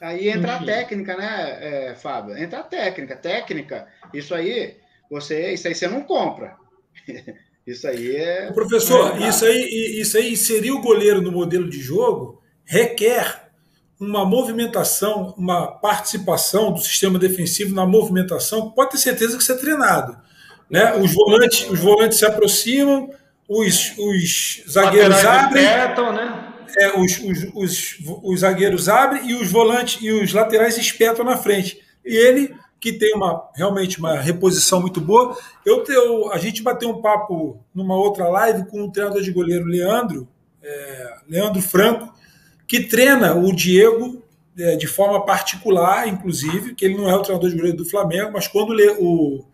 [0.00, 0.62] Aí entra Enfim.
[0.62, 2.36] a técnica, né, é, Fábio?
[2.36, 3.16] Entra a técnica.
[3.16, 4.76] Técnica, isso aí
[5.12, 6.56] você, isso aí você não compra.
[7.64, 8.50] Isso aí é.
[8.50, 13.52] Professor, é isso aí, isso aí inserir o goleiro no modelo de jogo requer
[14.00, 18.72] uma movimentação, uma participação do sistema defensivo na movimentação.
[18.72, 20.18] Pode ter certeza que isso é treinado.
[20.68, 20.92] Né?
[20.96, 23.10] Os, volantes, os volantes se aproximam,
[23.48, 25.62] os, os zagueiros abrem.
[25.62, 26.52] Espetam, né?
[26.78, 31.36] É, os, os, os, os zagueiros abrem e os volantes e os laterais espetam na
[31.36, 31.80] frente.
[32.04, 35.38] E ele que tem uma realmente uma reposição muito boa.
[35.64, 39.64] Eu, eu a gente bateu um papo numa outra live com o treinador de goleiro
[39.66, 40.28] Leandro,
[40.60, 42.12] é, Leandro Franco,
[42.66, 44.20] que treina o Diego
[44.58, 48.32] é, de forma particular, inclusive, que ele não é o treinador de goleiro do Flamengo,
[48.32, 49.46] mas quando o, o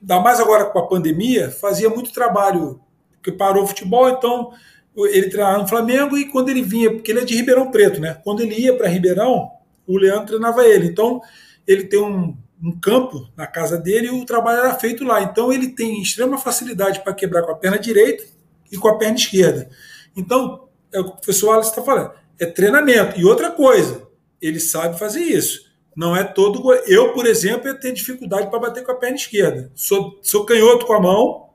[0.00, 2.80] ainda mais agora com a pandemia, fazia muito trabalho,
[3.14, 4.52] porque parou o futebol, então
[4.96, 8.16] ele treinava no Flamengo e quando ele vinha, porque ele é de Ribeirão Preto, né?
[8.22, 9.50] Quando ele ia para Ribeirão,
[9.88, 10.86] o Leandro treinava ele.
[10.86, 11.20] Então,
[11.66, 15.20] ele tem um, um campo na casa dele e o trabalho era feito lá.
[15.22, 18.24] Então ele tem extrema facilidade para quebrar com a perna direita
[18.72, 19.68] e com a perna esquerda.
[20.16, 23.20] Então, é o que o professor Wallace está falando, é treinamento.
[23.20, 24.06] E outra coisa,
[24.40, 25.64] ele sabe fazer isso.
[25.94, 26.86] Não é todo goleiro.
[26.88, 29.70] Eu, por exemplo, ia ter dificuldade para bater com a perna esquerda.
[29.74, 31.50] Sou, sou canhoto com a mão,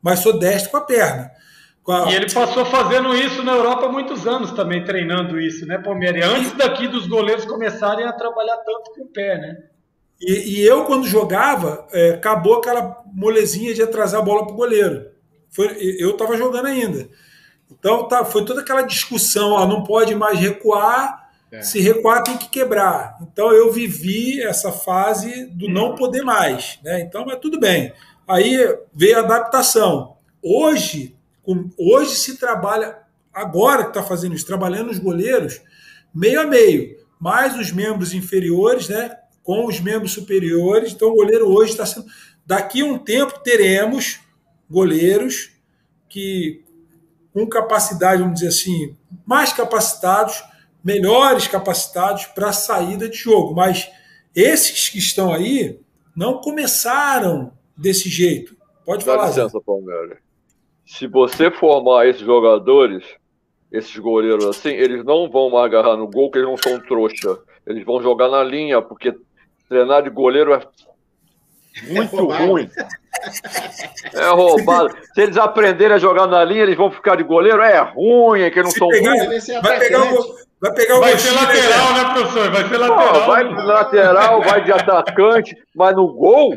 [0.00, 1.30] mas sou destro com a perna.
[1.82, 2.10] Com a...
[2.10, 6.24] E ele passou fazendo isso na Europa há muitos anos também, treinando isso, né, Palmeiras?
[6.24, 9.73] Antes daqui dos goleiros começarem a trabalhar tanto com o pé, né?
[10.24, 14.56] E, e eu, quando jogava, é, acabou aquela molezinha de atrasar a bola para o
[14.56, 15.10] goleiro.
[15.50, 17.08] Foi, eu estava jogando ainda.
[17.70, 21.62] Então tá, foi toda aquela discussão, ó, não pode mais recuar, é.
[21.62, 23.18] se recuar tem que quebrar.
[23.22, 26.78] Então eu vivi essa fase do não poder mais.
[26.82, 27.00] Né?
[27.02, 27.92] Então, mas tudo bem.
[28.26, 28.56] Aí
[28.92, 30.16] veio a adaptação.
[30.42, 32.98] Hoje, com, hoje se trabalha,
[33.32, 35.60] agora que está fazendo isso, trabalhando os goleiros,
[36.14, 39.18] meio a meio, mais os membros inferiores, né?
[39.44, 40.92] Com os membros superiores.
[40.92, 42.06] Então o goleiro hoje está sendo.
[42.44, 44.18] Daqui a um tempo teremos
[44.68, 45.52] goleiros
[46.08, 46.64] que
[47.32, 48.96] com capacidade, vamos dizer assim,
[49.26, 50.42] mais capacitados,
[50.82, 53.54] melhores capacitados para a saída de jogo.
[53.54, 53.90] Mas
[54.34, 55.80] esses que estão aí
[56.14, 58.56] não começaram desse jeito.
[58.84, 59.28] Pode Dá falar.
[59.28, 60.18] licença, Palmeiras.
[60.86, 63.04] Se você formar esses jogadores,
[63.72, 67.38] esses goleiros assim, eles não vão mais agarrar no gol, porque eles não são trouxa.
[67.66, 69.12] Eles vão jogar na linha, porque
[69.68, 70.60] treinar de goleiro é
[71.88, 72.70] muito é ruim.
[74.12, 74.96] É roubado.
[75.14, 77.62] Se eles aprenderem a jogar na linha, eles vão ficar de goleiro.
[77.62, 79.14] É ruim, é que não são pegar,
[79.62, 82.50] Vai pegar o, vai pegar o Vai ser lateral, né, professor?
[82.50, 83.26] Vai ser lateral.
[83.26, 86.54] vai lateral, vai de atacante, mas no gol,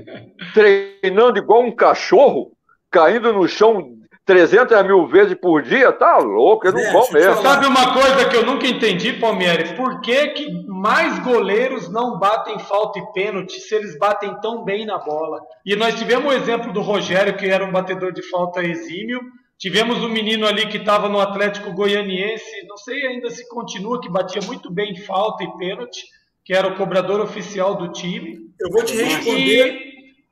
[0.54, 2.52] treinando igual um cachorro,
[2.92, 3.97] caindo no chão
[4.28, 7.42] 300 mil vezes por dia, tá louco, eles não é, vão mesmo.
[7.42, 9.72] Sabe uma coisa que eu nunca entendi, Palmeiras?
[9.72, 14.86] Por que, que mais goleiros não batem falta e pênalti se eles batem tão bem
[14.86, 15.40] na bola?
[15.66, 19.22] E nós tivemos o exemplo do Rogério, que era um batedor de falta exímio.
[19.58, 24.12] Tivemos um menino ali que estava no Atlético Goianiense, não sei ainda se continua, que
[24.12, 26.04] batia muito bem falta e pênalti,
[26.44, 28.40] que era o cobrador oficial do time.
[28.60, 29.72] Eu vou te responder.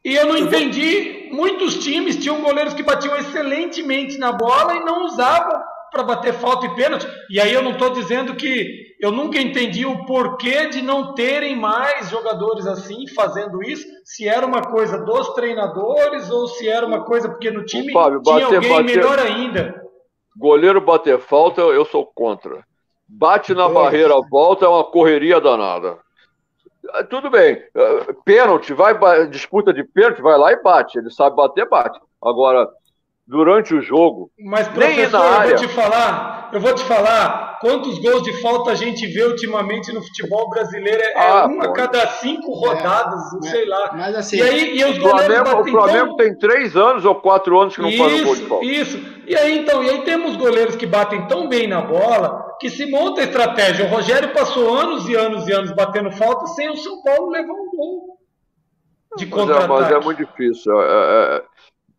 [0.04, 1.25] E, e eu não eu entendi.
[1.25, 6.34] Vou muitos times tinham goleiros que batiam excelentemente na bola e não usavam para bater
[6.34, 7.08] falta e pênalti.
[7.30, 11.56] E aí eu não estou dizendo que eu nunca entendi o porquê de não terem
[11.56, 17.04] mais jogadores assim fazendo isso, se era uma coisa dos treinadores ou se era uma
[17.04, 19.84] coisa porque no time Fábio, tinha bater, alguém bater, melhor ainda.
[20.38, 22.66] Goleiro bater falta, eu sou contra.
[23.08, 23.70] Bate na é.
[23.70, 25.98] barreira, volta, é uma correria danada.
[26.94, 27.62] Ah, tudo bem.
[27.76, 28.94] Ah, pênalti, vai,
[29.28, 30.98] disputa de pênalti, vai lá e bate.
[30.98, 32.00] Ele sabe bater, bate.
[32.24, 32.70] Agora,
[33.28, 34.32] durante o jogo.
[34.40, 35.58] Mas, professor, eu área...
[35.58, 39.92] vou te falar, eu vou te falar, quantos gols de falta a gente vê ultimamente
[39.92, 41.02] no futebol brasileiro?
[41.02, 43.92] É, é ah, uma a cada cinco rodadas, é, sei lá.
[43.94, 46.16] Mas assim, e aí, e os o Flamengo, o Flamengo tão...
[46.16, 48.66] tem três anos ou quatro anos que não isso, faz um gol de falta.
[48.66, 48.98] Isso.
[49.28, 52.90] E aí, então, e aí temos goleiros que batem tão bem na bola que se
[52.90, 53.86] monta a estratégia.
[53.86, 57.52] O Rogério passou anos e anos e anos batendo falta sem o São Paulo levar
[57.52, 58.18] um gol
[59.18, 59.74] de contra-ataque.
[59.74, 60.82] Mas, é, mas é muito difícil.
[60.82, 61.44] É, é, é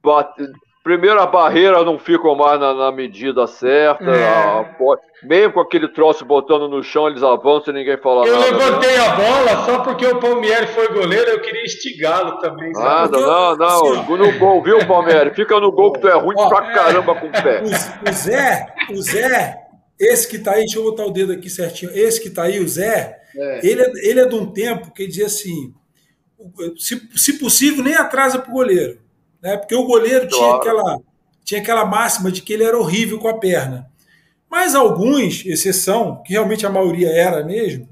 [0.03, 0.51] bate,
[0.87, 4.05] Primeiro, a barreira não ficam mais na, na medida certa.
[4.05, 4.25] É.
[4.25, 4.77] A,
[5.25, 8.47] mesmo com aquele troço botando no chão, eles avançam e ninguém fala eu nada.
[8.47, 12.71] Eu levantei a bola só porque o Palmieri foi goleiro, eu queria instigá-lo também.
[12.71, 13.95] Nada, não, não.
[13.95, 15.35] Assim, no gol, viu, Palmieri?
[15.35, 17.63] Fica no gol que tu é ruim ó, pra caramba com o pé.
[17.63, 19.57] O, o Zé, o Zé,
[19.99, 21.91] esse que tá aí, deixa eu botar o dedo aqui certinho.
[21.93, 23.67] Esse que tá aí, o Zé, é.
[23.67, 25.75] Ele, é, ele é de um tempo que dizia assim:
[26.79, 29.05] se, se possível, nem atrasa pro goleiro
[29.47, 29.57] né?
[29.57, 30.99] porque o goleiro tinha, aquela,
[31.45, 33.89] tinha aquela máxima de que ele era horrível com a perna.
[34.51, 37.89] Mas alguns, exceção, que realmente a maioria era mesmo,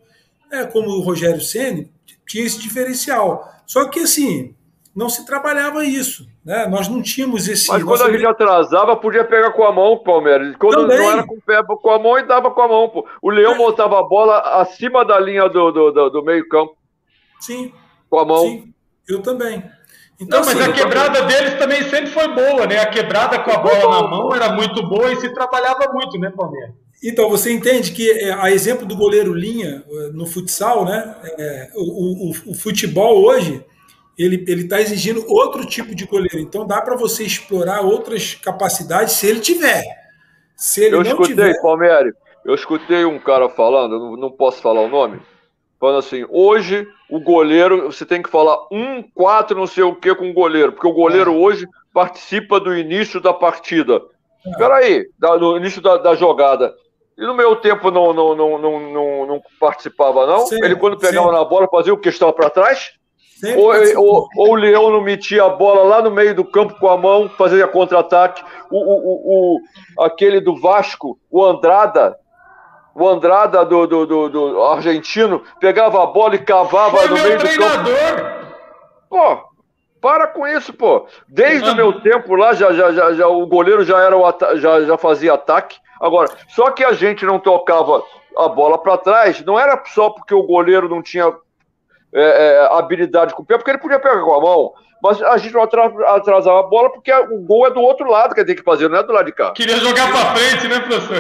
[0.51, 1.93] é, como o Rogério Ceni
[2.27, 3.49] tinha esse diferencial.
[3.67, 4.55] Só que assim,
[4.95, 6.27] não se trabalhava isso.
[6.45, 6.67] Né?
[6.67, 7.69] Nós não tínhamos esse.
[7.69, 10.57] Mas quando a gente atrasava, podia pegar com a mão, Palmeiras.
[10.57, 10.99] Quando Também.
[10.99, 12.89] não era com o pé, com a mão e dava com a mão.
[12.89, 13.07] Pô.
[13.23, 13.59] O Leão é.
[13.59, 16.77] botava a bola acima da linha do, do, do, do meio-campo.
[17.39, 17.73] Sim.
[18.11, 18.43] Com a mão.
[18.43, 18.75] Sim,
[19.09, 19.63] eu também.
[20.20, 22.78] Então, não, mas assim, a quebrada deles também sempre foi boa, né?
[22.78, 26.32] A quebrada com a bola na mão era muito boa e se trabalhava muito, né,
[26.35, 26.74] Palmeiras?
[27.03, 31.15] Então, você entende que, é, a exemplo do goleiro linha é, no futsal, né?
[31.39, 33.62] É, o, o, o, futebol hoje
[34.16, 36.39] ele está exigindo outro tipo de goleiro.
[36.39, 39.82] Então, dá para você explorar outras capacidades se ele tiver.
[40.57, 41.61] Se ele eu não escutei, tiver...
[41.61, 42.15] Palmeiras,
[42.45, 45.20] eu escutei um cara falando, não, não posso falar o nome,
[45.85, 50.15] falando assim: hoje o goleiro, você tem que falar um, quatro, não sei o que
[50.15, 51.36] com o goleiro, porque o goleiro é.
[51.36, 54.01] hoje participa do início da partida.
[54.47, 54.51] É.
[54.51, 56.74] Espera aí, no início da, da, jogada.
[57.19, 60.47] E no meu tempo não, não, não, não, não, não participava, não?
[60.47, 61.35] Sim, Ele, quando pegava sim.
[61.35, 62.93] na bola, fazia o que estava para trás?
[63.56, 66.89] Ou, ou, ou, o Leão não metia a bola lá no meio do campo com
[66.89, 68.43] a mão, fazia contra-ataque.
[68.70, 72.16] O, o, o, aquele do Vasco, o Andrada,
[72.95, 77.39] o Andrada do, do, do, do, argentino pegava a bola e cavava Foi no meio
[77.39, 77.83] treinador.
[77.83, 78.45] do campo.
[79.11, 79.39] Pô,
[80.01, 81.07] para com isso, pô.
[81.29, 84.83] Desde o meu tempo lá, já, já, já, já, o goleiro já, era o já,
[84.83, 85.79] já fazia ataque.
[86.01, 88.03] Agora, só que a gente não tocava
[88.37, 91.33] a bola para trás, não era só porque o goleiro não tinha
[92.12, 94.73] é, é, habilidade com o pé, porque ele podia pegar com a mão.
[95.05, 98.43] Mas a gente não atrasava a bola porque o gol é do outro lado que
[98.43, 99.51] tem que fazer, não é do lado de cá.
[99.51, 101.17] Queria jogar para frente, né, professor?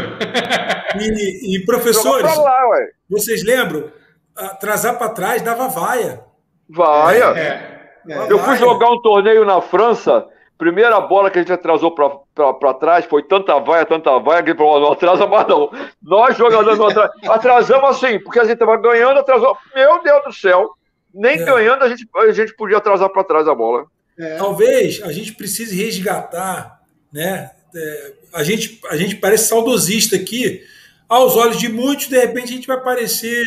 [0.98, 2.62] E, e professores, lá,
[3.10, 3.90] vocês lembram?
[4.34, 6.24] Atrasar para trás dava vaia.
[6.66, 7.36] Vaia.
[7.36, 10.26] É, é, Eu fui jogar um torneio na França.
[10.56, 14.80] Primeira bola que a gente atrasou para trás, foi tanta vaia, tanta vaia, que falou,
[14.80, 15.70] não atrasa mais não.
[16.02, 17.28] Nós jogadores não atrasamos.
[17.28, 19.54] Atrasamos assim, porque a gente estava ganhando, atrasou.
[19.74, 20.70] Meu Deus do céu.
[21.14, 21.44] Nem é.
[21.44, 23.86] ganhando a gente, a gente podia atrasar para trás a bola.
[24.18, 24.36] É.
[24.36, 26.80] Talvez a gente precise resgatar,
[27.12, 27.50] né?
[27.74, 30.62] É, a, gente, a gente parece saudosista aqui.
[31.08, 33.44] Aos olhos de muitos, de repente, a gente vai parecer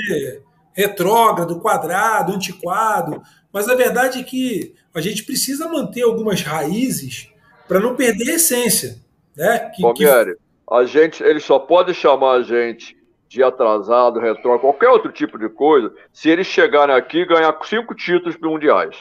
[0.73, 3.21] retrógrado, quadrado, antiquado.
[3.51, 7.29] Mas a verdade é que a gente precisa manter algumas raízes
[7.67, 8.97] para não perder a essência.
[9.35, 9.71] Né?
[9.75, 10.05] Que, que...
[10.05, 12.96] a gente, ele só pode chamar a gente
[13.27, 17.93] de atrasado, retrógrado, qualquer outro tipo de coisa, se eles chegarem aqui e ganhar cinco
[17.93, 18.97] títulos mundiais.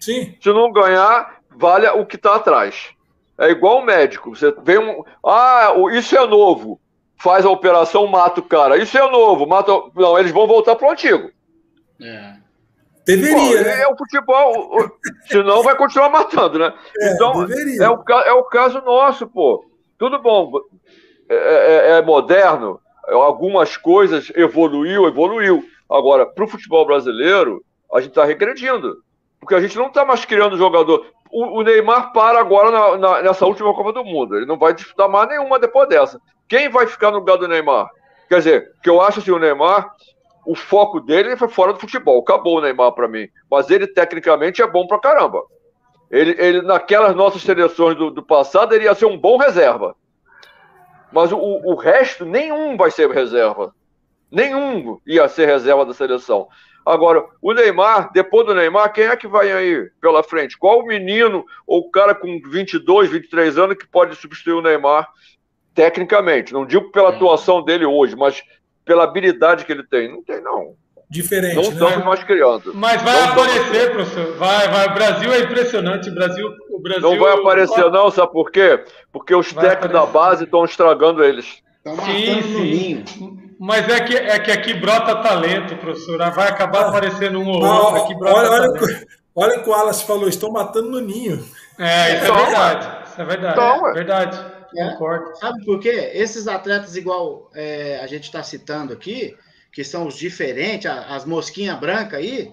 [0.00, 0.36] Sim.
[0.40, 2.90] Se não ganhar, vale o que está atrás.
[3.38, 4.34] É igual o médico.
[4.34, 5.04] Você vem um.
[5.24, 6.80] Ah, isso é novo.
[7.18, 8.76] Faz a operação, mata o cara.
[8.76, 9.46] Isso é novo.
[9.46, 9.72] Mata.
[9.94, 11.30] Não, eles vão voltar pro antigo.
[12.00, 12.34] É.
[13.06, 13.58] Deveria.
[13.58, 13.82] Pô, né?
[13.82, 14.90] É o futebol.
[15.28, 16.72] senão vai continuar matando, né?
[17.00, 17.84] É, então, deveria.
[17.84, 19.64] É, o, é o caso nosso, pô.
[19.98, 20.52] Tudo bom.
[21.28, 25.64] É, é, é, moderno, algumas coisas evoluiu, evoluiu.
[25.90, 28.96] Agora, para o futebol brasileiro, a gente está regredindo,
[29.40, 31.06] porque a gente não está mais criando jogador.
[31.30, 34.72] O, o Neymar para agora na, na, nessa última Copa do Mundo, ele não vai
[34.72, 36.20] disputar mais nenhuma depois dessa.
[36.48, 37.88] Quem vai ficar no lugar do Neymar?
[38.28, 39.88] Quer dizer, que eu acho assim, o Neymar,
[40.46, 43.28] o foco dele foi fora do futebol, acabou o Neymar para mim.
[43.50, 45.42] Mas ele tecnicamente é bom para caramba.
[46.10, 49.96] Ele, ele, naquelas nossas seleções do, do passado, ele ia ser um bom reserva.
[51.16, 53.74] Mas o, o resto, nenhum vai ser reserva.
[54.30, 56.46] Nenhum ia ser reserva da seleção.
[56.84, 60.58] Agora, o Neymar, depois do Neymar, quem é que vai aí pela frente?
[60.58, 65.08] Qual o menino ou o cara com 22, 23 anos que pode substituir o Neymar
[65.74, 66.52] tecnicamente?
[66.52, 68.42] Não digo pela atuação dele hoje, mas
[68.84, 70.12] pela habilidade que ele tem.
[70.12, 70.76] Não tem, não
[71.08, 71.54] diferente.
[71.54, 72.04] Não estamos né?
[72.04, 72.72] mais criando.
[72.74, 74.36] Mas vai não aparecer, professor.
[74.36, 74.88] Vai, vai.
[74.88, 76.10] O Brasil é impressionante.
[76.10, 77.02] O Brasil, o Brasil.
[77.02, 78.84] Não vai aparecer, não, sabe por quê?
[79.12, 81.62] Porque os técnicos da base estão estragando eles.
[82.04, 83.36] sim, sim.
[83.58, 86.18] Mas é que, é que aqui brota talento, professor.
[86.18, 88.02] Vai acabar ah, aparecendo um ou outro.
[88.02, 91.42] Aqui brota olha, olha, olha o que o Alas falou, estão matando no ninho.
[91.78, 93.06] É, isso é então, verdade.
[93.06, 93.54] Isso é verdade.
[93.54, 94.56] Então, é verdade.
[94.76, 94.90] É.
[94.90, 95.36] Concordo.
[95.36, 96.10] Sabe por quê?
[96.12, 99.34] Esses atletas, igual é, a gente está citando aqui,
[99.76, 102.50] que são os diferentes, as mosquinhas brancas aí,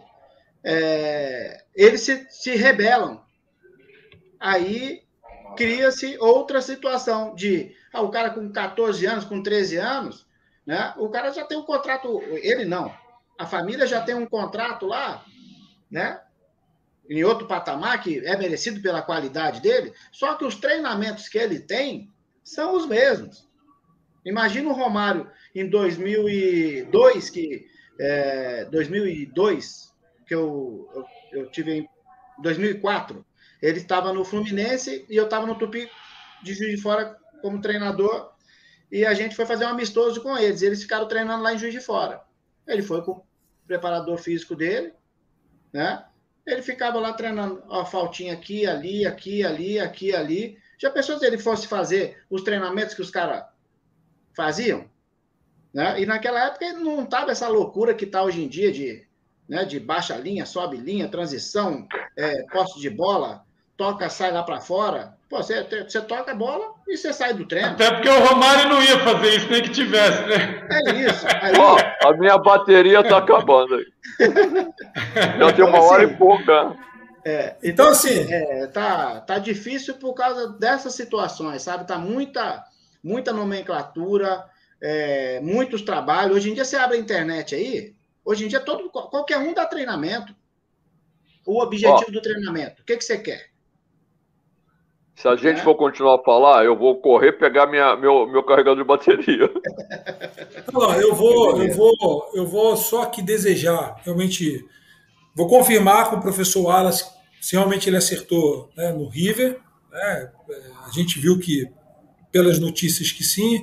[0.61, 3.23] é, eles se, se rebelam.
[4.37, 5.03] Aí
[5.55, 10.27] cria-se outra situação de ah, o cara com 14 anos, com 13 anos,
[10.65, 10.93] né?
[10.97, 12.93] O cara já tem um contrato, ele não.
[13.39, 15.23] A família já tem um contrato lá,
[15.89, 16.19] né?
[17.09, 21.61] Em outro patamar que é merecido pela qualidade dele, só que os treinamentos que ele
[21.61, 22.11] tem
[22.43, 23.47] são os mesmos.
[24.25, 27.65] Imagina o Romário em 2002, que
[27.99, 29.93] é, 2002,
[30.25, 31.05] que eu, eu,
[31.41, 31.89] eu tive em
[32.39, 33.25] 2004,
[33.61, 35.89] ele estava no Fluminense e eu estava no Tupi
[36.43, 38.33] de Juiz de Fora como treinador
[38.91, 40.61] e a gente foi fazer um amistoso com eles.
[40.61, 42.21] Eles ficaram treinando lá em Juiz de Fora.
[42.67, 43.25] Ele foi com o
[43.65, 44.93] preparador físico dele,
[45.71, 46.05] né?
[46.45, 50.57] Ele ficava lá treinando, ó, faltinha aqui, ali, aqui, ali, aqui, ali.
[50.77, 53.45] Já pensou se ele fosse fazer os treinamentos que os caras
[54.35, 54.85] faziam?
[55.73, 56.01] Né?
[56.01, 59.03] E naquela época não estava essa loucura que está hoje em dia de,
[59.49, 63.43] né, de baixa linha, sobe linha, transição, é, poste de bola,
[63.75, 65.15] toca, sai lá para fora.
[65.29, 67.69] Pô, você, você toca a bola e você sai do treino.
[67.69, 70.67] Até porque o Romário não ia fazer isso, nem que tivesse, né?
[70.69, 71.25] É isso.
[71.41, 71.53] Aí...
[71.57, 73.85] Ó, a minha bateria está acabando aí.
[75.39, 76.75] Já tem uma então, hora assim, e pouca.
[77.25, 81.87] É, então, então, assim, é, tá, tá difícil por causa dessas situações, sabe?
[81.87, 82.63] Tá muita,
[83.03, 84.45] muita nomenclatura,
[84.81, 86.37] é, muitos trabalhos.
[86.37, 87.93] Hoje em dia você abre a internet aí,
[88.23, 90.33] hoje em dia todo, qualquer um dá treinamento.
[91.45, 93.53] O objetivo Ó, do treinamento, o que, que você quer?
[95.15, 95.63] Se a gente é?
[95.63, 99.49] for continuar a falar, eu vou correr pegar minha, meu, meu carregador de bateria.
[100.73, 104.65] Não, eu vou, eu vou, eu vou só que desejar, realmente,
[105.35, 107.05] vou confirmar com o professor Wallace
[107.39, 109.59] se realmente ele acertou né, no River.
[109.91, 110.31] Né,
[110.85, 111.69] a gente viu que,
[112.33, 113.61] pelas notícias que sim,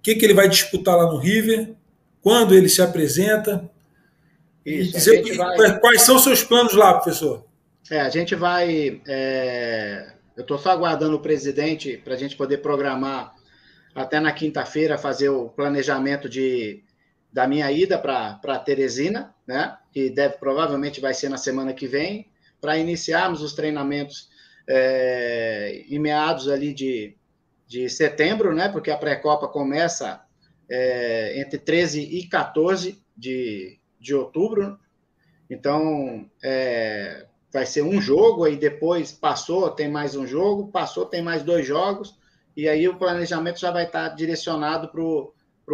[0.00, 1.74] que, que ele vai disputar lá no River,
[2.22, 3.68] quando ele se apresenta.
[4.64, 5.80] Isso, dizer vai...
[5.80, 7.44] quais são os seus planos lá, professor.
[7.90, 9.02] É, a gente vai.
[9.06, 10.12] É...
[10.36, 13.34] Eu estou só aguardando o presidente para a gente poder programar
[13.94, 16.84] até na quinta-feira fazer o planejamento de,
[17.32, 19.76] da minha ida para Teresina, né?
[19.92, 22.28] Que deve provavelmente vai ser na semana que vem,
[22.60, 24.28] para iniciarmos os treinamentos
[24.68, 27.16] é, em meados ali de,
[27.66, 28.68] de setembro, né?
[28.68, 30.22] Porque a pré-copa começa
[30.70, 34.78] é, entre 13 e 14 de, de outubro.
[35.50, 41.22] Então, é, vai ser um jogo, aí depois passou, tem mais um jogo, passou, tem
[41.22, 42.18] mais dois jogos,
[42.56, 45.00] e aí o planejamento já vai estar direcionado para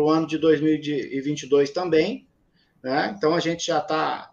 [0.01, 2.28] o ano de 2022 também.
[2.82, 3.14] Né?
[3.16, 4.31] Então, a gente já está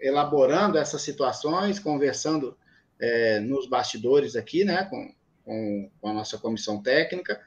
[0.00, 2.56] elaborando essas situações, conversando
[2.98, 5.12] é, nos bastidores aqui, né, com,
[5.50, 7.40] com, com, a nossa comissão técnica,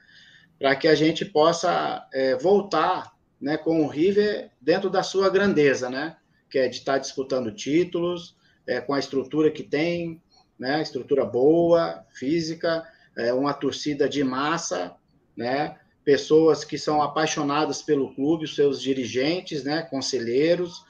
[0.58, 5.88] para que a gente possa é, voltar né, com o River dentro da sua grandeza,
[5.88, 6.14] né,
[6.50, 8.36] que é de estar disputando títulos,
[8.66, 10.20] é, com a estrutura que tem,
[10.58, 12.86] né, estrutura boa, física,
[13.16, 14.94] é, uma torcida de massa,
[15.34, 20.84] né, pessoas que são apaixonadas pelo clube, os seus dirigentes, né, conselheiros,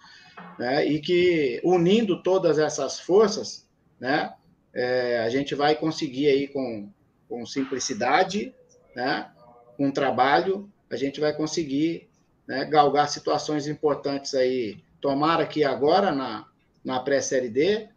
[0.58, 3.68] né, e que unindo todas essas forças,
[4.00, 4.34] né,
[4.74, 6.90] é, a gente vai conseguir aí com,
[7.28, 8.54] com simplicidade,
[8.94, 9.30] né,
[9.76, 12.08] com trabalho, a gente vai conseguir
[12.46, 14.78] né, galgar situações importantes aí.
[15.00, 16.46] Tomara que agora na,
[16.84, 17.88] na pré-série D,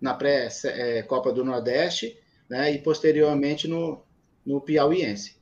[0.00, 2.16] na pré-Copa do Nordeste,
[2.48, 4.02] né, e posteriormente no,
[4.44, 5.36] no Piauiense.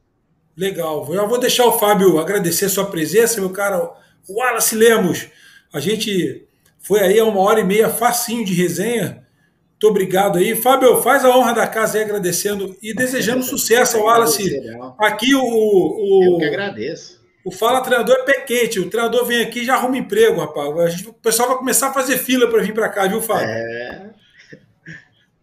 [0.57, 1.13] Legal.
[1.13, 3.93] Eu vou deixar o Fábio agradecer sua presença, meu cara.
[4.29, 5.29] Wallace Lemos.
[5.73, 6.47] A gente
[6.79, 9.24] foi aí a uma hora e meia facinho de resenha.
[9.75, 10.55] Muito obrigado aí.
[10.55, 14.61] Fábio, faz a honra da casa aí agradecendo e desejando sucesso ao Wallace.
[14.99, 16.35] Aqui o, o.
[16.35, 17.23] Eu que agradeço.
[17.45, 18.81] O Fala Treinador é pé quente.
[18.81, 20.95] O treinador vem aqui e já arruma emprego, rapaz.
[20.95, 23.47] Gente, o pessoal vai começar a fazer fila para vir para cá, viu, Fábio?
[23.47, 24.11] É.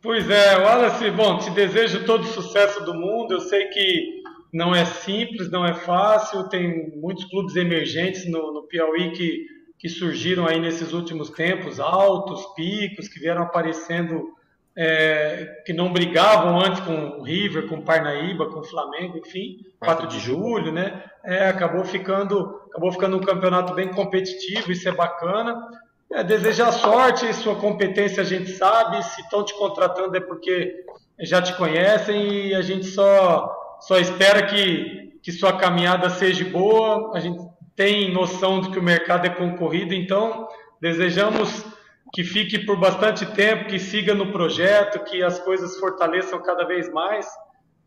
[0.01, 3.35] Pois é, Wallace, bom, te desejo todo o sucesso do mundo.
[3.35, 6.49] Eu sei que não é simples, não é fácil.
[6.49, 9.45] Tem muitos clubes emergentes no, no Piauí que
[9.81, 14.35] que surgiram aí nesses últimos tempos, altos, picos, que vieram aparecendo,
[14.77, 19.57] é, que não brigavam antes com o River, com o Parnaíba, com o Flamengo, enfim,
[19.79, 21.03] 4 de julho, né?
[21.25, 25.59] É, acabou ficando, acabou ficando um campeonato bem competitivo, isso é bacana.
[26.11, 30.85] É, desejar sorte, sua competência a gente sabe, se estão te contratando é porque
[31.21, 37.17] já te conhecem e a gente só, só espera que, que sua caminhada seja boa.
[37.17, 37.39] A gente
[37.75, 40.47] tem noção de que o mercado é concorrido, então
[40.81, 41.65] desejamos
[42.13, 46.91] que fique por bastante tempo, que siga no projeto, que as coisas fortaleçam cada vez
[46.91, 47.25] mais.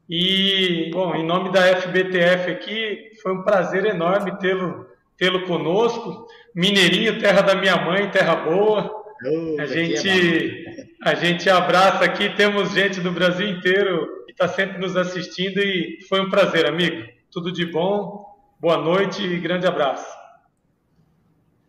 [0.08, 4.86] E, bom, em nome da FBTF aqui, foi um prazer enorme tê-lo
[5.16, 6.26] tê-lo conosco.
[6.54, 8.90] Mineirinho, terra da minha mãe, terra boa.
[9.26, 14.48] Oh, a gente é a gente abraça aqui, temos gente do Brasil inteiro que está
[14.48, 17.06] sempre nos assistindo e foi um prazer, amigo.
[17.30, 18.24] Tudo de bom.
[18.64, 20.06] Boa noite e grande abraço.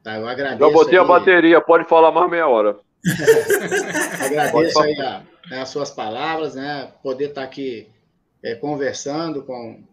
[0.02, 0.62] Tá, eu agradeço.
[0.62, 1.04] Já botei aí...
[1.04, 2.80] a bateria, pode falar mais meia hora.
[4.24, 6.90] agradeço aí a, né, as suas palavras, né?
[7.04, 7.90] Poder estar tá aqui
[8.42, 9.84] é, conversando com,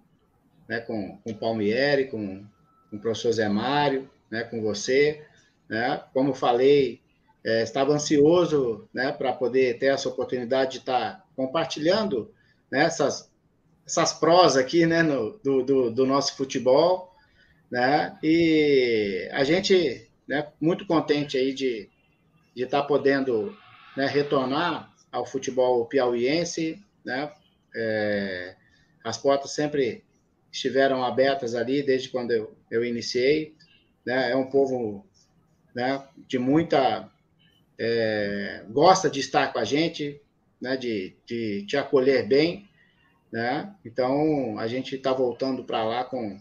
[0.68, 2.44] né, com, com o Palmieri, com,
[2.88, 5.26] com o professor Zé Mário, né, com você.
[5.68, 6.00] Né?
[6.14, 7.00] Como falei,
[7.44, 12.32] é, estava ansioso né, para poder ter essa oportunidade de estar tá compartilhando
[12.70, 13.31] né, essas
[13.86, 17.14] essas prós aqui, né, no, do, do, do, nosso futebol,
[17.70, 21.90] né, e a gente, né, muito contente aí de
[22.54, 23.56] de estar tá podendo
[23.96, 27.32] né, retornar ao futebol piauiense, né,
[27.74, 28.54] é,
[29.02, 30.04] as portas sempre
[30.50, 33.54] estiveram abertas ali desde quando eu, eu iniciei,
[34.04, 35.06] né, é um povo
[35.74, 37.10] né, de muita
[37.78, 40.20] é, gosta de estar com a gente,
[40.60, 42.68] né, de, de te acolher bem,
[43.32, 43.74] né?
[43.84, 46.38] Então a gente está voltando para lá com,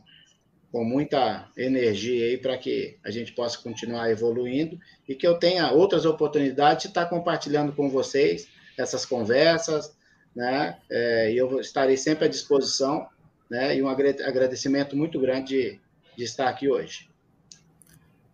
[0.71, 4.77] com muita energia aí para que a gente possa continuar evoluindo
[5.07, 9.95] e que eu tenha outras oportunidades de estar compartilhando com vocês essas conversas,
[10.35, 10.77] né?
[10.89, 13.07] É, e eu estarei sempre à disposição,
[13.49, 13.75] né?
[13.75, 15.79] E um agradecimento muito grande de,
[16.17, 17.09] de estar aqui hoje.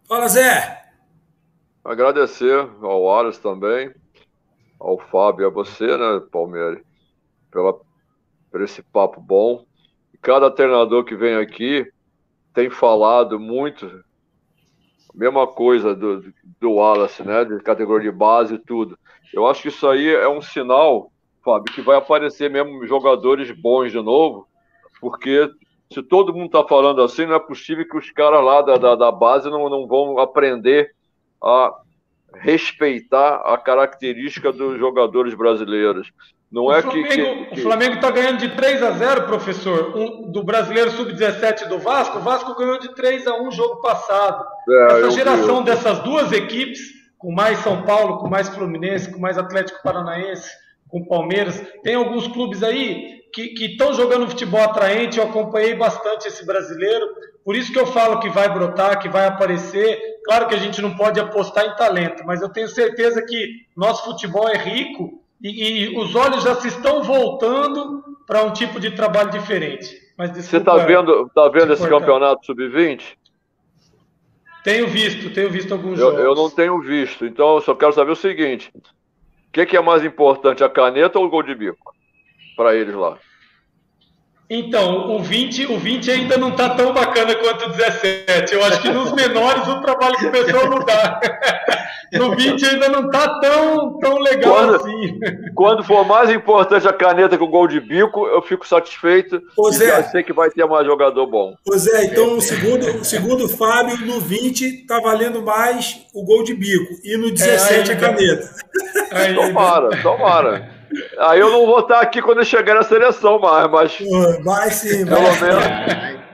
[0.08, 0.84] Fala, Zé!
[1.84, 3.94] Agradecer ao Aras também,
[4.80, 6.82] ao Fábio e a você, né, Palmeiras,
[7.50, 7.74] pela
[8.58, 9.64] por esse papo bom.
[10.20, 11.86] Cada treinador que vem aqui
[12.56, 14.04] tem falado muito,
[15.14, 17.46] mesma coisa do, do Wallace, né?
[17.46, 18.98] De categoria de base e tudo.
[19.32, 21.12] Eu acho que isso aí é um sinal,
[21.46, 24.48] Fábio, que vai aparecer mesmo jogadores bons de novo,
[25.00, 25.52] porque
[25.94, 28.96] se todo mundo está falando assim, não é possível que os caras lá da, da,
[28.96, 30.96] da, base não, não vão aprender
[31.44, 31.80] a
[32.34, 36.12] respeitar a característica dos jogadores brasileiros.
[36.52, 39.98] Não é o Flamengo, que, que, O Flamengo está ganhando de 3 a 0, professor,
[39.98, 42.20] um, do brasileiro sub-17 do Vasco.
[42.20, 44.46] O Vasco ganhou de 3 a 1 jogo passado.
[44.70, 46.80] É, Essa geração vi, dessas duas equipes,
[47.18, 50.50] com mais São Paulo, com mais Fluminense, com mais Atlético Paranaense,
[50.88, 55.20] com Palmeiras, tem alguns clubes aí que estão jogando futebol atraente.
[55.20, 57.06] Eu acompanhei bastante esse brasileiro.
[57.44, 60.00] Por isso que eu falo que vai brotar, que vai aparecer.
[60.26, 64.06] Claro que a gente não pode apostar em talento, mas eu tenho certeza que nosso
[64.06, 68.92] futebol é rico e, e os olhos já se estão voltando para um tipo de
[68.92, 69.96] trabalho diferente.
[70.18, 73.16] Mas desculpa, Você está vendo, tá vendo esse campeonato sub-20?
[74.64, 76.20] Tenho visto, tenho visto alguns eu, jogos.
[76.20, 79.82] Eu não tenho visto, então eu só quero saber o seguinte: o que, que é
[79.82, 81.94] mais importante, a caneta ou o gol de bico?
[82.56, 83.18] Para eles lá.
[84.50, 88.54] Então, o 20, o 20 ainda não está tão bacana quanto o 17.
[88.54, 91.20] Eu acho que nos menores o trabalho começou a mudar.
[92.14, 95.20] No 20 ainda não está tão, tão legal quando, assim.
[95.54, 99.42] Quando for mais importante a caneta que o gol de bico, eu fico satisfeito.
[99.58, 101.56] Ô, Zé, já sei que vai ter mais jogador bom.
[101.68, 106.54] Ô Zé, então, segundo, segundo o Fábio, no 20 está valendo mais o gol de
[106.54, 106.94] bico.
[107.04, 108.50] E no 17 é, a caneta.
[109.36, 110.77] Tomara, tomara.
[111.20, 113.98] Aí eu não vou estar aqui quando chegar na seleção mais, mas.
[114.44, 115.20] Vai sim, vai.
[115.20, 116.28] Pelo menos.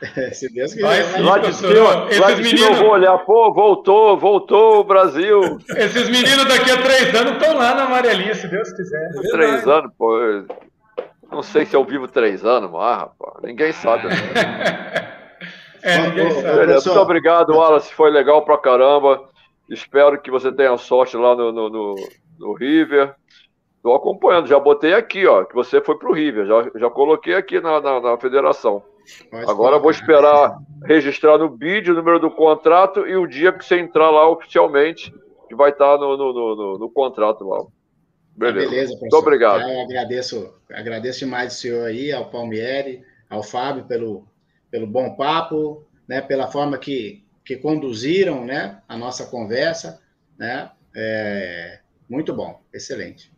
[0.32, 0.86] Se Deus quiser.
[0.86, 4.84] Vai sim, lá de cima, lá de cima eu vou olhar, pô, voltou, voltou o
[4.84, 5.58] Brasil.
[5.76, 9.10] Esses meninos daqui a três anos estão lá na amarelinha, se Deus quiser.
[9.16, 10.16] É três anos, pô.
[11.30, 14.06] Não sei se eu vivo três anos, mas, rapaz, ninguém sabe.
[14.06, 14.14] Né?
[15.82, 16.66] é, ninguém sabe.
[16.72, 19.28] Muito obrigado, Wallace, foi legal pra caramba.
[19.68, 21.94] Espero que você tenha sorte lá no, no, no,
[22.38, 23.14] no River.
[23.78, 27.34] Estou acompanhando, já botei aqui, ó, que você foi para o River, já, já coloquei
[27.34, 28.82] aqui na, na, na federação.
[29.30, 33.64] Pode Agora vou esperar registrar no BID o número do contrato e o dia que
[33.64, 35.14] você entrar lá oficialmente,
[35.48, 37.64] que vai estar no, no, no, no contrato lá.
[38.36, 38.68] Beleza.
[38.68, 39.62] Beleza Muito obrigado.
[39.62, 44.26] Eu agradeço, agradeço demais o senhor aí, ao Palmieri, ao Fábio, pelo,
[44.70, 50.02] pelo bom papo, né, pela forma que, que conduziram né, a nossa conversa.
[50.36, 51.78] Né, é,
[52.08, 53.32] muito bom, excelente.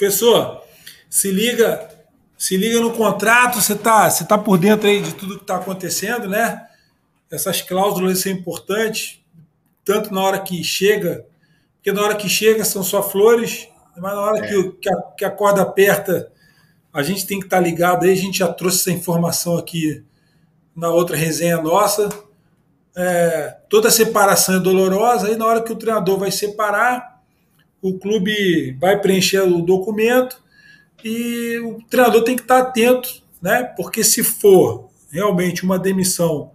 [0.00, 0.62] Professor,
[1.10, 1.90] se liga,
[2.34, 5.56] se liga no contrato, você está você tá por dentro aí de tudo que está
[5.56, 6.66] acontecendo, né?
[7.30, 9.22] Essas cláusulas são importantes,
[9.84, 11.26] tanto na hora que chega,
[11.74, 14.48] porque na hora que chega são só flores, mas na hora é.
[14.48, 16.32] que, que, a, que a corda aperta,
[16.94, 20.02] a gente tem que estar tá ligado aí, a gente já trouxe essa informação aqui
[20.74, 22.08] na outra resenha nossa.
[22.96, 27.09] É, toda separação é dolorosa, aí na hora que o treinador vai separar,
[27.82, 30.42] o clube vai preencher o documento
[31.02, 33.62] e o treinador tem que estar atento, né?
[33.76, 36.52] Porque se for realmente uma demissão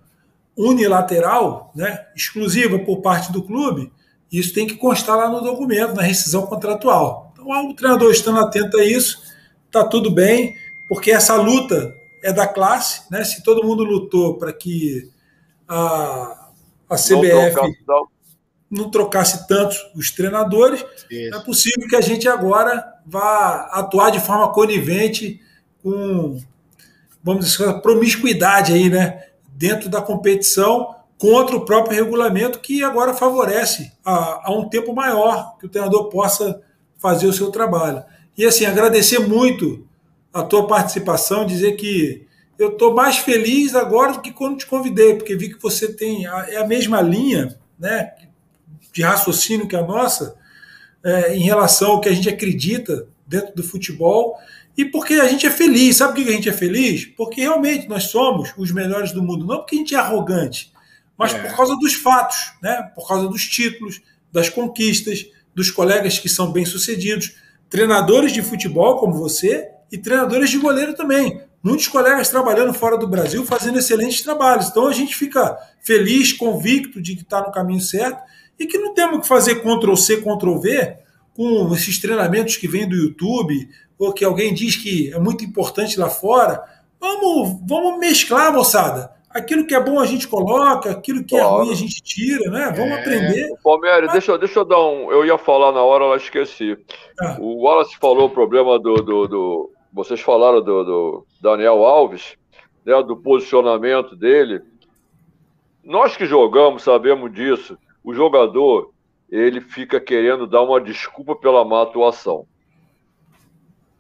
[0.56, 3.92] unilateral, né, exclusiva por parte do clube,
[4.32, 7.34] isso tem que constar lá no documento, na rescisão contratual.
[7.34, 9.22] Então, o treinador estando atento a isso,
[9.66, 10.56] está tudo bem,
[10.88, 11.94] porque essa luta
[12.24, 13.24] é da classe, né?
[13.24, 15.10] Se todo mundo lutou para que
[15.68, 16.50] a,
[16.90, 18.15] a CBF não, não
[18.90, 21.36] trocasse tanto os treinadores, Isso.
[21.36, 25.40] é possível que a gente agora vá atuar de forma conivente
[25.84, 26.38] com,
[27.24, 29.24] vamos dizer, promiscuidade aí, né?
[29.56, 35.58] Dentro da competição contra o próprio regulamento que agora favorece a, a um tempo maior
[35.58, 36.62] que o treinador possa
[36.98, 38.04] fazer o seu trabalho.
[38.38, 39.88] E assim, agradecer muito
[40.34, 42.28] a tua participação, dizer que
[42.58, 46.26] eu estou mais feliz agora do que quando te convidei, porque vi que você tem
[46.26, 48.14] a, é a mesma linha, né?
[48.96, 50.38] De raciocínio que a nossa
[51.04, 54.38] é, em relação ao que a gente acredita dentro do futebol
[54.78, 55.98] e porque a gente é feliz.
[55.98, 57.06] Sabe por que a gente é feliz?
[57.06, 60.72] Porque realmente nós somos os melhores do mundo, não porque a gente é arrogante,
[61.18, 61.40] mas é.
[61.40, 62.90] por causa dos fatos, né?
[62.96, 64.02] por causa dos títulos,
[64.32, 67.36] das conquistas, dos colegas que são bem-sucedidos,
[67.70, 71.42] treinadores de futebol como você e treinadores de goleiro também.
[71.62, 74.70] Muitos colegas trabalhando fora do Brasil fazendo excelentes trabalhos.
[74.70, 78.24] Então a gente fica feliz, convicto de que está no caminho certo
[78.60, 80.98] e que não temos que fazer Ctrl C, Ctrl V
[81.36, 83.70] com esses treinamentos que vêm do YouTube
[84.00, 86.64] ou que alguém diz que é muito importante lá fora.
[87.00, 89.14] Vamos, vamos mesclar, moçada.
[89.30, 91.56] Aquilo que é bom a gente coloca, aquilo que claro.
[91.56, 92.74] é ruim a gente tira, né?
[92.76, 93.00] Vamos é.
[93.02, 93.54] aprender.
[93.62, 95.12] Palmeiras, deixa, deixa eu dar um.
[95.12, 96.78] Eu ia falar na hora, eu esqueci.
[97.20, 97.38] Ah.
[97.42, 98.96] O Wallace falou o problema do.
[98.96, 102.38] do, do vocês falaram do, do Daniel Alves,
[102.86, 104.62] né, do posicionamento dele.
[105.84, 108.94] Nós que jogamos sabemos disso o jogador
[109.30, 112.46] ele fica querendo dar uma desculpa pela má atuação.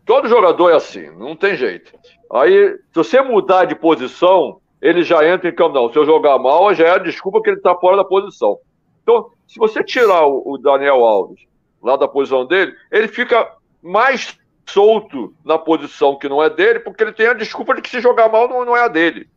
[0.05, 1.91] Todo jogador é assim, não tem jeito.
[2.31, 5.73] Aí, se você mudar de posição, ele já entra em campo.
[5.73, 8.59] Não, se eu jogar mal, já é a desculpa que ele está fora da posição.
[9.01, 11.41] Então, se você tirar o, Daniel Alves
[11.81, 13.51] lá da posição dele, ele fica
[13.81, 14.37] mais
[14.67, 17.99] solto na posição que não é dele, porque ele tem a desculpa de que se
[17.99, 19.27] jogar mal não é a dele.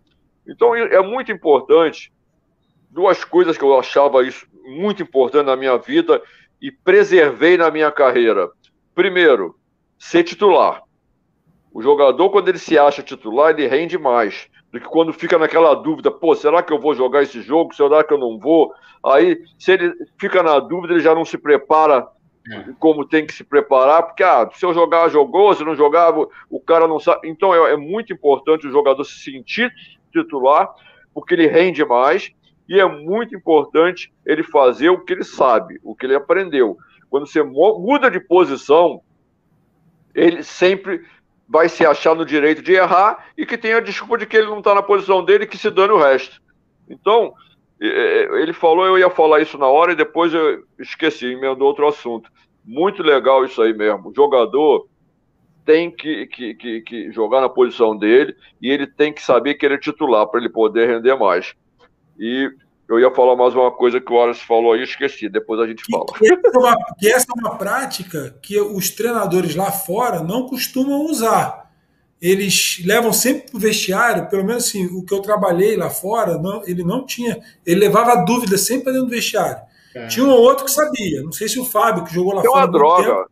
[0.47, 2.13] Então é muito importante,
[2.91, 6.23] duas coisas que eu achava isso muito importante na minha vida
[6.61, 8.51] e preservei na minha carreira.
[8.95, 9.57] Primeiro,
[9.99, 10.83] ser titular.
[11.73, 15.75] O jogador, quando ele se acha titular, ele rende mais do que quando fica naquela
[15.75, 17.75] dúvida, pô, será que eu vou jogar esse jogo?
[17.75, 18.73] Será que eu não vou?
[19.05, 22.07] Aí, se ele fica na dúvida, ele já não se prepara
[22.51, 22.73] é.
[22.79, 26.15] como tem que se preparar, porque ah, se eu jogar, jogou, se não jogar,
[26.51, 27.29] o cara não sabe.
[27.29, 29.73] Então é, é muito importante o jogador se sentir
[30.13, 30.69] titular,
[31.15, 32.31] porque ele rende mais,
[32.69, 36.77] e é muito importante ele fazer o que ele sabe, o que ele aprendeu.
[37.09, 39.01] Quando você muda de posição,
[40.15, 41.03] ele sempre
[41.49, 44.49] vai se achar no direito de errar e que tem a desculpa de que ele
[44.49, 46.43] não está na posição dele e que se dane o resto.
[46.89, 47.33] Então,
[47.81, 52.31] ele falou, eu ia falar isso na hora e depois eu esqueci, emendou outro assunto.
[52.63, 54.11] Muito legal isso aí mesmo.
[54.11, 54.87] O jogador
[55.65, 59.65] tem que, que, que, que jogar na posição dele e ele tem que saber que
[59.65, 61.55] ele é titular para ele poder render mais.
[62.19, 62.51] E
[62.89, 65.85] eu ia falar mais uma coisa que o Wallace falou aí, esqueci, depois a gente
[65.91, 66.07] fala.
[66.07, 70.49] Que, essa, é uma, que essa é uma prática que os treinadores lá fora não
[70.49, 71.69] costumam usar.
[72.21, 76.37] Eles levam sempre para o vestiário, pelo menos assim, o que eu trabalhei lá fora,
[76.39, 77.39] não, ele não tinha.
[77.65, 79.61] Ele levava a dúvida sempre para dentro do vestiário.
[79.95, 80.07] É.
[80.09, 81.23] Tinha um ou outro que sabia.
[81.23, 82.65] Não sei se o Fábio, que jogou lá Tem fora.
[82.65, 83.05] Uma droga.
[83.05, 83.31] Tempo,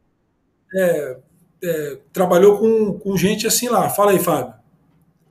[0.76, 1.18] é,
[1.64, 3.88] é, trabalhou com, com gente assim lá.
[3.88, 4.54] Fala aí, Fábio.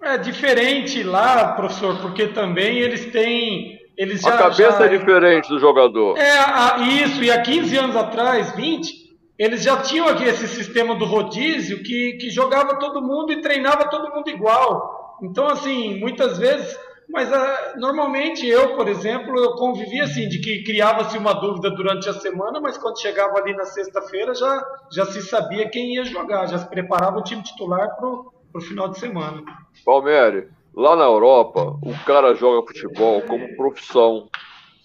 [0.05, 4.85] É diferente lá, professor, porque também eles têm eles já, a cabeça já...
[4.85, 6.15] é diferente do jogador.
[6.15, 8.93] É, a, isso, e há 15 anos atrás, 20,
[9.39, 13.89] eles já tinham aqui esse sistema do rodízio que, que jogava todo mundo e treinava
[13.89, 15.17] todo mundo igual.
[15.23, 16.77] Então, assim, muitas vezes.
[17.07, 22.09] Mas uh, normalmente eu, por exemplo, eu convivia assim, de que criava-se uma dúvida durante
[22.09, 26.47] a semana, mas quando chegava ali na sexta-feira já, já se sabia quem ia jogar,
[26.47, 28.09] já se preparava o time titular para
[28.57, 29.43] o final de semana.
[29.85, 30.45] Palmeiras,
[30.75, 34.27] Lá na Europa, o cara joga futebol como profissão.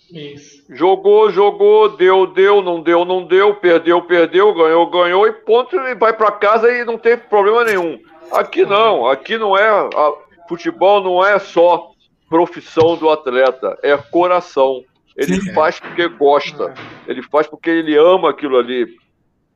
[0.09, 0.65] Isso.
[0.71, 5.95] Jogou, jogou, deu, deu, não deu, não deu, perdeu, perdeu, ganhou, ganhou e ponto, e
[5.97, 7.99] vai para casa e não tem problema nenhum.
[8.31, 9.69] Aqui não, aqui não é.
[9.69, 10.13] A,
[10.49, 11.91] futebol não é só
[12.29, 14.85] profissão do atleta, é coração.
[15.17, 15.53] Ele Sim.
[15.53, 16.73] faz porque gosta,
[17.09, 18.87] ele faz porque ele ama aquilo ali.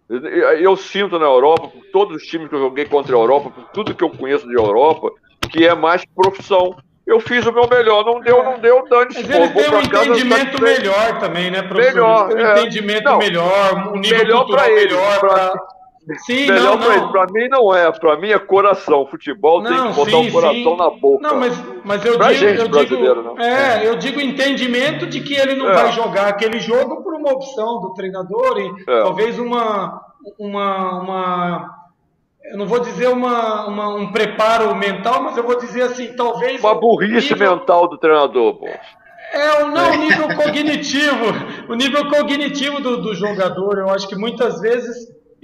[0.08, 3.64] Eu sinto na Europa, por todos os times que eu joguei contra a Europa, por
[3.70, 5.10] tudo que eu conheço de Europa,
[5.50, 6.76] que é mais profissão.
[7.06, 9.22] Eu fiz o meu melhor, não deu, não deu, dane-se.
[9.26, 11.92] Mas eles têm um entendimento melhor também, né, professor?
[11.92, 12.60] Melhor, um é.
[12.60, 15.20] entendimento não, melhor, um nível melhor cultural ele, melhor.
[15.20, 15.54] Pra...
[16.26, 17.06] Sim, melhor para ele.
[17.08, 19.06] Para mim não é, para mim é coração.
[19.06, 20.76] Futebol não, tem que botar sim, o coração sim.
[20.76, 21.28] na boca.
[21.28, 25.20] Não, mas, mas eu pra digo, gente eu brasileiro, digo, é, eu digo entendimento de
[25.20, 25.74] que ele não é.
[25.74, 29.02] vai jogar aquele jogo por uma opção do treinador e é.
[29.02, 30.02] talvez uma
[30.38, 31.84] uma, uma
[32.44, 36.60] eu não vou dizer uma, uma, um preparo mental, mas eu vou dizer assim, talvez.
[36.60, 37.56] Uma burrice nível...
[37.56, 38.66] mental do treinador, pô.
[38.66, 41.24] É, não, o nível cognitivo.
[41.68, 44.94] O nível cognitivo do, do jogador, eu acho que muitas vezes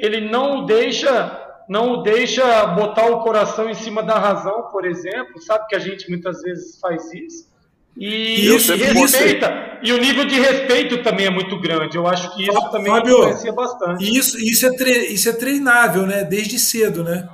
[0.04, 5.40] ele não deixa não o deixa botar o coração em cima da razão, por exemplo,
[5.40, 7.48] sabe que a gente muitas vezes faz isso.
[7.96, 9.78] E, isso, respeita.
[9.82, 11.96] E o nível de respeito também é muito grande.
[11.96, 14.18] Eu acho que isso também Fábio, influencia bastante.
[14.18, 16.24] Isso, isso, é tre, isso é treinável, né?
[16.24, 17.28] Desde cedo, né?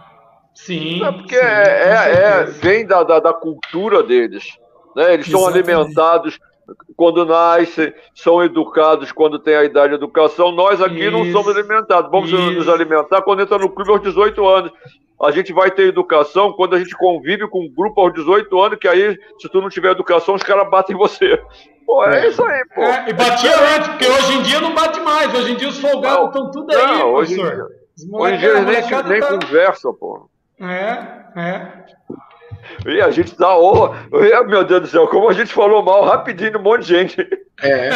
[0.54, 1.04] Sim.
[1.04, 4.44] É porque sim, é, é, é, vem da, da, da, cultura deles.
[4.94, 5.14] Né?
[5.14, 5.30] Eles Exatamente.
[5.30, 6.38] são alimentados
[6.96, 10.52] quando nascem, são educados quando tem a idade de educação.
[10.52, 12.10] Nós aqui isso, não somos alimentados.
[12.10, 12.50] Vamos isso.
[12.52, 14.72] nos alimentar quando entra no clube aos 18 anos
[15.22, 18.78] a gente vai ter educação quando a gente convive com um grupo aos 18 anos,
[18.78, 21.42] que aí, se tu não tiver educação, os caras batem em você.
[21.86, 22.82] Pô, é, é, isso aí, pô.
[22.82, 25.32] É, e batia antes, porque hoje em dia não bate mais.
[25.32, 27.70] Hoje em dia os folgados estão tudo aí, não, hoje professor.
[28.12, 29.38] hoje em dia eles nem, nem tá...
[29.38, 30.28] conversam, pô.
[30.60, 31.06] É,
[31.36, 31.72] é.
[32.86, 34.08] E a gente dá honra.
[34.46, 37.46] Meu Deus do céu, como a gente falou mal rapidinho um monte de gente.
[37.62, 37.90] É.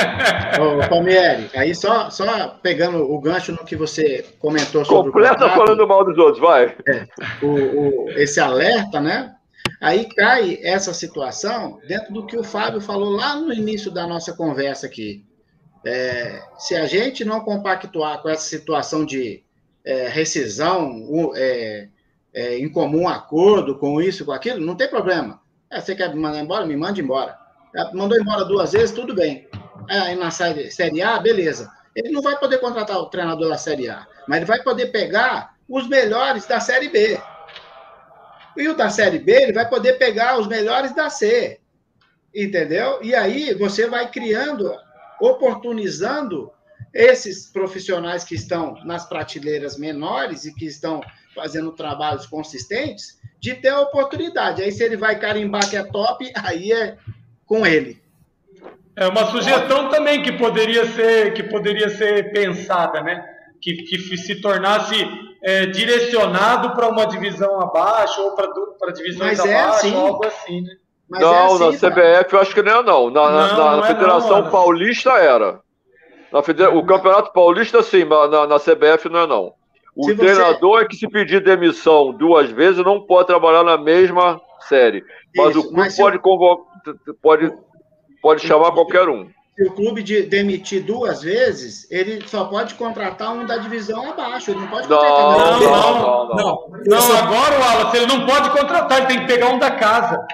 [0.60, 5.38] Ô, Palmieri, aí só, só pegando o gancho no que você comentou sobre Completa o
[5.38, 6.74] contrato, falando mal dos outros, vai.
[6.88, 7.06] É,
[7.42, 9.34] o, o, esse alerta, né?
[9.80, 14.34] Aí cai essa situação dentro do que o Fábio falou lá no início da nossa
[14.34, 15.24] conversa aqui.
[15.84, 19.42] É, se a gente não compactuar com essa situação de
[19.84, 21.88] é, rescisão, é,
[22.32, 25.40] é, em comum acordo com isso, com aquilo, não tem problema.
[25.70, 26.66] É, você quer me mandar embora?
[26.66, 27.38] Me mande embora.
[27.94, 29.48] Mandou embora duas vezes, tudo bem.
[29.88, 31.70] Aí na Série A, beleza.
[31.94, 35.54] Ele não vai poder contratar o treinador da Série A, mas ele vai poder pegar
[35.68, 37.20] os melhores da Série B.
[38.56, 41.60] E o da Série B, ele vai poder pegar os melhores da C.
[42.34, 43.00] Entendeu?
[43.02, 44.72] E aí você vai criando,
[45.20, 46.52] oportunizando
[46.92, 51.00] esses profissionais que estão nas prateleiras menores e que estão
[51.34, 54.62] fazendo trabalhos consistentes, de ter a oportunidade.
[54.62, 56.96] Aí, se ele vai carimbar que é top, aí é
[57.46, 58.00] com ele.
[58.96, 63.24] É uma sugestão também que poderia ser, que poderia ser pensada, né?
[63.60, 64.96] Que, que se tornasse
[65.42, 69.96] é, direcionado para uma divisão abaixo ou para divisões Mas é abaixo, assim.
[69.96, 70.70] algo assim, né?
[71.08, 73.10] Mas não, é assim, na CBF eu acho que não é não.
[73.10, 75.60] Na, não, na, na não é Federação não, Paulista era.
[76.32, 76.70] Na federa...
[76.70, 79.54] O Campeonato Paulista sim, mas na, na CBF não é não.
[79.94, 80.84] O se treinador você...
[80.84, 85.04] é que se pedir demissão duas vezes não pode trabalhar na mesma série.
[85.36, 86.22] Mas Isso, o clube mas pode, se...
[86.22, 87.52] convocar, pode,
[88.22, 89.28] pode chamar qualquer um.
[89.56, 94.52] Se o clube de demitir duas vezes, ele só pode contratar um da divisão abaixo.
[94.52, 96.70] Ele não pode contratar não, não, não, não, não.
[96.86, 100.26] Não, agora, Wallace, ele não pode contratar, ele tem que pegar um da casa.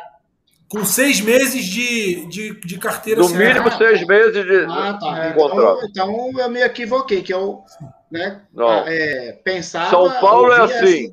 [0.69, 5.31] Com seis meses de, de, de carteira No mínimo seis meses de, ah, tá.
[5.31, 5.87] então, contrato.
[5.89, 7.63] Então eu me equivoquei, que eu
[8.11, 8.87] né, não.
[8.87, 9.91] É, pensava.
[9.91, 10.77] São Paulo é assim.
[10.77, 11.13] assim.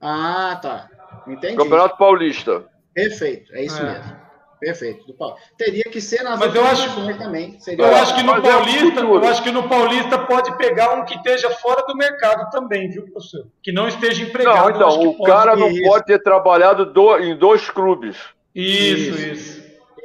[0.00, 0.88] Ah, tá.
[1.26, 1.56] Entendi.
[1.56, 2.64] Campeonato Paulista.
[2.94, 3.84] Perfeito, é isso é.
[3.84, 4.22] mesmo.
[4.62, 5.04] Perfeito.
[5.08, 5.36] Do Paulo.
[5.58, 7.58] Teria que ser nas Mas eu acho, também.
[7.58, 10.94] Seria eu acho que no é Paulista, é eu acho que no Paulista pode pegar
[10.94, 13.48] um que esteja fora do mercado também, viu, professor?
[13.60, 14.78] Que não esteja empregado.
[14.78, 15.82] Não, então, o cara não isso.
[15.82, 18.16] pode ter trabalhado do, em dois clubes.
[18.54, 19.20] Isso, isso.
[19.20, 19.62] Isso.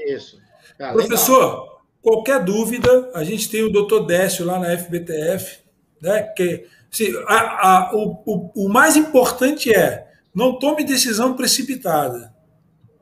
[0.07, 0.41] isso.
[0.79, 5.59] Ah, Professor, qualquer dúvida, a gente tem o doutor Décio lá na FBTF,
[6.01, 6.23] né?
[6.35, 12.33] Que, se, a, a, o, o, o mais importante é não tome decisão precipitada.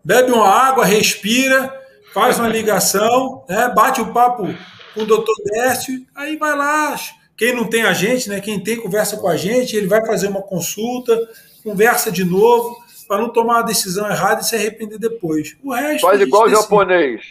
[0.04, 1.74] Bebe uma água, respira,
[2.14, 3.70] faz uma ligação, né?
[3.76, 4.48] bate o papo
[4.94, 6.96] com o doutor Décio, aí vai lá.
[7.38, 8.40] Quem não tem a gente, né?
[8.40, 11.20] quem tem, conversa com a gente, ele vai fazer uma consulta,
[11.64, 12.78] conversa de novo
[13.08, 15.58] para não tomar uma decisão errada e se arrepender depois.
[15.64, 16.08] O resto.
[16.08, 17.22] Faz igual o japonês.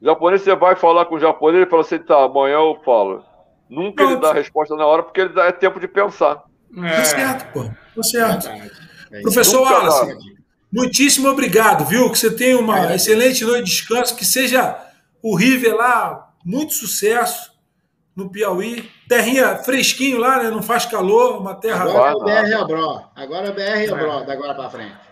[0.00, 3.22] Japonês, você vai falar com o japonês e fala assim: tá, amanhã eu falo.
[3.70, 6.42] Nunca ele dá a resposta na hora porque ele dá é tempo de pensar.
[6.76, 6.96] É.
[6.96, 7.64] Tá certo, pô.
[7.94, 8.48] Tá certo.
[9.12, 10.16] É Professor Wallace,
[10.72, 12.10] muitíssimo obrigado, viu?
[12.10, 12.96] Que você tenha uma é.
[12.96, 14.76] excelente noite de descanso, que seja
[15.22, 17.52] o River lá, muito sucesso
[18.16, 18.88] no Piauí.
[19.08, 20.50] Terrinha fresquinho lá, né?
[20.50, 21.84] Não faz calor, uma terra.
[21.84, 23.10] Agora é o BR Obró.
[23.14, 25.10] Agora é BR Obró, da agora para frente.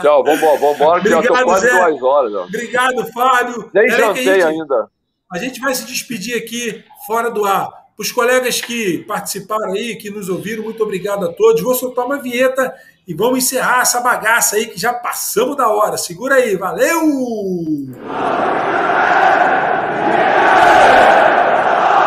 [0.00, 1.72] Tchau, vambora, vambora, que Obrigado, já tô quase Zé.
[1.72, 2.34] duas horas.
[2.34, 2.44] Ó.
[2.44, 3.70] Obrigado, Fábio.
[3.72, 4.88] Nem Era jantei a gente, ainda.
[5.34, 7.66] A gente vai se despedir aqui, fora do ar.
[7.66, 11.60] Para os colegas que participaram aí, que nos ouviram, muito obrigado a todos.
[11.60, 12.72] Vou soltar uma vinheta
[13.04, 15.96] e vamos encerrar essa bagaça aí que já passamos da hora.
[15.96, 17.02] Segura aí, valeu!